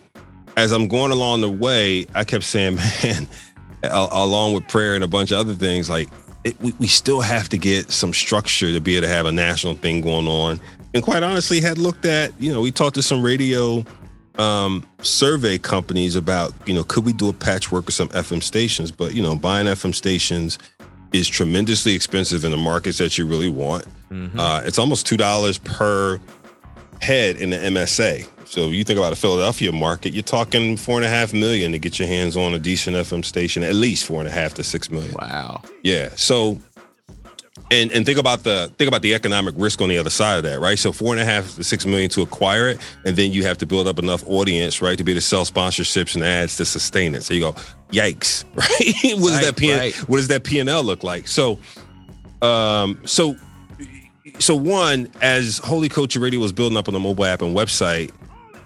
as 0.57 0.73
I'm 0.73 0.89
going 0.89 1.13
along 1.13 1.41
the 1.41 1.51
way, 1.51 2.07
I 2.15 2.25
kept 2.25 2.45
saying, 2.45 2.77
man, 3.03 3.29
along 3.83 4.55
with 4.55 4.67
prayer 4.69 4.95
and 4.95 5.05
a 5.05 5.09
bunch 5.09 5.31
of 5.31 5.39
other 5.39 5.55
things, 5.55 5.91
like 5.91 6.09
it, 6.45 6.61
we, 6.61 6.73
we 6.79 6.87
still 6.87 7.21
have 7.21 7.49
to 7.51 7.59
get 7.59 7.91
some 7.91 8.13
structure 8.13 8.73
to 8.73 8.81
be 8.81 8.97
able 8.97 9.07
to 9.07 9.13
have 9.13 9.27
a 9.27 9.33
national 9.33 9.75
thing 9.75 10.01
going 10.01 10.29
on. 10.29 10.61
And 10.93 11.03
quite 11.03 11.23
honestly, 11.23 11.61
had 11.61 11.79
looked 11.79 12.05
at, 12.05 12.33
you 12.41 12.53
know, 12.53 12.61
we 12.61 12.71
talked 12.71 12.95
to 12.95 13.03
some 13.03 13.23
radio 13.23 13.85
um, 14.37 14.87
survey 15.03 15.59
companies 15.59 16.17
about, 16.17 16.53
you 16.67 16.75
know, 16.75 16.85
could 16.85 17.05
we 17.05 17.13
do 17.13 17.29
a 17.29 17.33
patchwork 17.33 17.89
of 17.89 17.95
some 17.95 18.09
FM 18.11 18.43
stations? 18.43 18.91
But, 18.91 19.15
you 19.15 19.23
know, 19.23 19.35
buying 19.35 19.67
FM 19.67 19.95
stations 19.95 20.59
is 21.13 21.29
tremendously 21.29 21.95
expensive 21.95 22.45
in 22.45 22.51
the 22.51 22.57
markets 22.57 22.99
that 22.99 23.19
you 23.19 23.27
really 23.27 23.49
want. 23.49 23.87
Uh, 24.39 24.63
it's 24.65 24.79
almost 24.79 25.07
$2 25.07 25.65
per 25.65 26.21
head 27.01 27.37
in 27.37 27.51
the 27.51 27.57
MSA. 27.57 28.29
So 28.47 28.69
you 28.69 28.85
think 28.85 28.99
about 28.99 29.11
the 29.11 29.17
Philadelphia 29.17 29.73
market, 29.73 30.13
you're 30.15 30.23
talking 30.23 30.77
four 30.77 30.97
and 30.97 31.05
a 31.05 31.09
half 31.09 31.33
million 31.33 31.73
to 31.73 31.79
get 31.79 31.99
your 31.99 32.09
hands 32.09 32.37
on 32.37 32.55
a 32.55 32.59
decent 32.59 32.97
FM 32.97 33.25
station, 33.25 33.63
at 33.63 33.75
least 33.75 34.07
four 34.07 34.21
and 34.21 34.29
a 34.29 34.33
half 34.33 34.55
to 34.55 34.65
six 34.65 34.91
million. 34.91 35.15
Wow. 35.21 35.63
Yeah. 35.83 36.11
So 36.17 36.59
and 37.71 37.91
and 37.93 38.05
think 38.05 38.19
about 38.19 38.45
the 38.45 38.71
think 38.79 38.89
about 38.89 39.03
the 39.03 39.15
economic 39.15 39.55
risk 39.57 39.81
on 39.81 39.89
the 39.89 39.97
other 39.99 40.11
side 40.11 40.37
of 40.37 40.43
that, 40.45 40.61
right? 40.61 40.79
So 40.79 40.93
four 40.93 41.13
and 41.15 41.21
a 41.21 41.25
half 41.25 41.55
to 41.57 41.65
six 41.65 41.87
million 41.87 42.11
to 42.11 42.23
acquire 42.23 42.69
it, 42.69 42.79
and 43.05 43.17
then 43.17 43.33
you 43.33 43.45
have 43.45 43.59
to 43.59 43.67
build 43.67 43.89
up 43.89 43.99
enough 43.99 44.23
audience, 44.27 44.83
right, 44.83 44.99
to 44.99 45.05
be 45.05 45.13
able 45.13 45.21
to 45.21 45.27
sell 45.27 45.45
sponsorships 45.45 46.15
and 46.15 46.23
ads 46.25 46.57
to 46.59 46.65
sustain 46.65 47.15
it. 47.15 47.23
So 47.25 47.33
you 47.35 47.41
go, 47.41 47.53
yikes, 47.91 48.45
right? 48.55 49.19
what 49.21 49.31
does 49.31 49.37
Right, 49.37 49.45
that 49.45 49.57
P 49.57 49.73
right. 49.75 49.95
what 50.09 50.19
does 50.19 50.29
that 50.29 50.45
P 50.45 50.59
and 50.61 50.69
L 50.69 50.83
look 50.85 51.03
like? 51.03 51.27
So 51.29 51.59
um 52.43 53.01
so 53.07 53.37
so 54.39 54.55
one, 54.57 55.09
as 55.23 55.59
Holy 55.59 55.89
Culture 55.89 56.19
Radio 56.21 56.41
was 56.41 56.53
building 56.53 56.77
up 56.77 56.89
on 56.89 56.95
the 56.95 57.01
mobile 57.01 57.25
app 57.25 57.41
and 57.41 57.57
website, 57.57 58.11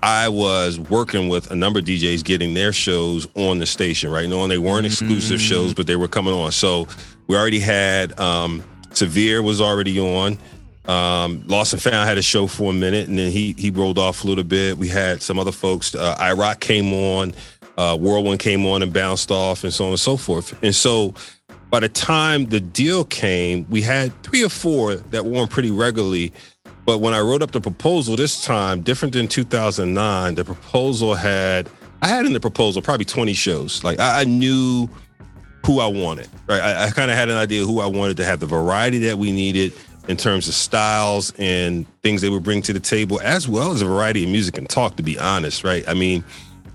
I 0.03 0.28
was 0.28 0.78
working 0.78 1.28
with 1.28 1.51
a 1.51 1.57
number 1.57 1.80
of 1.80 1.84
DJs 1.84 2.24
getting 2.24 2.55
their 2.55 2.72
shows 2.72 3.26
on 3.34 3.59
the 3.59 3.66
station, 3.66 4.11
right? 4.11 4.28
Knowing 4.28 4.49
they 4.49 4.59
weren't 4.59 4.86
exclusive 4.86 5.40
shows, 5.40 5.74
but 5.74 5.86
they 5.86 5.96
were 5.96 6.09
coming 6.09 6.34
on. 6.34 6.53
So 6.53 6.86
we 7.26 7.36
already 7.36 7.61
had 7.61 8.18
um 8.20 8.62
Severe 8.99 9.42
was 9.42 9.61
already 9.61 10.01
on. 10.01 10.38
Um, 10.86 11.44
Lost 11.46 11.72
and 11.72 11.82
Found 11.82 12.09
had 12.09 12.18
a 12.18 12.22
show 12.22 12.46
for 12.46 12.70
a 12.70 12.74
minute, 12.74 13.09
and 13.09 13.18
then 13.18 13.30
he 13.30 13.55
he 13.59 13.70
rolled 13.70 13.99
off 13.99 14.24
a 14.24 14.26
little 14.26 14.44
bit. 14.44 14.78
We 14.78 14.88
had 14.88 15.22
some 15.22 15.38
other 15.38 15.53
folks. 15.53 15.94
Uh, 15.94 16.16
IROC 16.18 16.61
came 16.61 16.92
on, 16.92 17.34
uh, 17.76 17.96
Whirlwind 17.96 18.40
came 18.40 18.64
on 18.66 18.82
and 18.82 18.92
bounced 18.92 19.30
off, 19.30 19.64
and 19.64 19.72
so 19.72 19.84
on 19.84 19.90
and 19.90 20.01
so 20.01 20.16
forth. 20.16 20.59
And 20.64 20.74
so, 20.74 21.14
by 21.70 21.80
the 21.80 21.88
time 21.88 22.46
the 22.46 22.61
deal 22.61 23.05
came, 23.05 23.66
we 23.68 23.82
had 23.82 24.20
three 24.22 24.42
or 24.42 24.49
four 24.49 24.96
that 24.96 25.24
were 25.26 25.42
on 25.42 25.49
pretty 25.49 25.70
regularly. 25.70 26.32
But 26.89 27.03
when 27.03 27.12
I 27.12 27.20
wrote 27.20 27.43
up 27.43 27.51
the 27.51 27.61
proposal 27.61 28.16
this 28.16 28.43
time, 28.43 28.80
different 28.80 29.12
than 29.12 29.28
2009, 29.28 30.36
the 30.36 30.43
proposal 30.43 31.14
had 31.14 31.68
I 32.01 32.09
had 32.09 32.24
in 32.24 32.32
the 32.32 32.41
proposal 32.41 32.80
probably 32.80 33.05
20 33.05 33.34
shows. 33.34 33.84
Like 33.84 34.01
I, 34.01 34.22
I 34.22 34.24
knew 34.24 34.89
who 35.66 35.80
I 35.80 35.86
wanted. 35.86 36.28
Right, 36.47 36.62
I, 36.62 36.86
I 36.86 36.91
kind 36.91 37.11
of 37.11 37.18
had 37.18 37.28
an 37.28 37.36
idea 37.36 37.66
who 37.66 37.80
I 37.80 37.86
wanted 37.86 38.16
to 38.16 38.24
have 38.24 38.41
the 38.41 38.47
variety 38.47 39.01
that 39.01 39.18
we 39.18 39.32
needed 39.32 39.74
in 40.09 40.16
terms 40.16 40.49
of 40.49 40.55
styles 40.55 41.30
and 41.36 41.86
things 42.01 42.22
they 42.22 42.30
would 42.30 42.43
bring 42.43 42.62
to 42.62 42.72
the 42.72 42.80
table, 42.80 43.20
as 43.20 43.47
well 43.47 43.70
as 43.72 43.82
a 43.82 43.84
variety 43.84 44.24
of 44.24 44.30
music 44.30 44.57
and 44.57 44.66
talk. 44.66 44.97
To 44.97 45.03
be 45.03 45.18
honest, 45.18 45.64
right? 45.64 45.86
I 45.86 45.93
mean, 45.93 46.24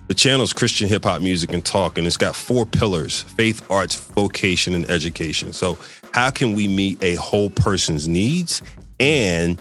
the 0.10 0.14
channel's 0.14 0.54
Christian 0.54 0.88
hip 0.88 1.06
hop 1.06 1.24
music 1.24 1.52
and 1.52 1.66
talk, 1.66 1.98
and 1.98 2.06
it's 2.06 2.18
got 2.18 2.36
four 2.36 2.68
pillars: 2.68 3.24
faith, 3.24 3.66
arts, 3.72 3.96
vocation, 3.96 4.76
and 4.76 4.88
education. 4.92 5.54
So, 5.54 5.76
how 6.12 6.30
can 6.30 6.54
we 6.54 6.68
meet 6.68 7.04
a 7.04 7.16
whole 7.16 7.50
person's 7.50 8.08
needs, 8.08 8.62
and 9.00 9.60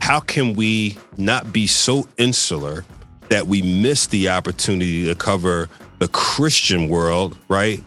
how 0.00 0.20
can 0.20 0.54
we 0.54 0.96
not 1.16 1.52
be 1.52 1.66
so 1.66 2.08
insular 2.18 2.84
that 3.28 3.46
we 3.46 3.62
miss 3.62 4.08
the 4.08 4.28
opportunity 4.28 5.06
to 5.06 5.14
cover 5.14 5.68
the 5.98 6.08
Christian 6.08 6.88
world, 6.88 7.36
right? 7.48 7.82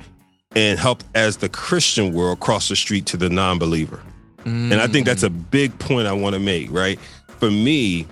And 0.56 0.80
help 0.80 1.04
as 1.16 1.38
the 1.38 1.50
Christian 1.50 2.14
world 2.14 2.40
cross 2.40 2.70
the 2.70 2.76
street 2.76 3.06
to 3.08 3.18
the 3.18 3.30
non-believer. 3.30 4.02
And 4.46 4.74
I 4.76 4.88
think 4.88 5.06
that's 5.06 5.24
a 5.24 5.30
big 5.30 5.78
point 5.80 6.06
I 6.06 6.12
want 6.14 6.34
to 6.34 6.40
make, 6.40 6.70
right? 6.70 7.00
For 7.40 7.50
me, 7.50 8.06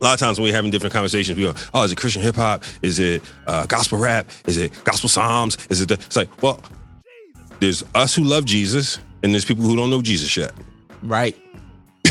a 0.00 0.04
lot 0.04 0.14
of 0.14 0.20
times 0.20 0.38
when 0.38 0.48
we're 0.48 0.54
having 0.54 0.72
different 0.72 0.92
conversations, 0.92 1.38
we 1.38 1.44
go, 1.44 1.54
"Oh, 1.72 1.84
is 1.84 1.92
it 1.92 1.96
Christian 1.96 2.20
hip 2.20 2.34
hop? 2.34 2.64
Is 2.82 2.98
it 2.98 3.22
uh, 3.46 3.64
gospel 3.66 3.98
rap? 3.98 4.28
Is 4.46 4.56
it 4.56 4.72
gospel 4.84 5.08
psalms? 5.08 5.56
Is 5.70 5.80
it?" 5.80 5.88
The? 5.88 5.94
It's 5.94 6.16
like, 6.16 6.42
well, 6.42 6.60
there's 7.60 7.84
us 7.94 8.14
who 8.14 8.24
love 8.24 8.44
Jesus, 8.44 8.98
and 9.22 9.32
there's 9.32 9.44
people 9.44 9.64
who 9.64 9.76
don't 9.76 9.88
know 9.88 10.02
Jesus 10.02 10.36
yet, 10.36 10.52
Right. 11.02 11.36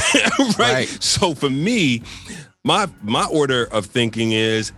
right? 0.59 0.87
So 0.99 1.33
for 1.33 1.49
me, 1.49 2.01
my 2.63 2.87
my 3.01 3.25
order 3.25 3.65
of 3.65 3.85
thinking 3.85 4.31
is, 4.31 4.71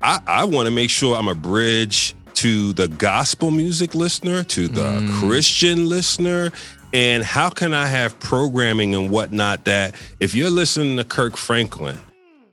I, 0.00 0.20
I 0.26 0.44
want 0.44 0.66
to 0.66 0.70
make 0.70 0.90
sure 0.90 1.16
I'm 1.16 1.28
a 1.28 1.34
bridge 1.34 2.14
to 2.34 2.72
the 2.72 2.88
gospel 2.88 3.50
music 3.50 3.94
listener, 3.94 4.42
to 4.44 4.68
the 4.68 5.00
mm. 5.00 5.20
Christian 5.20 5.88
listener, 5.88 6.50
and 6.92 7.22
how 7.22 7.50
can 7.50 7.72
I 7.72 7.86
have 7.86 8.18
programming 8.20 8.94
and 8.94 9.10
whatnot 9.10 9.64
that 9.64 9.94
if 10.20 10.34
you're 10.34 10.50
listening 10.50 10.96
to 10.96 11.04
Kirk 11.04 11.36
Franklin 11.36 11.98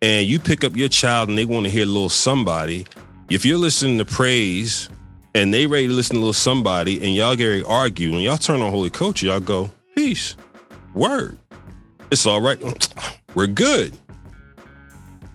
and 0.01 0.25
you 0.25 0.39
pick 0.39 0.63
up 0.63 0.75
your 0.75 0.89
child 0.89 1.29
and 1.29 1.37
they 1.37 1.45
want 1.45 1.65
to 1.65 1.69
hear 1.69 1.83
a 1.83 1.87
little 1.87 2.09
somebody, 2.09 2.85
if 3.29 3.45
you're 3.45 3.57
listening 3.57 3.97
to 3.97 4.05
praise 4.05 4.89
and 5.35 5.53
they 5.53 5.67
ready 5.67 5.87
to 5.87 5.93
listen 5.93 6.15
to 6.15 6.19
little 6.19 6.33
somebody 6.33 7.03
and 7.03 7.13
y'all 7.15 7.35
get 7.35 7.61
to 7.61 7.67
argue 7.67 8.13
and 8.13 8.21
y'all 8.21 8.37
turn 8.37 8.61
on 8.61 8.71
Holy 8.71 8.89
Culture, 8.89 9.27
y'all 9.27 9.39
go, 9.39 9.69
peace, 9.95 10.35
word. 10.93 11.37
It's 12.11 12.25
all 12.25 12.41
right. 12.41 12.59
We're 13.35 13.47
good. 13.47 13.97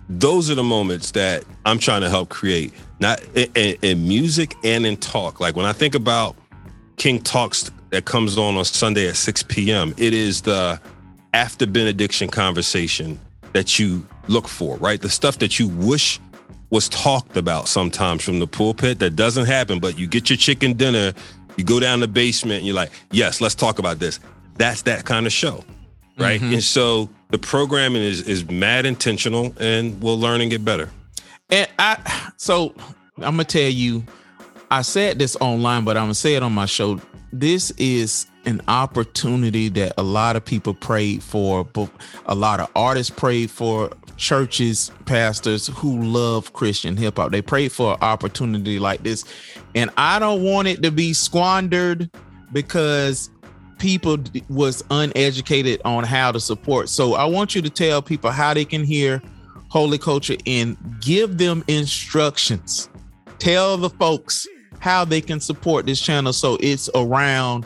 Those 0.09 0.49
are 0.49 0.55
the 0.55 0.63
moments 0.63 1.11
that 1.11 1.43
I'm 1.65 1.79
trying 1.79 2.01
to 2.01 2.09
help 2.09 2.29
create, 2.29 2.73
not 2.99 3.23
in, 3.35 3.77
in- 3.81 4.07
music 4.07 4.53
and 4.63 4.85
in 4.85 4.97
talk. 4.97 5.39
Like 5.39 5.55
when 5.55 5.65
I 5.65 5.73
think 5.73 5.95
about 5.95 6.35
King 6.97 7.21
Talks 7.21 7.71
that 7.89 8.05
comes 8.05 8.37
on 8.37 8.55
on 8.55 8.65
Sunday 8.65 9.07
at 9.07 9.15
6 9.15 9.43
p.m., 9.43 9.93
it 9.97 10.13
is 10.13 10.41
the 10.41 10.79
after 11.33 11.65
benediction 11.65 12.29
conversation 12.29 13.19
that 13.53 13.79
you 13.79 14.05
look 14.27 14.47
for, 14.47 14.77
right? 14.77 15.01
The 15.01 15.09
stuff 15.09 15.39
that 15.39 15.59
you 15.59 15.69
wish 15.69 16.19
was 16.69 16.89
talked 16.89 17.37
about 17.37 17.67
sometimes 17.67 18.23
from 18.23 18.39
the 18.39 18.47
pulpit 18.47 18.99
that 18.99 19.15
doesn't 19.15 19.45
happen, 19.45 19.79
but 19.79 19.97
you 19.97 20.07
get 20.07 20.29
your 20.29 20.37
chicken 20.37 20.73
dinner, 20.73 21.13
you 21.57 21.63
go 21.63 21.79
down 21.79 21.99
the 21.99 22.07
basement, 22.07 22.59
and 22.59 22.67
you're 22.67 22.75
like, 22.75 22.91
yes, 23.11 23.41
let's 23.41 23.55
talk 23.55 23.79
about 23.79 23.99
this. 23.99 24.19
That's 24.55 24.81
that 24.83 25.05
kind 25.05 25.25
of 25.25 25.33
show, 25.33 25.63
right? 26.17 26.41
Mhm. 26.41 26.53
And 26.53 26.63
so 26.63 27.09
the 27.31 27.37
programming 27.37 28.01
is 28.01 28.21
is 28.21 28.49
mad 28.49 28.85
intentional, 28.85 29.53
and 29.59 30.01
we'll 30.01 30.19
learn 30.19 30.41
and 30.41 30.49
get 30.49 30.63
better. 30.63 30.89
And 31.49 31.67
I 31.79 31.97
so 32.37 32.73
I'm 33.17 33.33
gonna 33.33 33.43
tell 33.45 33.69
you, 33.69 34.03
I 34.71 34.81
said 34.81 35.19
this 35.19 35.35
online, 35.39 35.83
but 35.83 35.97
I'm 35.97 36.05
gonna 36.05 36.15
say 36.15 36.35
it 36.35 36.43
on 36.43 36.53
my 36.53 36.65
show. 36.65 36.99
This 37.31 37.71
is 37.71 38.27
an 38.45 38.61
opportunity 38.67 39.69
that 39.69 39.93
a 39.97 40.03
lot 40.03 40.35
of 40.35 40.45
people 40.45 40.73
prayed 40.73 41.23
for, 41.23 41.63
but 41.65 41.89
a 42.27 42.35
lot 42.35 42.59
of 42.59 42.69
artists 42.75 43.09
prayed 43.09 43.49
for, 43.49 43.89
churches, 44.17 44.91
pastors 45.05 45.67
who 45.67 46.01
love 46.03 46.53
Christian 46.53 46.95
hip 46.95 47.17
hop. 47.17 47.31
They 47.31 47.41
prayed 47.41 47.71
for 47.71 47.93
an 47.93 47.99
opportunity 48.01 48.79
like 48.79 49.03
this. 49.03 49.25
And 49.73 49.89
I 49.97 50.19
don't 50.19 50.43
want 50.43 50.67
it 50.67 50.83
to 50.83 50.91
be 50.91 51.13
squandered 51.13 52.09
because 52.53 53.29
people 53.77 54.17
was 54.49 54.83
uneducated 54.91 55.81
on 55.85 56.03
how 56.03 56.31
to 56.31 56.39
support. 56.39 56.89
So 56.89 57.13
I 57.13 57.25
want 57.25 57.55
you 57.55 57.61
to 57.61 57.69
tell 57.69 58.01
people 58.01 58.31
how 58.31 58.53
they 58.53 58.65
can 58.65 58.83
hear 58.83 59.21
holy 59.69 59.97
culture 59.97 60.35
and 60.45 60.77
give 61.01 61.37
them 61.37 61.63
instructions. 61.67 62.89
Tell 63.39 63.77
the 63.77 63.89
folks 63.89 64.47
how 64.79 65.05
they 65.05 65.21
can 65.21 65.39
support 65.39 65.85
this 65.85 65.99
channel 65.99 66.31
so 66.31 66.57
it's 66.61 66.89
around, 66.95 67.65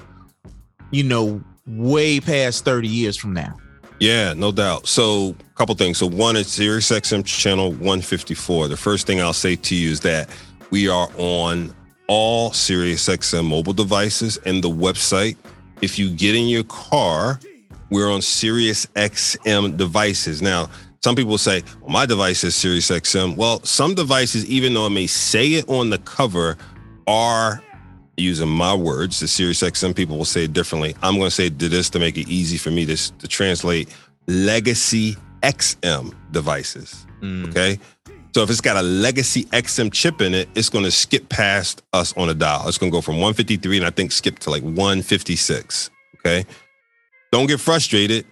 you 0.91 1.03
know, 1.03 1.41
way 1.68 2.20
past 2.20 2.66
30 2.66 2.88
years 2.88 3.18
from 3.18 3.34
now. 3.34 3.55
Yeah, 3.99 4.34
no 4.34 4.51
doubt. 4.51 4.88
So, 4.88 5.36
a 5.39 5.55
couple 5.55 5.76
things. 5.76 5.97
So, 5.97 6.07
one 6.07 6.38
is 6.38 6.47
Sirius 6.47 6.89
XM 6.89 7.26
channel 7.26 7.72
154. 7.72 8.70
The 8.70 8.78
first 8.78 9.05
thing 9.05 9.20
I'll 9.20 9.34
say 9.34 9.57
to 9.57 9.76
you 9.76 9.91
is 9.91 9.99
that 10.01 10.30
we 10.72 10.88
are 10.88 11.10
on 11.18 11.76
all 12.07 12.51
Sirius 12.53 13.07
XM 13.07 13.45
mobile 13.47 13.74
devices 13.74 14.38
and 14.45 14.64
the 14.64 14.70
website. 14.70 15.36
If 15.82 15.97
you 15.97 16.09
get 16.09 16.36
in 16.36 16.47
your 16.47 16.63
car, 16.65 17.39
we're 17.89 18.11
on 18.11 18.21
Sirius 18.21 18.86
XM 18.88 19.77
devices. 19.77 20.41
Now, 20.41 20.69
some 21.01 21.15
people 21.15 21.38
say, 21.38 21.63
well, 21.82 21.89
my 21.89 22.05
device 22.05 22.43
is 22.43 22.55
Sirius 22.55 22.89
XM. 22.89 23.36
Well, 23.36 23.63
some 23.63 23.95
devices, 23.95 24.45
even 24.45 24.73
though 24.73 24.86
it 24.86 24.91
may 24.91 25.07
say 25.07 25.53
it 25.53 25.67
on 25.69 25.89
the 25.89 25.97
cover, 25.99 26.57
are 27.07 27.63
using 28.17 28.49
my 28.49 28.75
words. 28.75 29.19
The 29.19 29.27
Sirius 29.27 29.61
XM 29.61 29.95
people 29.95 30.17
will 30.17 30.25
say 30.25 30.43
it 30.43 30.53
differently. 30.53 30.95
I'm 31.01 31.15
going 31.15 31.27
to 31.27 31.32
say 31.32 31.49
this 31.49 31.89
to 31.91 31.99
make 31.99 32.17
it 32.17 32.27
easy 32.27 32.57
for 32.57 32.71
me 32.71 32.86
to, 32.86 33.17
to 33.17 33.27
translate 33.27 33.89
legacy 34.27 35.15
XM 35.41 36.13
devices. 36.32 37.05
Hmm. 37.21 37.45
Okay. 37.45 37.80
So 38.39 38.43
if 38.43 38.49
it's 38.49 38.61
got 38.61 38.77
a 38.77 38.81
legacy 38.81 39.43
XM 39.47 39.91
chip 39.91 40.21
in 40.21 40.33
it, 40.33 40.47
it's 40.55 40.69
going 40.69 40.85
to 40.85 40.91
skip 40.91 41.27
past 41.27 41.81
us 41.91 42.15
on 42.15 42.29
a 42.29 42.33
dial. 42.33 42.69
It's 42.69 42.77
going 42.77 42.89
to 42.89 42.95
go 42.95 43.01
from 43.01 43.15
153 43.15 43.75
and 43.75 43.85
I 43.85 43.89
think 43.89 44.13
skip 44.13 44.39
to 44.39 44.49
like 44.49 44.63
156. 44.63 45.89
Okay. 46.19 46.45
Don't 47.33 47.47
get 47.47 47.59
frustrated. 47.59 48.25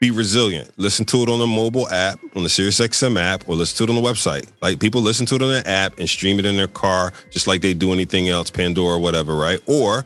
Be 0.00 0.10
resilient. 0.10 0.72
Listen 0.78 1.04
to 1.04 1.18
it 1.18 1.28
on 1.28 1.38
the 1.38 1.46
mobile 1.46 1.88
app, 1.90 2.18
on 2.34 2.42
the 2.42 2.48
SiriusXM 2.48 3.16
app, 3.16 3.48
or 3.48 3.54
listen 3.54 3.76
to 3.76 3.92
it 3.92 3.96
on 3.96 4.02
the 4.02 4.08
website. 4.08 4.48
Like 4.62 4.80
people 4.80 5.00
listen 5.00 5.26
to 5.26 5.36
it 5.36 5.42
on 5.42 5.50
their 5.50 5.62
app 5.64 5.96
and 6.00 6.10
stream 6.10 6.40
it 6.40 6.44
in 6.44 6.56
their 6.56 6.66
car, 6.66 7.12
just 7.30 7.46
like 7.46 7.60
they 7.60 7.72
do 7.72 7.92
anything 7.92 8.28
else, 8.28 8.50
Pandora, 8.50 8.98
whatever, 8.98 9.36
right? 9.36 9.60
Or 9.68 10.04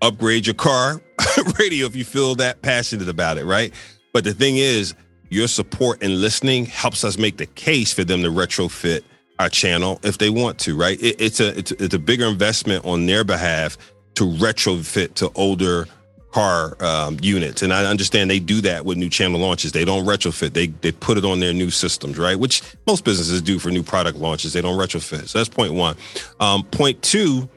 upgrade 0.00 0.46
your 0.46 0.54
car 0.54 1.02
radio 1.60 1.84
if 1.84 1.94
you 1.94 2.06
feel 2.06 2.36
that 2.36 2.62
passionate 2.62 3.10
about 3.10 3.36
it, 3.36 3.44
right? 3.44 3.70
But 4.14 4.24
the 4.24 4.32
thing 4.32 4.56
is, 4.56 4.94
your 5.34 5.48
support 5.48 6.02
and 6.02 6.20
listening 6.20 6.66
helps 6.66 7.04
us 7.04 7.18
make 7.18 7.36
the 7.36 7.46
case 7.46 7.92
for 7.92 8.04
them 8.04 8.22
to 8.22 8.28
retrofit 8.28 9.02
our 9.38 9.48
channel 9.48 9.98
if 10.04 10.18
they 10.18 10.30
want 10.30 10.58
to, 10.60 10.76
right? 10.76 11.00
It, 11.02 11.20
it's 11.20 11.40
a 11.40 11.58
it's, 11.58 11.72
it's 11.72 11.94
a 11.94 11.98
bigger 11.98 12.26
investment 12.26 12.84
on 12.84 13.06
their 13.06 13.24
behalf 13.24 13.76
to 14.14 14.24
retrofit 14.24 15.14
to 15.14 15.30
older 15.34 15.86
car 16.30 16.76
um, 16.82 17.18
units, 17.20 17.62
and 17.62 17.72
I 17.72 17.84
understand 17.84 18.30
they 18.30 18.40
do 18.40 18.60
that 18.62 18.84
with 18.84 18.96
new 18.96 19.10
channel 19.10 19.40
launches. 19.40 19.72
They 19.72 19.84
don't 19.84 20.06
retrofit; 20.06 20.52
they 20.52 20.68
they 20.68 20.92
put 20.92 21.18
it 21.18 21.24
on 21.24 21.40
their 21.40 21.52
new 21.52 21.70
systems, 21.70 22.16
right? 22.16 22.38
Which 22.38 22.62
most 22.86 23.04
businesses 23.04 23.42
do 23.42 23.58
for 23.58 23.70
new 23.70 23.82
product 23.82 24.18
launches. 24.18 24.52
They 24.52 24.62
don't 24.62 24.78
retrofit. 24.78 25.28
So 25.28 25.38
that's 25.38 25.48
point 25.48 25.74
one. 25.74 25.96
Um, 26.38 26.62
point 26.64 27.02
two, 27.02 27.48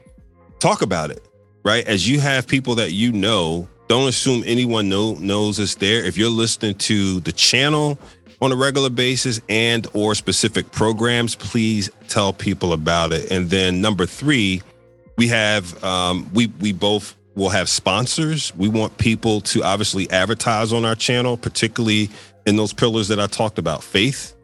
talk 0.58 0.82
about 0.82 1.10
it, 1.10 1.24
right? 1.64 1.86
As 1.86 2.08
you 2.08 2.18
have 2.18 2.46
people 2.48 2.74
that 2.76 2.92
you 2.92 3.12
know 3.12 3.68
don't 3.88 4.08
assume 4.08 4.44
anyone 4.46 4.88
know, 4.88 5.14
knows 5.14 5.58
it's 5.58 5.74
there. 5.76 6.04
If 6.04 6.16
you're 6.16 6.30
listening 6.30 6.76
to 6.76 7.20
the 7.20 7.32
channel 7.32 7.98
on 8.40 8.52
a 8.52 8.56
regular 8.56 8.90
basis 8.90 9.40
and 9.48 9.86
or 9.94 10.14
specific 10.14 10.70
programs, 10.70 11.34
please 11.34 11.90
tell 12.08 12.32
people 12.32 12.72
about 12.72 13.12
it. 13.12 13.30
And 13.30 13.50
then 13.50 13.80
number 13.80 14.06
three, 14.06 14.62
we 15.16 15.28
have 15.28 15.82
um, 15.82 16.30
we 16.32 16.46
we 16.60 16.72
both 16.72 17.16
will 17.34 17.48
have 17.48 17.68
sponsors. 17.68 18.54
We 18.56 18.68
want 18.68 18.98
people 18.98 19.40
to 19.42 19.64
obviously 19.64 20.08
advertise 20.10 20.72
on 20.72 20.84
our 20.84 20.94
channel, 20.94 21.36
particularly 21.36 22.10
in 22.46 22.56
those 22.56 22.72
pillars 22.72 23.08
that 23.08 23.18
I 23.18 23.26
talked 23.26 23.58
about: 23.58 23.82
faith, 23.82 24.34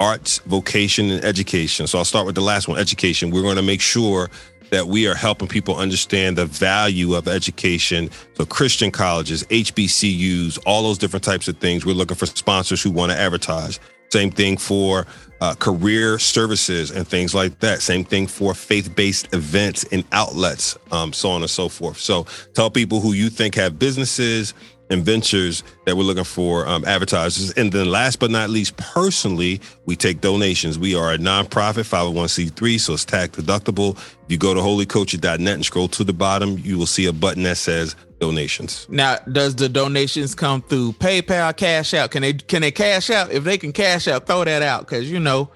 arts, 0.00 0.38
vocation, 0.40 1.10
and 1.10 1.24
education. 1.24 1.86
So 1.86 1.98
I'll 1.98 2.04
start 2.04 2.26
with 2.26 2.34
the 2.34 2.42
last 2.42 2.68
one: 2.68 2.78
education. 2.78 3.30
We're 3.30 3.42
going 3.42 3.56
to 3.56 3.62
make 3.62 3.80
sure 3.80 4.28
that 4.70 4.86
we 4.86 5.06
are 5.06 5.14
helping 5.14 5.48
people 5.48 5.76
understand 5.76 6.38
the 6.38 6.46
value 6.46 7.14
of 7.14 7.28
education. 7.28 8.10
So 8.34 8.44
Christian 8.44 8.90
colleges, 8.90 9.44
HBCUs, 9.44 10.58
all 10.66 10.82
those 10.82 10.98
different 10.98 11.24
types 11.24 11.48
of 11.48 11.58
things. 11.58 11.84
We're 11.84 11.94
looking 11.94 12.16
for 12.16 12.26
sponsors 12.26 12.82
who 12.82 12.90
want 12.90 13.12
to 13.12 13.18
advertise. 13.18 13.80
Same 14.10 14.30
thing 14.30 14.56
for 14.56 15.06
uh, 15.40 15.54
career 15.54 16.18
services 16.18 16.90
and 16.90 17.06
things 17.06 17.34
like 17.34 17.58
that. 17.60 17.82
Same 17.82 18.04
thing 18.04 18.26
for 18.26 18.54
faith-based 18.54 19.34
events 19.34 19.84
and 19.92 20.04
outlets, 20.12 20.76
um, 20.90 21.12
so 21.12 21.30
on 21.30 21.42
and 21.42 21.50
so 21.50 21.68
forth. 21.68 21.98
So 21.98 22.24
tell 22.54 22.70
people 22.70 23.00
who 23.00 23.12
you 23.12 23.28
think 23.28 23.54
have 23.54 23.78
businesses 23.78 24.54
and 24.90 25.04
ventures 25.04 25.62
that 25.84 25.96
we're 25.96 26.02
looking 26.02 26.24
for 26.24 26.66
um, 26.66 26.84
advertisers. 26.84 27.52
And 27.52 27.72
then 27.72 27.90
last 27.90 28.18
but 28.18 28.30
not 28.30 28.50
least, 28.50 28.76
personally, 28.76 29.60
we 29.86 29.96
take 29.96 30.20
donations. 30.20 30.78
We 30.78 30.94
are 30.94 31.12
a 31.12 31.18
nonprofit 31.18 31.84
501c3, 31.88 32.80
so 32.80 32.94
it's 32.94 33.04
tax 33.04 33.36
deductible. 33.36 33.96
If 33.96 34.32
you 34.32 34.38
go 34.38 34.54
to 34.54 34.60
holyculture.net 34.60 35.54
and 35.54 35.64
scroll 35.64 35.88
to 35.88 36.04
the 36.04 36.12
bottom, 36.12 36.58
you 36.58 36.78
will 36.78 36.86
see 36.86 37.06
a 37.06 37.12
button 37.12 37.42
that 37.44 37.56
says 37.56 37.96
donations. 38.18 38.86
Now, 38.88 39.18
does 39.30 39.56
the 39.56 39.68
donations 39.68 40.34
come 40.34 40.62
through 40.62 40.92
PayPal, 40.94 41.56
Cash 41.56 41.94
Out? 41.94 42.10
Can 42.10 42.22
they 42.22 42.32
can 42.34 42.62
they 42.62 42.70
cash 42.70 43.10
out? 43.10 43.30
If 43.30 43.44
they 43.44 43.58
can 43.58 43.72
cash 43.72 44.08
out, 44.08 44.26
throw 44.26 44.44
that 44.44 44.62
out 44.62 44.80
because 44.86 45.10
you 45.10 45.20
know 45.20 45.50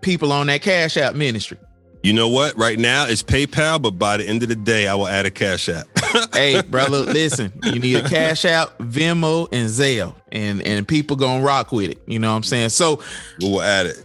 people 0.00 0.32
on 0.32 0.48
that 0.48 0.62
cash 0.62 0.96
out 0.96 1.14
ministry. 1.14 1.58
You 2.02 2.12
know 2.12 2.28
what? 2.28 2.58
Right 2.58 2.78
now 2.78 3.06
it's 3.06 3.22
PayPal, 3.22 3.80
but 3.80 3.92
by 3.92 4.16
the 4.16 4.26
end 4.26 4.42
of 4.42 4.48
the 4.48 4.56
day, 4.56 4.88
I 4.88 4.94
will 4.94 5.06
add 5.06 5.24
a 5.24 5.30
cash 5.30 5.68
app. 5.68 5.86
hey, 6.32 6.60
brother, 6.62 6.98
listen, 6.98 7.52
you 7.64 7.78
need 7.78 7.96
a 7.96 8.08
cash 8.08 8.44
out, 8.44 8.76
Venmo, 8.78 9.48
and 9.52 9.68
Zelle, 9.68 10.14
and 10.32 10.60
and 10.62 10.86
people 10.86 11.16
gonna 11.16 11.44
rock 11.44 11.70
with 11.70 11.90
it. 11.90 12.02
You 12.06 12.18
know 12.18 12.30
what 12.30 12.36
I'm 12.36 12.42
saying? 12.42 12.70
So 12.70 13.00
we'll 13.40 13.62
add 13.62 13.86
it. 13.86 14.04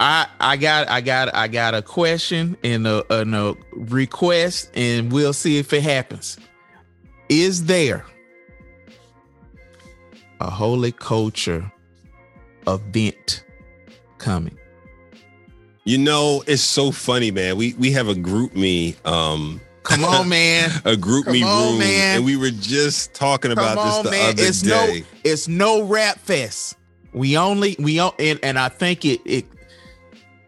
I 0.00 0.26
I 0.40 0.56
got 0.56 0.88
I 0.88 1.02
got 1.02 1.34
I 1.34 1.48
got 1.48 1.74
a 1.74 1.82
question 1.82 2.56
and 2.64 2.86
a, 2.86 3.20
and 3.20 3.34
a 3.34 3.54
request, 3.72 4.70
and 4.74 5.12
we'll 5.12 5.34
see 5.34 5.58
if 5.58 5.72
it 5.74 5.82
happens. 5.82 6.38
Is 7.28 7.66
there 7.66 8.06
a 10.40 10.48
holy 10.48 10.92
culture 10.92 11.70
event 12.66 13.44
coming? 14.16 14.58
You 15.84 15.98
know, 15.98 16.42
it's 16.46 16.62
so 16.62 16.90
funny, 16.90 17.30
man. 17.30 17.56
We 17.56 17.74
we 17.74 17.92
have 17.92 18.08
a 18.08 18.14
group 18.14 18.54
me 18.54 18.96
um 19.04 19.60
Come 19.82 20.02
on, 20.04 20.28
man. 20.30 20.70
a 20.86 20.96
group 20.96 21.24
Come 21.26 21.34
me 21.34 21.42
on, 21.42 21.70
room, 21.72 21.78
man. 21.80 22.16
and 22.16 22.24
we 22.24 22.36
were 22.38 22.50
just 22.50 23.12
talking 23.12 23.52
about 23.52 23.76
Come 23.76 23.86
this 23.86 23.94
on, 23.96 24.04
the 24.04 24.10
man. 24.12 24.28
other 24.30 24.42
It's 24.42 24.62
day. 24.62 25.00
no 25.00 25.06
it's 25.24 25.48
no 25.48 25.82
rap 25.82 26.18
fest. 26.20 26.76
We 27.12 27.36
only 27.36 27.76
we 27.78 27.98
on 27.98 28.12
and, 28.18 28.38
and 28.42 28.58
I 28.58 28.68
think 28.70 29.04
it 29.04 29.20
it 29.26 29.44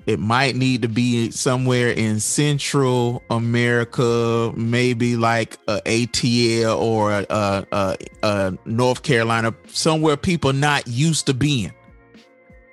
it 0.07 0.21
might 0.21 0.55
need 0.57 0.83
to 0.83 0.89
be 0.89 1.33
somewhere 1.33 1.91
in 1.91 2.21
Central 2.21 3.23
America, 3.29 4.53
maybe 4.57 5.17
like 5.17 5.59
a 5.67 5.81
ATL 5.81 6.79
or 6.79 7.11
a, 7.13 7.27
a, 7.29 7.67
a, 7.73 7.97
a 8.23 8.59
North 8.65 9.03
Carolina, 9.03 9.53
somewhere 9.67 10.17
people 10.17 10.53
not 10.53 10.87
used 10.87 11.27
to 11.27 11.35
being. 11.35 11.75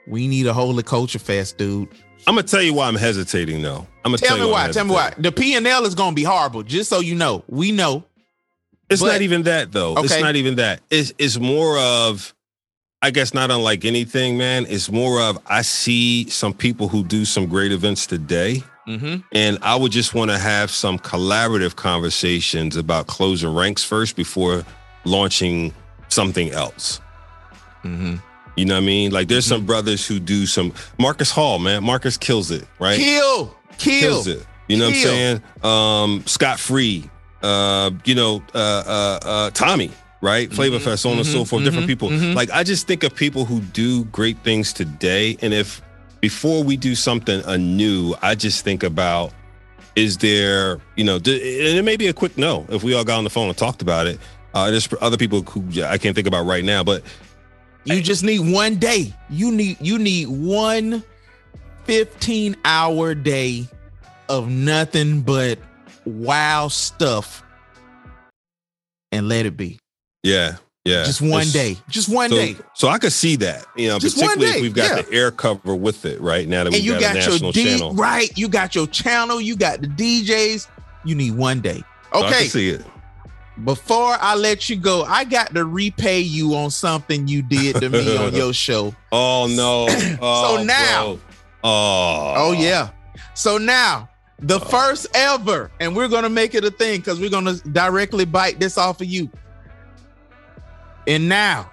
We 0.05 0.27
need 0.27 0.45
a 0.45 0.53
holy 0.53 0.83
culture 0.83 1.17
fest, 1.17 1.57
dude. 1.57 1.89
I'm 2.27 2.35
gonna 2.35 2.43
tell 2.47 2.61
you 2.61 2.73
why 2.73 2.87
I'm 2.87 2.95
hesitating 2.95 3.61
though. 3.61 3.87
I'm 4.05 4.11
gonna 4.11 4.17
Tell 4.17 4.29
tell, 4.29 4.37
me 4.37 4.45
you 4.45 4.51
why. 4.51 4.71
Tell 4.71 4.85
me 4.85 4.91
why. 4.91 5.13
The 5.17 5.31
P 5.31 5.55
and 5.55 5.65
L 5.67 5.85
is 5.85 5.95
gonna 5.95 6.15
be 6.15 6.23
horrible. 6.23 6.63
Just 6.63 6.89
so 6.89 6.99
you 6.99 7.15
know, 7.15 7.43
we 7.47 7.71
know. 7.71 8.03
It's 8.89 9.01
But- 9.01 9.13
not 9.13 9.21
even 9.21 9.43
that 9.43 9.71
though. 9.71 9.93
Okay. 9.93 10.03
It's 10.03 10.19
not 10.21 10.35
even 10.35 10.55
that. 10.55 10.81
It's 10.89 11.13
it's 11.17 11.39
more 11.39 11.77
of 11.79 12.33
I 13.01 13.11
guess 13.11 13.33
not 13.33 13.51
unlike 13.51 13.83
anything, 13.83 14.37
man. 14.37 14.65
It's 14.69 14.89
more 14.89 15.21
of 15.21 15.37
I 15.47 15.61
see 15.61 16.29
some 16.29 16.53
people 16.53 16.87
who 16.87 17.03
do 17.03 17.25
some 17.25 17.47
great 17.47 17.71
events 17.71 18.05
today. 18.07 18.63
Mm-hmm. 18.87 19.21
And 19.31 19.57
I 19.61 19.75
would 19.75 19.91
just 19.91 20.13
want 20.13 20.31
to 20.31 20.37
have 20.37 20.69
some 20.69 20.99
collaborative 20.99 21.75
conversations 21.75 22.75
about 22.75 23.07
closing 23.07 23.53
ranks 23.53 23.83
first 23.83 24.15
before 24.15 24.65
launching 25.05 25.73
something 26.09 26.51
else. 26.51 26.99
Mm-hmm. 27.83 28.15
You 28.55 28.65
know 28.65 28.75
what 28.75 28.83
I 28.83 28.85
mean? 28.85 29.11
Like 29.11 29.27
there's 29.27 29.45
some 29.45 29.65
brothers 29.65 30.05
who 30.05 30.19
do 30.19 30.45
some 30.45 30.73
Marcus 30.99 31.31
Hall, 31.31 31.57
man. 31.59 31.83
Marcus 31.83 32.17
kills 32.17 32.51
it, 32.51 32.67
right? 32.79 32.97
Kill, 32.99 33.55
kill, 33.77 33.99
kills 34.01 34.27
it. 34.27 34.45
You 34.67 34.77
know 34.77 34.91
Kill. 34.91 35.11
what 35.11 35.11
I'm 35.11 35.41
saying? 35.41 35.41
Um, 36.19 36.23
Scott 36.27 36.59
Free, 36.59 37.09
uh, 37.41 37.91
you 38.05 38.15
know, 38.15 38.41
uh, 38.53 38.57
uh, 38.57 39.19
uh, 39.27 39.49
Tommy, 39.51 39.91
right? 40.21 40.51
Flavor 40.53 40.79
Fest, 40.79 41.01
so 41.03 41.09
on 41.09 41.17
and 41.17 41.25
so 41.25 41.39
mhm, 41.43 41.47
forth. 41.47 41.63
Different 41.63 41.85
mhm, 41.85 41.87
people. 41.87 42.09
Like 42.33 42.49
I 42.51 42.63
just 42.63 42.87
think 42.87 43.03
of 43.03 43.13
people 43.15 43.45
who 43.45 43.59
do 43.59 44.05
great 44.05 44.37
things 44.39 44.71
today, 44.71 45.35
and 45.41 45.53
if 45.53 45.81
before 46.21 46.63
we 46.63 46.77
do 46.77 46.95
something 46.95 47.41
anew, 47.45 48.15
I 48.21 48.35
just 48.35 48.63
think 48.63 48.83
about 48.83 49.33
is 49.95 50.17
there, 50.19 50.79
you 50.95 51.03
know, 51.03 51.19
d- 51.19 51.67
and 51.67 51.77
it 51.77 51.83
may 51.83 51.97
be 51.97 52.07
a 52.07 52.13
quick 52.13 52.37
no 52.37 52.65
if 52.69 52.83
we 52.83 52.93
all 52.93 53.03
got 53.03 53.17
on 53.17 53.23
the 53.23 53.29
phone 53.29 53.49
and 53.49 53.57
talked 53.57 53.81
about 53.81 54.07
it. 54.07 54.19
Uh, 54.53 54.69
there's 54.71 54.87
other 55.01 55.17
people 55.17 55.41
who 55.41 55.83
I 55.83 55.97
can't 55.97 56.15
think 56.15 56.27
about 56.27 56.45
right 56.45 56.63
now, 56.63 56.83
but 56.83 57.03
You 57.85 58.01
just 58.01 58.23
need 58.23 58.39
one 58.39 58.75
day. 58.75 59.13
You 59.29 59.51
need 59.51 59.77
you 59.81 59.97
need 59.99 60.27
one 60.29 61.03
15 61.85 62.55
hour 62.63 63.13
day 63.13 63.67
of 64.29 64.47
nothing 64.49 65.21
but 65.21 65.59
wow 66.05 66.69
stuff 66.69 67.43
and 69.11 69.27
let 69.27 69.45
it 69.45 69.57
be. 69.57 69.79
yeah, 70.23 70.55
yeah, 70.85 71.03
Just 71.03 71.21
one 71.21 71.41
It's- 71.41 71.51
day. 71.53 71.77
Just 71.89 72.09
one 72.09 72.29
so, 72.29 72.35
day. 72.37 72.55
So 72.73 72.87
I 72.87 72.97
could 72.97 73.13
see 73.13 73.35
that, 73.37 73.65
you 73.75 73.89
know, 73.89 73.99
Just 73.99 74.17
particularly 74.17 74.55
if 74.57 74.61
we've 74.61 74.73
got 74.73 74.95
yeah. 74.97 75.01
the 75.03 75.13
air 75.13 75.31
cover 75.31 75.75
with 75.75 76.05
it 76.05 76.19
right 76.21 76.47
now 76.47 76.63
that 76.63 76.73
we've 76.73 76.83
you 76.83 76.93
got, 76.93 77.01
got 77.01 77.11
a 77.11 77.19
national 77.19 77.37
your 77.39 77.51
D 77.51 77.63
channel. 77.65 77.93
right, 77.93 78.35
you 78.37 78.47
got 78.47 78.75
your 78.75 78.87
channel, 78.87 79.39
you 79.41 79.55
got 79.55 79.81
the 79.81 79.87
DJs. 79.87 80.67
You 81.05 81.15
need 81.15 81.35
one 81.35 81.59
day. 81.61 81.83
So 82.13 82.21
I 82.23 82.27
Okay. 82.29 82.47
see 82.47 82.69
it. 82.69 82.85
Before 83.63 84.17
I 84.19 84.33
let 84.35 84.67
you 84.69 84.75
go, 84.75 85.03
I 85.03 85.23
got 85.25 85.53
to 85.53 85.65
repay 85.65 86.21
you 86.21 86.55
on 86.55 86.71
something 86.71 87.27
you 87.27 87.41
did 87.43 87.75
to 87.77 87.89
me 87.89 88.17
on 88.17 88.33
your 88.33 88.53
show. 88.65 88.95
Oh 89.11 89.47
no! 89.49 89.87
Oh, 90.21 90.63
now- 90.65 91.05
bro. 91.05 91.19
oh, 91.63 92.33
Oh 92.35 92.51
yeah. 92.53 92.89
So 93.35 93.57
now 93.59 94.09
the 94.39 94.59
first 94.59 95.05
ever, 95.13 95.69
and 95.79 95.95
we're 95.95 96.07
gonna 96.07 96.29
make 96.29 96.55
it 96.55 96.65
a 96.65 96.71
thing 96.71 96.99
because 96.99 97.19
we're 97.19 97.29
gonna 97.29 97.55
directly 97.71 98.25
bite 98.25 98.59
this 98.59 98.77
off 98.77 99.01
of 99.01 99.07
you. 99.07 99.29
And 101.07 101.27
now, 101.29 101.71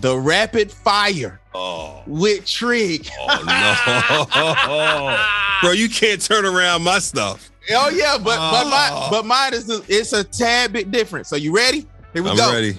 the 0.00 0.16
rapid 0.18 0.70
fire 0.70 1.40
Oh, 1.54 2.02
with 2.06 2.46
Trig. 2.46 3.08
oh 3.20 3.42
no, 3.44 5.60
bro! 5.62 5.72
You 5.72 5.88
can't 5.88 6.20
turn 6.20 6.44
around 6.46 6.82
my 6.82 6.98
stuff. 6.98 7.50
Oh 7.70 7.90
yeah, 7.90 8.16
but 8.18 8.36
but 8.36 8.66
Oh. 8.66 8.70
my 8.70 9.08
but 9.10 9.24
mine 9.26 9.54
is 9.54 9.70
a- 9.70 9.82
it's 9.88 10.12
a 10.12 10.24
tad 10.24 10.72
bit 10.72 10.90
different. 10.90 11.26
So 11.26 11.36
you 11.36 11.54
ready? 11.54 11.86
Here 12.12 12.22
we 12.22 12.30
I'm 12.30 12.36
go. 12.36 12.52
ready. 12.52 12.76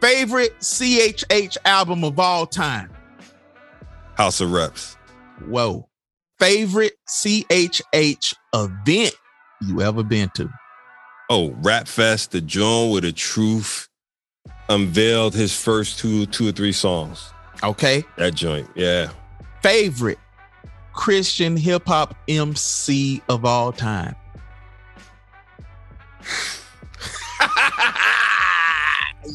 Favorite 0.00 0.58
CHH 0.60 1.56
album 1.64 2.04
of 2.04 2.18
all 2.18 2.46
time. 2.46 2.90
House 4.16 4.40
of 4.40 4.52
Reps. 4.52 4.96
Whoa. 5.46 5.88
favorite 6.38 6.94
CHH 7.08 8.34
event 8.54 9.14
you 9.66 9.80
ever 9.82 10.04
been 10.04 10.30
to? 10.34 10.48
Oh, 11.30 11.50
Rap 11.62 11.88
Fest, 11.88 12.30
the 12.30 12.40
joint 12.40 12.92
with 12.92 13.02
the 13.02 13.10
truth 13.12 13.88
unveiled 14.68 15.34
his 15.34 15.54
first 15.60 15.98
two, 15.98 16.26
two 16.26 16.48
or 16.48 16.52
three 16.52 16.72
songs. 16.72 17.30
Okay. 17.64 18.04
That 18.16 18.34
joint, 18.34 18.68
yeah. 18.76 19.10
Favorite 19.62 20.18
Christian 20.98 21.56
hip 21.56 21.86
hop 21.86 22.16
MC 22.26 23.22
of 23.28 23.44
all 23.44 23.70
time. 23.70 24.16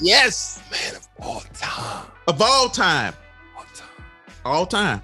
yes. 0.01 0.61
Man 0.69 0.97
of 0.97 1.07
all 1.21 1.41
time. 1.53 2.05
Of 2.27 2.41
all 2.41 2.67
time. 2.67 3.13
All 3.55 3.63
time. 3.73 3.87
All 4.43 4.65
time. 4.65 5.01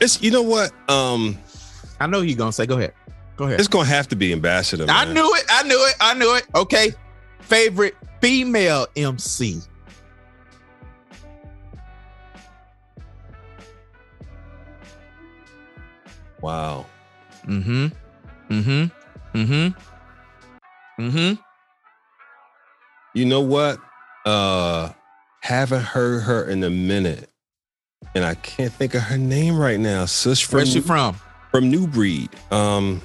It's 0.00 0.20
you 0.20 0.32
know 0.32 0.42
what? 0.42 0.72
Um 0.88 1.38
I 2.00 2.08
know 2.08 2.20
you're 2.20 2.36
gonna 2.36 2.50
say. 2.50 2.66
Go 2.66 2.78
ahead. 2.78 2.94
Go 3.36 3.44
ahead. 3.44 3.60
It's 3.60 3.68
gonna 3.68 3.84
have 3.84 4.08
to 4.08 4.16
be 4.16 4.32
Ambassador. 4.32 4.86
I 4.88 5.04
knew 5.04 5.32
it. 5.36 5.44
I 5.48 5.62
knew 5.62 5.86
it. 5.86 5.94
I 6.00 6.14
knew 6.14 6.34
it. 6.34 6.48
Okay. 6.56 6.92
Favorite 7.38 7.94
female 8.20 8.88
MC. 8.96 9.60
Wow. 16.42 16.86
Mm-hmm. 17.46 17.86
Mm-hmm. 18.50 19.38
Mm-hmm. 19.38 21.02
Mm-hmm. 21.02 21.40
You 23.14 23.24
know 23.24 23.40
what? 23.40 23.78
Uh 24.26 24.90
haven't 25.40 25.82
heard 25.82 26.22
her 26.22 26.48
in 26.48 26.62
a 26.64 26.70
minute. 26.70 27.30
And 28.14 28.24
I 28.24 28.34
can't 28.34 28.72
think 28.72 28.94
of 28.94 29.02
her 29.02 29.18
name 29.18 29.56
right 29.56 29.80
now. 29.80 30.04
Sis 30.04 30.40
from 30.40 30.58
Where's 30.58 30.72
she 30.72 30.80
from? 30.80 31.16
From 31.50 31.70
New 31.70 31.86
Breed. 31.86 32.30
Um 32.50 33.00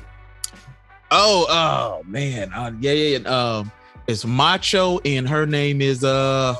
Oh, 1.10 1.46
oh 1.50 2.04
man. 2.06 2.52
Uh, 2.52 2.72
yeah, 2.82 2.92
yeah, 2.92 3.18
yeah. 3.18 3.30
Um, 3.30 3.72
it's 4.08 4.26
Macho, 4.26 5.00
and 5.06 5.28
her 5.28 5.46
name 5.46 5.82
is 5.82 6.04
uh 6.04 6.56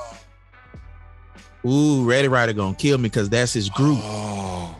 Ooh, 1.66 2.06
Ready 2.06 2.28
Rider 2.28 2.54
gonna 2.54 2.76
kill 2.76 2.98
me 2.98 3.04
because 3.04 3.30
that's 3.30 3.54
his 3.54 3.70
group. 3.70 4.00
Oh. 4.02 4.76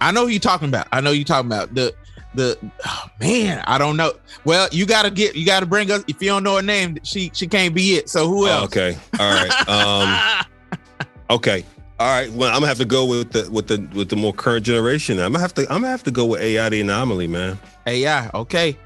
I 0.00 0.12
know 0.12 0.26
who 0.26 0.28
you 0.28 0.40
talking 0.40 0.68
about. 0.68 0.86
I 0.92 1.00
know 1.00 1.10
you 1.10 1.24
talking 1.24 1.50
about 1.50 1.74
the 1.74 1.94
the 2.34 2.58
oh, 2.86 3.04
man. 3.20 3.62
I 3.66 3.78
don't 3.78 3.96
know. 3.96 4.12
Well, 4.44 4.68
you 4.70 4.86
gotta 4.86 5.10
get 5.10 5.34
you 5.34 5.44
gotta 5.44 5.66
bring 5.66 5.90
us. 5.90 6.04
If 6.08 6.22
you 6.22 6.28
don't 6.28 6.42
know 6.42 6.56
her 6.56 6.62
name, 6.62 6.98
she 7.02 7.30
she 7.34 7.46
can't 7.46 7.74
be 7.74 7.96
it. 7.96 8.08
So 8.08 8.28
who 8.28 8.46
else? 8.46 8.62
Oh, 8.62 8.64
okay. 8.64 8.98
All 9.18 9.32
right. 9.32 9.68
Um 9.68 11.06
okay. 11.30 11.64
All 11.98 12.08
right. 12.08 12.30
Well, 12.32 12.48
I'm 12.50 12.56
gonna 12.56 12.68
have 12.68 12.78
to 12.78 12.84
go 12.84 13.04
with 13.06 13.32
the 13.32 13.50
with 13.50 13.66
the 13.66 13.88
with 13.94 14.08
the 14.08 14.16
more 14.16 14.32
current 14.32 14.64
generation. 14.64 15.18
I'm 15.18 15.32
gonna 15.32 15.40
have 15.40 15.54
to 15.54 15.62
I'm 15.62 15.80
gonna 15.80 15.88
have 15.88 16.04
to 16.04 16.10
go 16.10 16.26
with 16.26 16.40
AI 16.40 16.68
the 16.68 16.80
anomaly, 16.80 17.26
man. 17.26 17.58
AI. 17.86 18.30
Okay. 18.34 18.76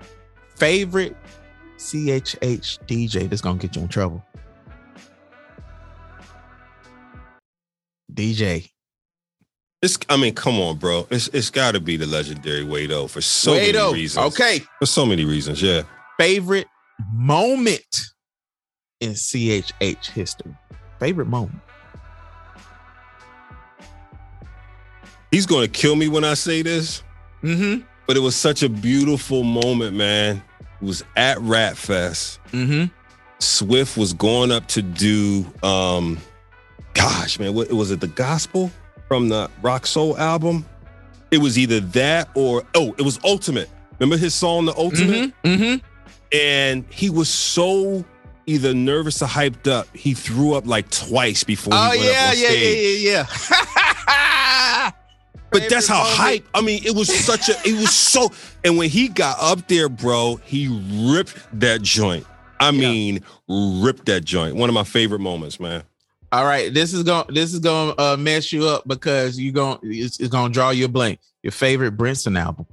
Favorite 0.57 1.17
CHH 1.77 2.79
DJ 2.87 3.29
that's 3.29 3.43
gonna 3.43 3.59
get 3.59 3.77
you 3.77 3.83
in 3.83 3.89
trouble. 3.89 4.25
DJ. 8.13 8.71
It's 9.83 9.99
I 10.09 10.17
mean, 10.17 10.33
come 10.35 10.61
on, 10.61 10.77
bro. 10.77 11.09
It's 11.11 11.27
it's 11.29 11.51
gotta 11.51 11.81
be 11.81 11.97
the 11.97 12.07
legendary 12.07 12.65
Wado 12.65 13.11
for 13.11 13.21
so 13.21 13.55
Wado. 13.55 13.73
many 13.75 13.95
reasons. 13.95 14.27
Okay. 14.33 14.61
For 14.79 14.87
so 14.87 15.05
many 15.05 15.25
reasons, 15.25 15.61
yeah. 15.61 15.83
Favorite 16.21 16.69
moment 17.13 18.01
in 19.01 19.13
CHH 19.13 20.11
history. 20.11 20.55
Favorite 21.01 21.27
moment. 21.27 21.59
He's 25.33 25.47
gonna 25.47 25.67
kill 25.67 25.97
me 25.97 26.07
when 26.07 26.23
I 26.23 26.35
say 26.35 26.63
this. 26.63 27.03
Mm-hmm. 27.43 27.83
But 28.07 28.17
it 28.17 28.21
was 28.21 28.37
such 28.37 28.63
a 28.63 28.69
beautiful 28.69 29.43
moment, 29.43 29.97
man. 29.97 30.45
It 30.81 30.85
was 30.85 31.03
at 31.17 31.41
Rap 31.41 31.75
Fest. 31.75 32.39
Mm-hmm. 32.53 32.85
Swift 33.41 33.97
was 33.97 34.13
going 34.13 34.53
up 34.53 34.69
to 34.69 34.83
do 34.83 35.45
um 35.65 36.19
gosh, 36.95 37.41
man, 37.41 37.53
what 37.53 37.73
was 37.73 37.91
it 37.91 38.01
the 38.01 38.07
gospel 38.07 38.71
from 39.13 39.29
the 39.29 39.51
Rock 39.61 39.87
Soul 39.87 40.17
album? 40.17 40.65
It 41.31 41.37
was 41.37 41.59
either 41.59 41.81
that 41.81 42.31
or 42.35 42.63
oh, 42.75 42.95
it 42.97 43.03
was 43.03 43.21
Ultimate. 43.25 43.69
Remember 43.99 44.17
his 44.17 44.35
song 44.35 44.65
The 44.65 44.75
Ultimate? 44.75 45.35
Mm-hmm. 45.43 45.85
And 46.35 46.87
he 46.89 47.11
was 47.11 47.29
so 47.29 48.07
either 48.47 48.73
nervous 48.73 49.21
or 49.21 49.27
hyped 49.27 49.71
up, 49.71 49.87
he 49.95 50.15
threw 50.15 50.55
up 50.55 50.67
like 50.67 50.89
twice 50.89 51.45
before 51.45 51.75
Oh 51.77 51.91
he 51.91 51.99
went 51.99 52.11
yeah, 52.11 52.33
yeah, 52.33 52.51
yeah, 52.53 52.71
yeah, 52.71 53.27
yeah. 53.27 54.91
But 55.51 55.69
that's 55.69 55.87
how 55.87 56.03
hype. 56.03 56.49
I 56.55 56.63
mean, 56.63 56.83
it 56.83 56.95
was 56.95 57.15
such 57.15 57.51
a. 57.51 57.69
It 57.69 57.75
was 57.75 57.95
so. 57.95 58.31
And 58.65 58.79
when 58.79 58.89
he 58.89 59.09
got 59.09 59.37
up 59.39 59.69
there, 59.69 59.91
bro, 59.91 60.37
he 60.37 60.69
ripped 61.13 61.37
that 61.61 61.83
joint. 61.83 62.27
I 62.59 62.71
mean, 62.71 63.21
ripped 63.47 64.07
that 64.07 64.25
joint. 64.25 64.57
One 64.57 64.71
of 64.71 64.75
my 64.75 64.85
favorite 64.85 65.19
moments, 65.19 65.61
man. 65.61 65.83
All 66.33 66.47
right, 66.47 66.73
this 66.73 66.95
is 66.95 67.03
going 67.03 67.27
this 67.29 67.53
is 67.53 67.61
going 67.61 67.95
to 67.95 68.03
uh, 68.03 68.17
mess 68.17 68.53
you 68.55 68.67
up 68.67 68.89
because 68.89 69.39
you 69.39 69.53
going 69.53 69.79
it's, 69.83 70.19
it's 70.19 70.31
going 70.31 70.51
to 70.51 70.53
draw 70.53 70.71
you 70.71 70.87
a 70.87 70.89
blank. 70.89 71.21
Your 71.43 71.53
favorite 71.53 71.97
Brinson 71.97 72.41
album. 72.41 72.67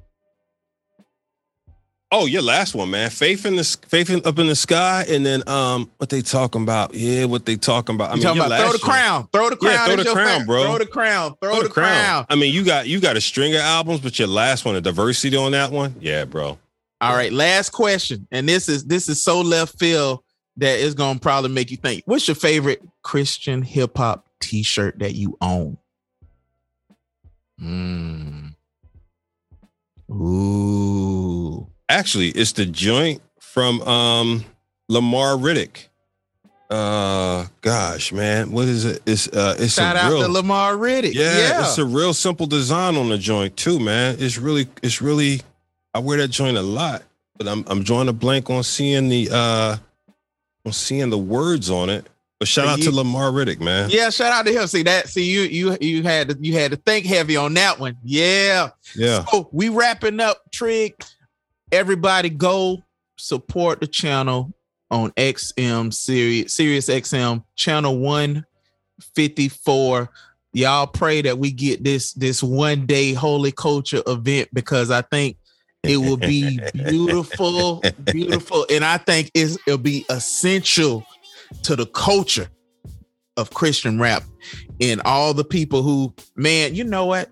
Oh, 2.11 2.25
your 2.25 2.41
last 2.41 2.73
one, 2.73 2.89
man. 2.89 3.09
Faith 3.09 3.45
in 3.45 3.57
the 3.57 3.77
Faith 3.87 4.09
in, 4.09 4.25
up 4.25 4.39
in 4.39 4.47
the 4.47 4.55
sky, 4.55 5.05
and 5.09 5.25
then 5.25 5.47
um, 5.47 5.91
what 5.97 6.09
they 6.09 6.21
talking 6.21 6.63
about? 6.63 6.93
Yeah, 6.95 7.25
what 7.25 7.45
they 7.45 7.57
talking 7.57 7.95
about? 7.95 8.11
I 8.11 8.13
mean, 8.13 8.23
talking 8.23 8.41
about 8.41 8.61
throw 8.61 8.71
the 8.71 8.79
crown, 8.79 9.27
throw 9.33 9.49
the 9.49 9.57
crown, 9.57 9.73
Yeah, 9.73 9.85
throw 9.85 9.95
the 9.97 10.09
crown, 10.09 10.27
favorite. 10.39 10.45
bro. 10.47 10.63
Throw 10.63 10.77
the 10.77 10.85
crown, 10.85 11.35
throw, 11.41 11.61
the, 11.61 11.69
crown. 11.69 12.25
I 12.29 12.35
mean, 12.35 12.53
you 12.53 12.63
got 12.63 12.87
you 12.87 13.01
got 13.01 13.17
a 13.17 13.21
string 13.21 13.53
of 13.53 13.61
albums, 13.61 13.99
but 13.99 14.17
your 14.17 14.29
last 14.29 14.63
one, 14.63 14.75
the 14.75 14.81
diversity 14.81 15.35
on 15.35 15.51
that 15.51 15.71
one, 15.71 15.95
yeah, 15.99 16.23
bro. 16.23 16.57
All 17.01 17.13
right, 17.13 17.31
last 17.31 17.71
question, 17.71 18.25
and 18.31 18.47
this 18.47 18.69
is 18.69 18.85
this 18.85 19.09
is 19.09 19.21
so 19.21 19.41
left 19.41 19.77
field 19.77 20.23
that 20.59 20.79
it's 20.79 20.93
gonna 20.95 21.19
probably 21.19 21.49
make 21.51 21.71
you 21.71 21.77
think. 21.77 22.03
What's 22.05 22.27
your 22.27 22.35
favorite 22.35 22.81
Christian 23.01 23.61
hip 23.61 23.97
hop 23.97 24.27
T-shirt 24.39 24.99
that 24.99 25.15
you 25.15 25.37
own? 25.41 25.77
Mm. 27.61 28.55
Ooh, 30.11 31.67
Actually, 31.87 32.29
it's 32.29 32.51
the 32.53 32.65
joint 32.65 33.21
from 33.39 33.81
um 33.81 34.45
Lamar 34.87 35.35
Riddick. 35.35 35.87
Uh, 36.69 37.47
gosh, 37.61 38.11
man, 38.11 38.51
what 38.51 38.67
is 38.67 38.85
it? 38.85 39.01
It's 39.07 39.27
uh, 39.27 39.55
it's 39.57 39.73
shout 39.73 39.95
a 39.95 39.99
out 39.99 40.11
real, 40.11 40.21
to 40.21 40.27
Lamar 40.27 40.73
Riddick. 40.75 41.15
yeah, 41.15 41.37
Yeah, 41.37 41.61
it's 41.61 41.79
a 41.79 41.85
real 41.85 42.13
simple 42.13 42.45
design 42.45 42.95
on 42.95 43.09
the 43.09 43.17
joint 43.17 43.57
too, 43.57 43.79
man. 43.79 44.17
It's 44.19 44.37
really, 44.37 44.67
it's 44.83 45.01
really. 45.01 45.41
I 45.95 45.99
wear 45.99 46.19
that 46.19 46.27
joint 46.27 46.57
a 46.57 46.61
lot, 46.61 47.01
but 47.37 47.47
I'm 47.47 47.63
I'm 47.67 47.81
drawing 47.83 48.07
a 48.07 48.13
blank 48.13 48.51
on 48.51 48.61
seeing 48.63 49.09
the 49.09 49.29
uh, 49.31 49.77
on 50.65 50.73
seeing 50.73 51.09
the 51.09 51.17
words 51.17 51.69
on 51.69 51.89
it. 51.89 52.07
But 52.39 52.47
shout 52.47 52.67
out 52.67 52.77
to 52.79 52.85
You- 52.85 52.91
Lamar 52.91 53.31
Riddick, 53.31 53.59
man. 53.59 53.89
yeah. 53.89 54.09
Shout 54.09 54.31
out 54.31 54.45
to 54.45 54.53
him. 54.53 54.65
See 54.67 54.83
that? 54.83 55.09
See 55.09 55.29
you 55.29 55.41
you 55.41 55.77
you 55.81 56.03
had 56.03 56.29
to, 56.29 56.37
you 56.39 56.53
had 56.53 56.71
to 56.71 56.77
think 56.77 57.05
heavy 57.05 57.35
on 57.35 57.53
that 57.55 57.79
one. 57.79 57.97
Yeah. 58.03 58.69
Yeah. 58.95 59.25
So 59.25 59.49
we 59.51 59.67
wrapping 59.69 60.19
up 60.21 60.41
Trig. 60.51 60.93
Everybody 61.71 62.29
go 62.29 62.81
support 63.17 63.81
the 63.81 63.87
channel 63.87 64.53
on 64.89 65.11
XM 65.11 65.93
Sirius 65.93 66.53
Sirius 66.53 66.87
XM 66.87 67.43
channel 67.55 67.99
154. 67.99 70.09
Y'all 70.53 70.87
pray 70.87 71.21
that 71.21 71.37
we 71.37 71.51
get 71.51 71.83
this 71.83 72.13
this 72.13 72.41
one 72.41 72.85
day 72.85 73.11
holy 73.13 73.51
culture 73.51 74.01
event 74.07 74.47
because 74.53 74.89
I 74.91 75.01
think 75.03 75.37
it 75.83 75.97
will 75.97 76.17
be 76.17 76.59
beautiful, 76.73 77.81
beautiful, 78.05 78.65
and 78.69 78.83
I 78.83 78.97
think 78.97 79.31
it'll 79.33 79.77
be 79.77 80.05
essential 80.09 81.05
to 81.63 81.75
the 81.75 81.85
culture 81.87 82.49
of 83.37 83.53
Christian 83.53 83.99
rap 83.99 84.23
and 84.81 85.01
all 85.05 85.33
the 85.33 85.45
people 85.45 85.81
who, 85.81 86.13
man, 86.35 86.75
you 86.75 86.83
know 86.83 87.05
what? 87.05 87.29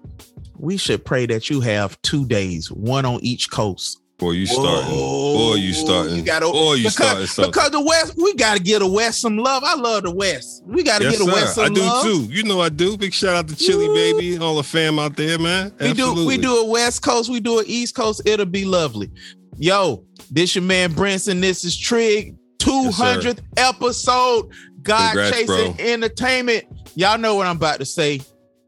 We 0.57 0.77
should 0.77 1.05
pray 1.05 1.25
that 1.27 1.49
you 1.49 1.61
have 1.61 2.01
two 2.01 2.25
days, 2.25 2.71
one 2.71 3.05
on 3.05 3.19
each 3.21 3.51
coast. 3.51 4.01
Boy, 4.19 4.31
you 4.31 4.47
starting. 4.47 4.89
Boy, 4.95 5.55
you 5.55 5.73
starting. 5.73 6.15
You 6.15 6.21
gotta, 6.23 6.47
Boy, 6.47 6.73
you 6.73 6.83
because, 6.89 6.95
starting 6.95 7.27
something. 7.27 7.51
because 7.51 7.69
the 7.69 7.81
West, 7.81 8.13
we 8.17 8.33
gotta 8.33 8.59
get 8.59 8.79
the 8.79 8.87
West 8.87 9.21
some 9.21 9.37
love. 9.37 9.63
I 9.63 9.75
love 9.75 10.03
the 10.03 10.11
West. 10.11 10.63
We 10.65 10.81
gotta 10.81 11.03
Yes, 11.03 11.19
get 11.19 11.25
the 11.27 11.31
West 11.31 11.53
some 11.55 11.65
I 11.65 11.69
do 11.69 11.81
love. 11.81 12.03
too. 12.03 12.23
You 12.23 12.41
know 12.43 12.59
I 12.59 12.69
do. 12.69 12.97
Big 12.97 13.13
shout 13.13 13.35
out 13.35 13.47
to 13.49 13.55
Chili 13.55 13.87
Baby 13.89 14.39
all 14.39 14.55
the 14.55 14.63
fam 14.63 14.97
out 14.97 15.15
there, 15.15 15.37
man. 15.37 15.71
We 15.79 15.93
do 15.93 16.25
we 16.25 16.37
do 16.37 16.55
a 16.57 16.65
West 16.65 17.03
Coast, 17.03 17.29
we 17.29 17.39
do 17.39 17.59
an 17.59 17.65
East 17.67 17.93
Coast. 17.93 18.23
It'll 18.25 18.47
be 18.47 18.65
lovely. 18.65 19.11
Yo, 19.57 20.03
this 20.31 20.55
your 20.55 20.63
man 20.63 20.93
Brinson. 20.93 21.39
This 21.39 21.63
is 21.63 21.77
Trig. 21.77 22.35
200th 22.57 23.39
episode. 23.55 24.49
God 24.81 25.09
Congrats, 25.09 25.37
chasing 25.37 25.73
bro. 25.73 25.85
entertainment. 25.85 26.63
Y'all 26.95 27.17
know 27.19 27.35
what 27.35 27.45
I'm 27.45 27.57
about 27.57 27.79
to 27.79 27.85
say. 27.85 28.21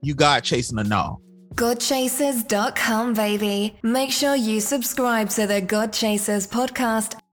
You 0.03 0.13
God 0.13 0.43
chasing 0.43 0.77
a 0.77 0.95
all. 0.95 1.21
Godchasers.com, 1.59 3.13
baby. 3.15 3.75
Make 3.83 4.11
sure 4.11 4.33
you 4.33 4.61
subscribe 4.61 5.29
to 5.31 5.45
the 5.45 5.59
God 5.59 5.91
Chasers 5.91 6.47
podcast 6.47 7.19